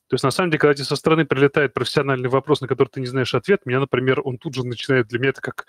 [0.09, 3.01] То есть, на самом деле, когда тебе со стороны прилетает профессиональный вопрос, на который ты
[3.01, 5.66] не знаешь ответ, меня, например, он тут же начинает, для меня это как,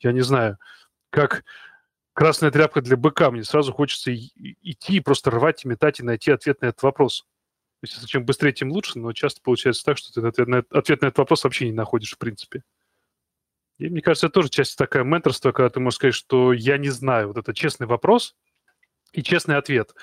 [0.00, 0.58] я не знаю,
[1.10, 1.44] как
[2.12, 3.30] красная тряпка для быка.
[3.30, 7.26] Мне сразу хочется идти и просто рвать и метать и найти ответ на этот вопрос.
[7.80, 11.02] То есть, чем быстрее, тем лучше, но часто получается так, что ты ответ на, ответ
[11.02, 12.62] на этот вопрос вообще не находишь, в принципе.
[13.78, 16.90] И мне кажется, это тоже часть такая менторства, когда ты можешь сказать, что я не
[16.90, 17.28] знаю.
[17.28, 18.36] Вот это честный вопрос
[19.12, 19.94] и честный ответ.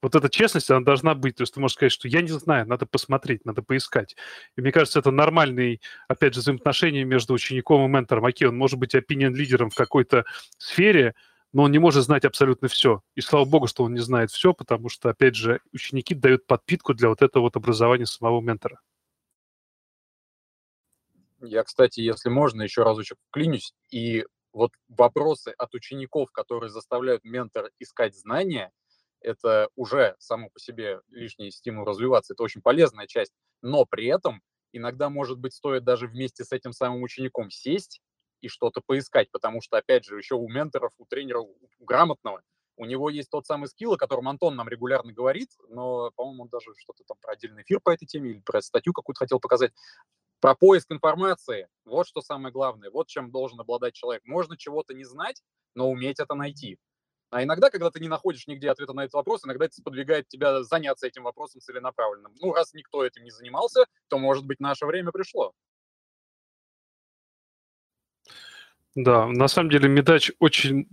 [0.00, 1.36] Вот эта честность, она должна быть.
[1.36, 4.16] То есть ты можешь сказать, что я не знаю, надо посмотреть, надо поискать.
[4.56, 8.24] И мне кажется, это нормальный, опять же, взаимоотношение между учеником и ментором.
[8.24, 10.24] Окей, он может быть опинион-лидером в какой-то
[10.56, 11.14] сфере,
[11.56, 13.00] но он не может знать абсолютно все.
[13.14, 16.92] И слава богу, что он не знает все, потому что, опять же, ученики дают подпитку
[16.92, 18.78] для вот этого вот образования самого ментора.
[21.40, 23.72] Я, кстати, если можно, еще разочек вклинюсь.
[23.90, 28.70] И вот вопросы от учеников, которые заставляют ментора искать знания,
[29.22, 32.34] это уже само по себе лишний стимул развиваться.
[32.34, 33.32] Это очень полезная часть.
[33.62, 34.42] Но при этом
[34.72, 38.02] иногда, может быть, стоит даже вместе с этим самым учеником сесть
[38.46, 42.42] и что-то поискать, потому что, опять же, еще у менторов, у тренера, у грамотного,
[42.76, 46.48] у него есть тот самый скилл, о котором Антон нам регулярно говорит, но, по-моему, он
[46.48, 49.72] даже что-то там про отдельный эфир по этой теме или про статью какую-то хотел показать.
[50.40, 51.68] Про поиск информации.
[51.86, 52.90] Вот что самое главное.
[52.90, 54.22] Вот чем должен обладать человек.
[54.26, 55.42] Можно чего-то не знать,
[55.74, 56.78] но уметь это найти.
[57.30, 60.62] А иногда, когда ты не находишь нигде ответа на этот вопрос, иногда это сподвигает тебя
[60.62, 62.30] заняться этим вопросом целенаправленно.
[62.40, 65.52] Ну, раз никто этим не занимался, то, может быть, наше время пришло.
[68.96, 70.88] Да, на самом деле Медач очень...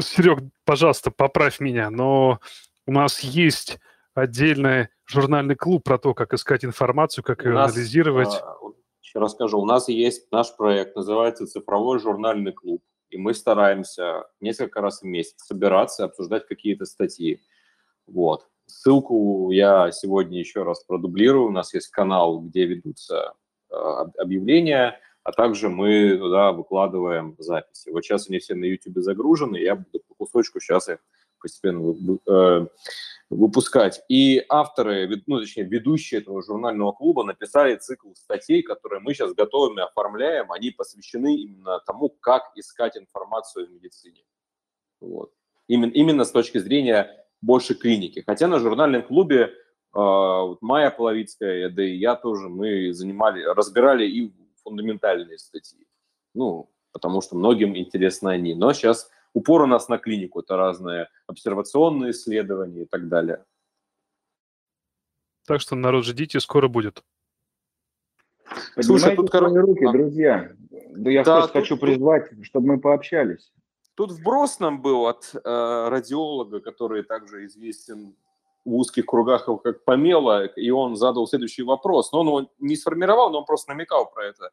[0.00, 2.38] Серег, пожалуйста, поправь меня, но
[2.86, 3.80] у нас есть
[4.14, 8.28] отдельный журнальный клуб про то, как искать информацию, как ее нас, анализировать.
[8.40, 8.54] А,
[9.02, 9.58] еще расскажу.
[9.58, 12.84] У нас есть наш проект, называется «Цифровой журнальный клуб».
[13.10, 17.42] И мы стараемся несколько раз в месяц собираться, обсуждать какие-то статьи.
[18.06, 18.46] Вот.
[18.66, 21.48] Ссылку я сегодня еще раз продублирую.
[21.48, 23.34] У нас есть канал, где ведутся
[23.68, 25.00] э, объявления
[25.30, 27.90] а также мы туда выкладываем записи.
[27.90, 30.98] Вот сейчас они все на YouTube загружены, я буду по кусочку сейчас их
[31.40, 31.94] постепенно
[32.28, 32.66] э,
[33.30, 34.02] выпускать.
[34.08, 39.78] И авторы, ну, точнее, ведущие этого журнального клуба написали цикл статей, которые мы сейчас готовим
[39.78, 40.50] и оформляем.
[40.50, 44.24] Они посвящены именно тому, как искать информацию в медицине.
[45.00, 45.30] Вот.
[45.68, 47.08] Именно, именно с точки зрения
[47.40, 48.24] больше клиники.
[48.26, 49.52] Хотя на журнальном клубе
[49.94, 54.32] э, Майя Половицкая, да и я тоже, мы занимали, разбирали и
[54.62, 55.86] фундаментальные статьи.
[56.34, 58.54] Ну, потому что многим интересны они.
[58.54, 63.44] Но сейчас упор у нас на клинику, это разные обсервационные исследования и так далее.
[65.46, 67.02] Так что, народ, ждите, скоро будет.
[68.80, 69.92] Слушай, тут короче, руки, а.
[69.92, 70.52] друзья.
[70.92, 73.52] Да я да, тут, хочу призвать, чтобы мы пообщались.
[73.94, 75.38] Тут вброс нам был от э,
[75.88, 78.16] радиолога, который также известен
[78.64, 82.12] в узких кругах как помело, и он задал следующий вопрос.
[82.12, 84.50] Но он его не сформировал, но он просто намекал про это.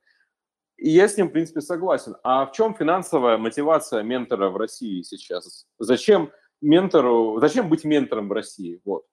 [0.77, 2.15] И я с ним, в принципе, согласен.
[2.23, 5.67] А в чем финансовая мотивация ментора в России сейчас?
[5.79, 6.31] Зачем
[6.61, 8.79] ментору, зачем быть ментором в России?
[8.85, 9.05] Вот.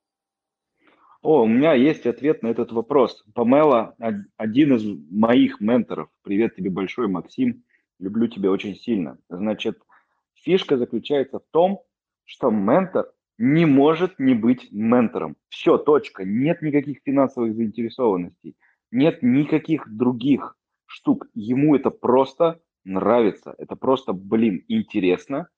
[1.23, 3.25] О, у меня есть ответ на этот вопрос.
[3.35, 3.97] Памела
[4.37, 6.11] один из моих менторов.
[6.23, 7.65] Привет тебе большой, Максим.
[7.99, 9.17] Люблю тебя очень сильно.
[9.31, 9.79] Значит,
[10.35, 11.83] фишка заключается в том,
[12.25, 15.37] что ментор не может не быть ментором.
[15.49, 16.25] Все, точка.
[16.25, 18.57] Нет никаких финансовых заинтересованностей.
[18.91, 20.57] Нет никаких других
[20.87, 21.27] штук.
[21.35, 23.55] Ему это просто нравится.
[23.59, 25.49] Это просто, блин, интересно.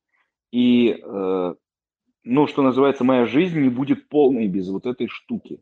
[0.52, 1.54] И, э,
[2.24, 5.60] ну, что называется, моя жизнь не будет полной без вот этой штуки.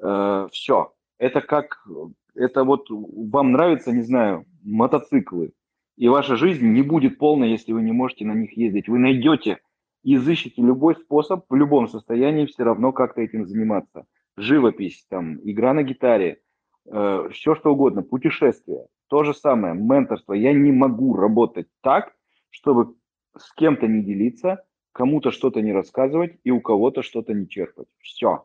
[0.00, 0.94] Э, все.
[1.18, 1.86] Это как,
[2.34, 5.52] это вот вам нравится, не знаю, мотоциклы,
[5.96, 8.88] и ваша жизнь не будет полной, если вы не можете на них ездить.
[8.88, 9.58] Вы найдете,
[10.04, 14.06] изыщите любой способ в любом состоянии все равно как-то этим заниматься.
[14.36, 16.40] Живопись, там, игра на гитаре,
[16.86, 18.86] э, все что угодно, путешествия.
[19.08, 20.32] То же самое, менторство.
[20.32, 22.14] Я не могу работать так,
[22.50, 22.94] чтобы
[23.36, 27.88] с кем-то не делиться, кому-то что-то не рассказывать и у кого-то что-то не черпать.
[27.98, 28.44] Все.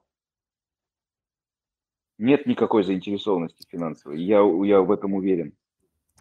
[2.17, 4.21] Нет никакой заинтересованности финансовой.
[4.21, 5.53] Я, я в этом уверен.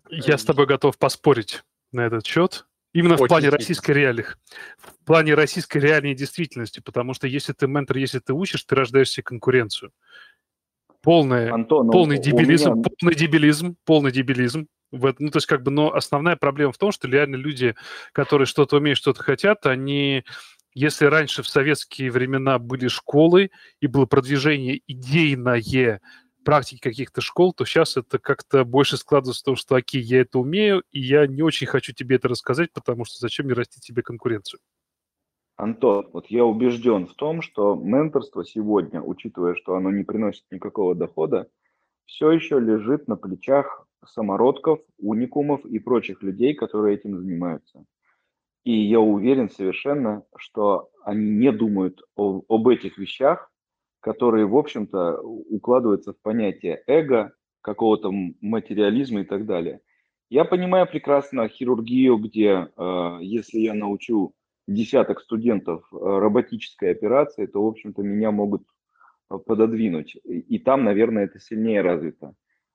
[0.09, 2.68] Я с тобой готов поспорить на этот счет.
[2.94, 3.56] Именно Очень в плане сильно.
[3.59, 4.39] российской реалиях.
[4.78, 6.81] В плане российской реальной действительности.
[6.81, 9.93] Потому что если ты ментор, если ты учишь, ты рождаешь себе конкуренцию.
[11.02, 14.66] Полная Антон, у- полный у дебилизм, меня- полный дебилизм, полный дебилизм.
[14.90, 17.74] В этом, ну, то есть, как бы, но основная проблема в том, что реально люди,
[18.12, 20.24] которые что-то умеют, что-то хотят, они,
[20.74, 23.51] если раньше в советские времена были школы
[23.81, 25.60] и было продвижение идейное
[26.49, 30.39] практики каких-то школ, то сейчас это как-то больше складывается в том, что окей, я это
[30.39, 34.03] умею, и я не очень хочу тебе это рассказать, потому что зачем мне расти тебе
[34.03, 34.59] конкуренцию?
[35.57, 40.95] Антон, вот я убежден в том, что менторство сегодня, учитывая, что оно не приносит никакого
[40.95, 41.51] дохода,
[42.07, 47.85] все еще лежит на плечах самородков, уникумов и прочих людей, которые этим занимаются.
[48.65, 53.51] И я уверен совершенно, что они не думают о- об этих вещах,
[54.01, 58.11] которые, в общем-то, укладываются в понятие эго, какого-то
[58.41, 59.81] материализма и так далее.
[60.31, 64.35] Я понимаю прекрасно хирургию, где, э, если я научу
[64.66, 68.62] десяток студентов э, роботической операции, то, в общем-то, меня могут
[69.31, 70.16] э, пододвинуть.
[70.25, 72.35] И там, наверное, это сильнее развито.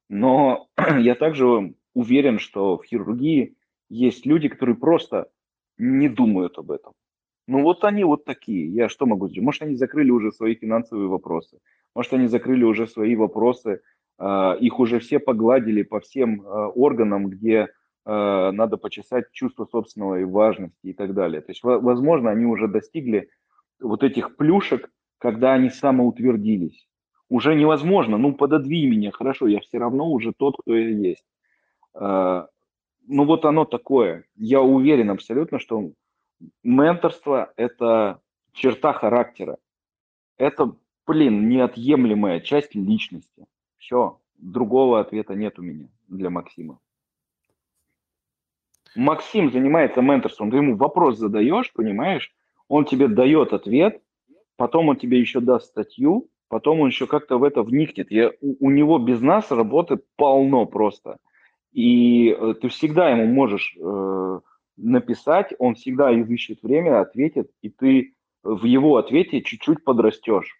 [0.09, 0.67] Но
[0.99, 3.55] я также уверен, что в хирургии
[3.89, 5.29] есть люди, которые просто
[5.77, 6.93] не думают об этом.
[7.47, 8.67] Ну вот они вот такие.
[8.73, 9.45] Я что могу сделать?
[9.45, 11.59] Может, они закрыли уже свои финансовые вопросы.
[11.95, 13.81] Может, они закрыли уже свои вопросы.
[14.19, 16.45] э, Их уже все погладили по всем э,
[16.75, 17.67] органам, где
[18.05, 21.41] э, надо почесать чувство собственной важности и так далее.
[21.41, 23.29] То есть, во- возможно, они уже достигли
[23.81, 26.87] вот этих плюшек, когда они самоутвердились.
[27.29, 31.25] Уже невозможно, ну пододвинь меня, хорошо, я все равно уже тот, кто я есть.
[31.95, 32.45] Э,
[33.07, 34.25] Ну вот оно такое.
[34.35, 35.91] Я уверен абсолютно, что
[36.63, 38.21] менторство– это
[38.53, 39.57] черта характера.
[40.37, 43.45] Это, блин, неотъемлемая часть личности.
[43.77, 46.79] Все, другого ответа нет у меня для Максима.
[48.95, 52.31] Максим занимается менторством, ты ему вопрос задаешь, понимаешь,
[52.67, 54.01] он тебе дает ответ,
[54.55, 58.11] потом он тебе еще даст статью, потом он еще как-то в это вникнет.
[58.11, 61.17] Я, у, у него без нас работы полно просто.
[61.71, 64.39] И э, ты всегда ему можешь э,
[64.77, 70.57] написать, он всегда изыщет время, ответит, и ты в его ответе чуть-чуть подрастешь.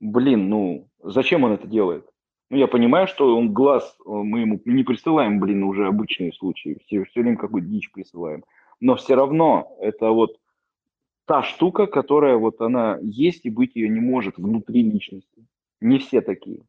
[0.00, 2.06] Блин, ну зачем он это делает?
[2.50, 6.78] Ну, я понимаю, что он глаз, э, мы ему не присылаем, блин, уже обычные случаи,
[6.84, 8.44] все, все время какую-то дичь присылаем.
[8.78, 10.36] Но все равно это вот
[11.24, 15.46] та штука, которая вот она есть и быть ее не может внутри личности.
[15.80, 16.62] Не все такие.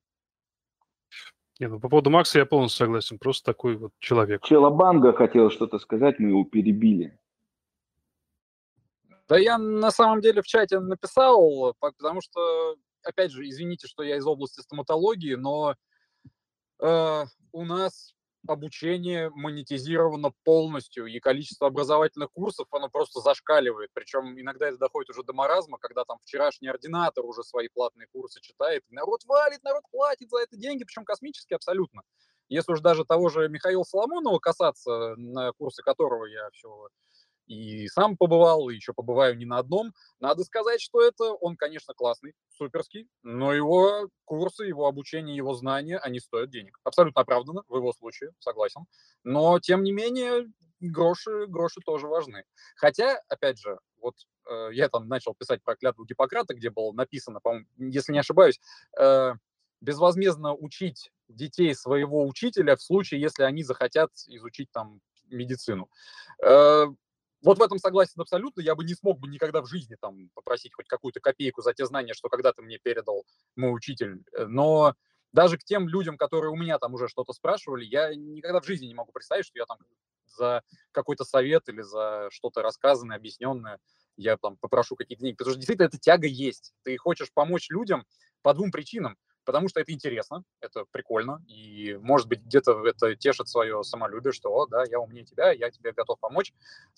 [1.59, 3.19] Не, ну, по поводу Макса я полностью согласен.
[3.19, 4.43] Просто такой вот человек.
[4.43, 7.17] Челобанга хотел что-то сказать, мы его перебили.
[9.27, 14.03] Да я на самом деле в чате написал, по- потому что, опять же, извините, что
[14.03, 15.75] я из области стоматологии, но
[16.79, 18.15] э, у нас
[18.47, 23.89] обучение монетизировано полностью, и количество образовательных курсов, оно просто зашкаливает.
[23.93, 28.41] Причем иногда это доходит уже до маразма, когда там вчерашний ординатор уже свои платные курсы
[28.41, 28.83] читает.
[28.89, 32.01] Народ валит, народ платит за это деньги, причем космические абсолютно.
[32.49, 36.89] Если уж даже того же Михаила Соломонова касаться, на курсы которого я все
[37.47, 39.93] и сам побывал, и еще побываю не на одном.
[40.19, 45.97] Надо сказать, что это он, конечно, классный, суперский, но его курсы, его обучение, его знания,
[45.97, 46.79] они стоят денег.
[46.83, 48.85] Абсолютно оправданно в его случае, согласен.
[49.23, 50.47] Но, тем не менее,
[50.79, 52.43] гроши, гроши тоже важны.
[52.75, 54.15] Хотя, опять же, вот
[54.49, 58.59] э, я там начал писать про клятву Гиппократа, где было написано, по-моему, если не ошибаюсь,
[58.99, 59.33] э,
[59.81, 65.89] безвозмездно учить детей своего учителя в случае, если они захотят изучить там медицину.
[67.43, 68.61] Вот в этом согласен абсолютно.
[68.61, 71.85] Я бы не смог бы никогда в жизни там попросить хоть какую-то копейку за те
[71.85, 73.25] знания, что когда-то мне передал
[73.55, 74.23] мой учитель.
[74.37, 74.95] Э, Но
[75.33, 78.85] даже к тем людям, которые у меня там уже что-то спрашивали, я никогда в жизни
[78.87, 79.77] не могу представить, что я там
[80.27, 80.61] за
[80.91, 83.79] какой-то совет или за что-то рассказанное, объясненное,
[84.15, 85.35] я там попрошу какие-то деньги.
[85.37, 86.73] Потому что действительно эта тяга есть.
[86.83, 88.05] Ты хочешь помочь людям
[88.41, 89.17] по двум причинам.
[89.45, 94.53] Потому что это интересно, это прикольно, и, может быть, где-то это тешит свое самолюбие, что,
[94.53, 96.53] о, да, я умнее тебя, я тебе готов помочь.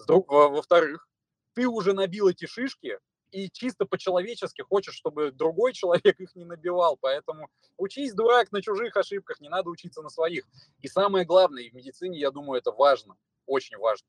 [0.07, 1.07] Во-вторых,
[1.53, 2.99] ты уже набил эти шишки,
[3.31, 6.97] и чисто по-человечески хочешь, чтобы другой человек их не набивал.
[6.99, 10.45] Поэтому учись, дурак, на чужих ошибках, не надо учиться на своих.
[10.81, 14.07] И самое главное, в медицине, я думаю, это важно, очень важно.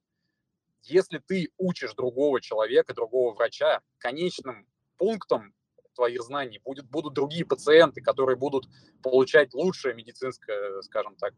[0.82, 5.55] Если ты учишь другого человека, другого врача, конечным пунктом
[5.96, 8.66] твоих знаний будет, будут другие пациенты, которые будут
[9.02, 11.34] получать лучшее медицинское, скажем так,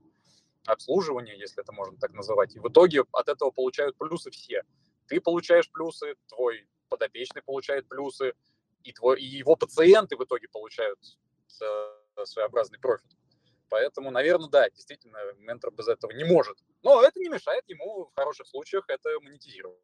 [0.66, 2.54] обслуживание, если это можно так называть.
[2.54, 4.62] И в итоге от этого получают плюсы все.
[5.06, 8.34] Ты получаешь плюсы, твой подопечный получает плюсы,
[8.82, 10.98] и, твой, и его пациенты в итоге получают
[11.60, 13.10] э, своеобразный профит.
[13.68, 16.56] Поэтому, наверное, да, действительно, ментор без этого не может.
[16.82, 19.78] Но это не мешает ему в хороших случаях это монетизировать.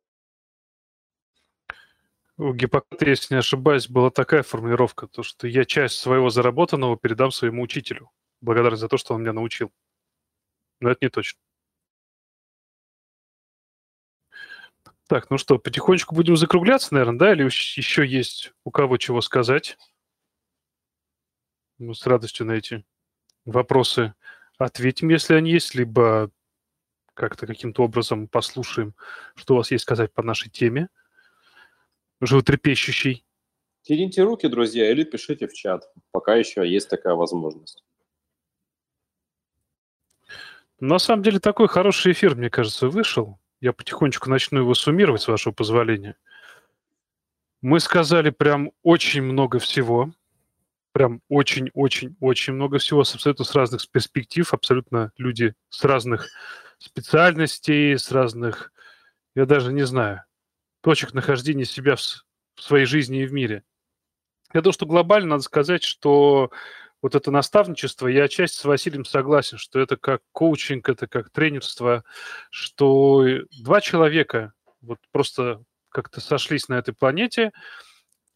[2.37, 7.31] У Гиппократа, если не ошибаюсь, была такая формулировка, то, что я часть своего заработанного передам
[7.31, 9.73] своему учителю, благодарность за то, что он меня научил.
[10.81, 11.39] Но это не точно.
[15.07, 17.33] Так, ну что, потихонечку будем закругляться, наверное, да?
[17.33, 19.77] Или еще есть у кого чего сказать?
[21.79, 22.85] Мы с радостью на эти
[23.45, 24.15] вопросы
[24.59, 26.31] ответим, если они есть, либо
[27.13, 28.95] как-то каким-то образом послушаем,
[29.37, 30.89] что у вас есть сказать по нашей теме,
[32.21, 33.25] животрепещущей.
[33.83, 37.85] Тяните руки, друзья, или пишите в чат, пока еще есть такая возможность.
[40.81, 43.39] На самом деле такой хороший эфир, мне кажется, вышел.
[43.61, 46.17] Я потихонечку начну его суммировать, с вашего позволения.
[47.63, 50.13] Мы сказали прям очень много всего.
[50.93, 54.53] Прям очень-очень-очень много всего абсолютно с разных перспектив.
[54.53, 56.29] Абсолютно люди с разных
[56.79, 58.73] специальностей, с разных,
[59.35, 60.25] я даже не знаю,
[60.85, 63.65] точек нахождения себя в, в своей жизни и в мире.
[64.53, 66.53] Я думаю, что глобально надо сказать, что
[67.01, 72.05] вот это наставничество, я отчасти с Василием согласен, что это как коучинг, это как тренерство,
[72.51, 73.27] что
[73.63, 74.53] два человека
[74.83, 77.53] вот просто как-то сошлись на этой планете,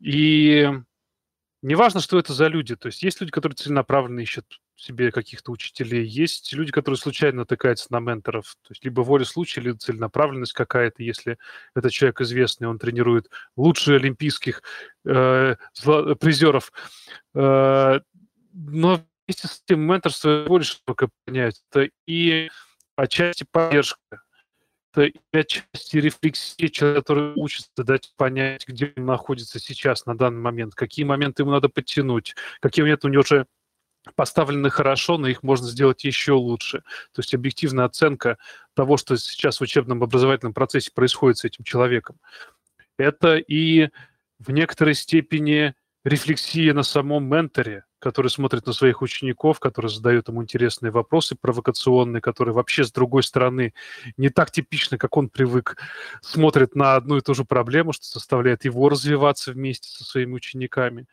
[0.01, 0.71] и
[1.63, 6.07] неважно, что это за люди, то есть есть люди, которые целенаправленно ищут себе каких-то учителей,
[6.07, 11.03] есть люди, которые случайно натыкаются на менторов, то есть либо воля случая, либо целенаправленность какая-то,
[11.03, 11.39] если
[11.75, 14.63] это человек известный, он тренирует лучших олимпийских
[15.05, 15.57] э,
[16.21, 16.73] призеров,
[17.35, 18.01] э,
[18.53, 21.63] но вместе с этим менторство больше только понять.
[22.07, 22.51] И
[22.97, 24.23] отчасти поддержка,
[24.97, 30.75] и отчасти рефлексия человека, который учится дать понять, где он находится сейчас, на данный момент,
[30.75, 33.47] какие моменты ему надо подтянуть, какие моменты у него уже
[34.15, 36.79] поставлены хорошо, но их можно сделать еще лучше.
[37.13, 38.39] То есть объективная оценка
[38.75, 42.19] того, что сейчас в учебном образовательном процессе происходит с этим человеком.
[42.97, 43.91] Это и
[44.39, 45.75] в некоторой степени
[46.09, 52.21] рефлексия на самом менторе, который смотрит на своих учеников, который задает ему интересные вопросы провокационные,
[52.21, 53.75] который вообще с другой стороны
[54.17, 55.77] не так типично, как он привык,
[56.23, 61.07] смотрит на одну и ту же проблему, что заставляет его развиваться вместе со своими учениками.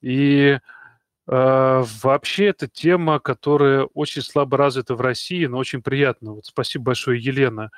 [0.00, 6.32] И э, вообще это тема, которая очень слабо развита в России, но очень приятно.
[6.32, 7.70] Вот спасибо большое Елена,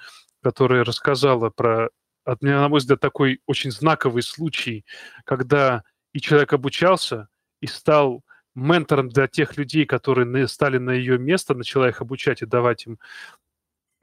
[0.43, 1.91] которая рассказала про,
[2.25, 4.85] от меня, на мой взгляд, такой очень знаковый случай,
[5.25, 7.29] когда и человек обучался,
[7.61, 8.25] и стал
[8.55, 12.99] ментором для тех людей, которые стали на ее место, начала их обучать и давать им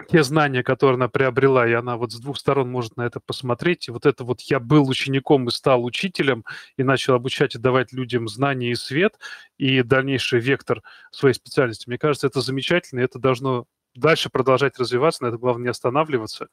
[0.09, 3.87] те знания, которые она приобрела, и она вот с двух сторон может на это посмотреть.
[3.87, 6.43] И вот это вот я был учеником и стал учителем,
[6.77, 9.17] и начал обучать и давать людям знания и свет,
[9.57, 11.87] и дальнейший вектор своей специальности.
[11.87, 13.65] Мне кажется, это замечательно, и это должно
[13.95, 16.49] дальше продолжать развиваться, на это главное не останавливаться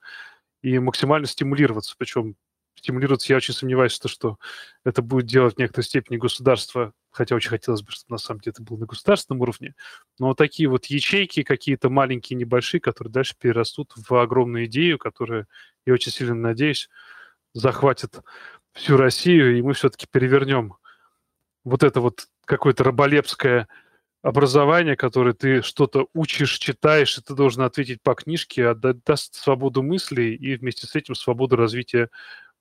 [0.62, 1.94] и максимально стимулироваться.
[1.98, 2.36] Причем
[2.74, 4.39] стимулироваться, я очень сомневаюсь, что, что
[4.85, 8.53] это будет делать в некоторой степени государство, хотя очень хотелось бы, чтобы на самом деле
[8.53, 9.74] это было на государственном уровне.
[10.19, 15.47] Но вот такие вот ячейки, какие-то маленькие, небольшие, которые дальше перерастут в огромную идею, которая,
[15.86, 16.89] я очень сильно надеюсь,
[17.55, 18.20] захватит
[18.73, 20.74] всю Россию, и мы все-таки перевернем
[21.65, 23.69] вот это вот какое-то раболепское
[24.23, 30.35] образование, которое ты что-то учишь, читаешь, и ты должен ответить по книжке, отдаст свободу мыслей
[30.35, 32.09] и вместе с этим свободу развития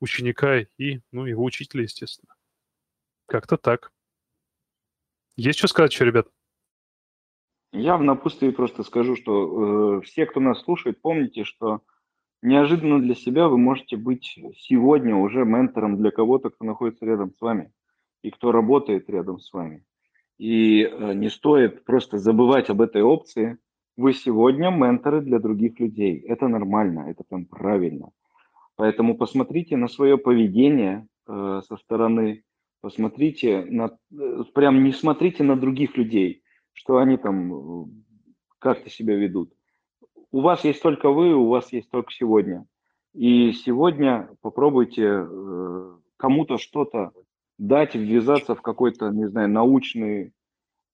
[0.02, 2.36] ученика и, ну, его учителя, естественно.
[3.28, 3.94] Как-то так.
[5.38, 6.28] Есть что сказать еще, ребят?
[7.72, 11.82] Я в напутствии просто скажу, что э, все, кто нас слушает, помните, что
[12.42, 17.40] неожиданно для себя вы можете быть сегодня уже ментором для кого-то, кто находится рядом с
[17.40, 17.72] вами
[18.24, 19.86] и кто работает рядом с вами.
[20.38, 23.58] И э, не стоит просто забывать об этой опции.
[23.96, 26.20] Вы сегодня менторы для других людей.
[26.20, 28.12] Это нормально, это прям правильно.
[28.82, 32.44] Поэтому посмотрите на свое поведение э, со стороны,
[32.82, 36.42] посмотрите на, э, прям не смотрите на других людей,
[36.74, 37.86] что они там э,
[38.58, 39.54] как-то себя ведут.
[40.32, 42.66] У вас есть только вы, у вас есть только сегодня.
[43.14, 47.12] И сегодня попробуйте э, кому-то что-то
[47.60, 50.34] дать, ввязаться в какой-то, не знаю, научный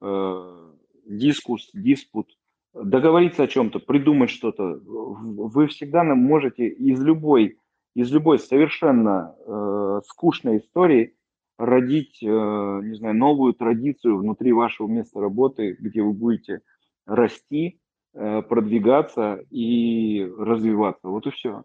[0.02, 0.72] э,
[1.06, 2.38] дискус, диспут,
[2.74, 4.78] договориться о чем-то, придумать что-то.
[4.84, 7.58] Вы всегда можете из любой,
[7.98, 11.16] из любой совершенно э, скучной истории
[11.58, 16.62] родить, э, не знаю, новую традицию внутри вашего места работы, где вы будете
[17.08, 17.80] расти,
[18.14, 21.08] э, продвигаться и развиваться.
[21.08, 21.64] Вот и все.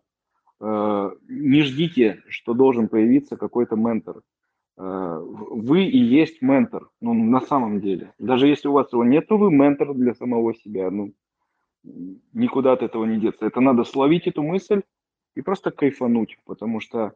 [0.58, 4.22] Э, не ждите, что должен появиться какой-то ментор.
[4.78, 8.14] Э, вы и есть ментор, ну, на самом деле.
[8.18, 10.90] Даже если у вас его нет, то вы ментор для самого себя.
[10.90, 11.12] Ну,
[12.32, 13.44] никуда от этого не деться.
[13.44, 14.80] Это надо словить эту мысль
[15.34, 17.14] и просто кайфануть, потому что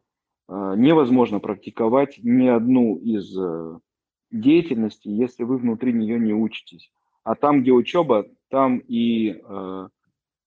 [0.48, 3.78] э, невозможно практиковать ни одну из э,
[4.30, 6.90] деятельностей, если вы внутри нее не учитесь.
[7.24, 9.88] А там, где учеба, там и э,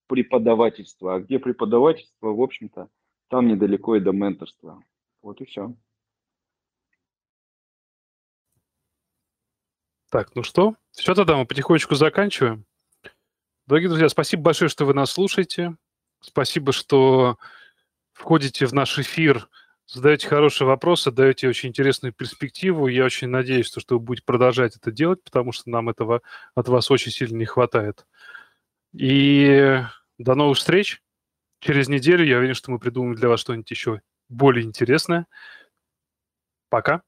[0.06, 1.14] преподавательство.
[1.14, 2.88] А где преподавательство, в общем-то,
[3.28, 4.82] там недалеко и до менторства.
[5.22, 5.74] Вот и все.
[10.10, 12.64] Так, ну что, все тогда мы потихонечку заканчиваем.
[13.66, 15.76] Дорогие друзья, спасибо большое, что вы нас слушаете.
[16.20, 17.38] Спасибо, что
[18.20, 19.48] входите в наш эфир,
[19.86, 22.86] задаете хорошие вопросы, даете очень интересную перспективу.
[22.86, 26.20] Я очень надеюсь, что, вы будете продолжать это делать, потому что нам этого
[26.54, 28.06] от вас очень сильно не хватает.
[28.92, 29.82] И
[30.18, 31.02] до новых встреч.
[31.60, 35.26] Через неделю я уверен, что мы придумаем для вас что-нибудь еще более интересное.
[36.68, 37.02] Пока.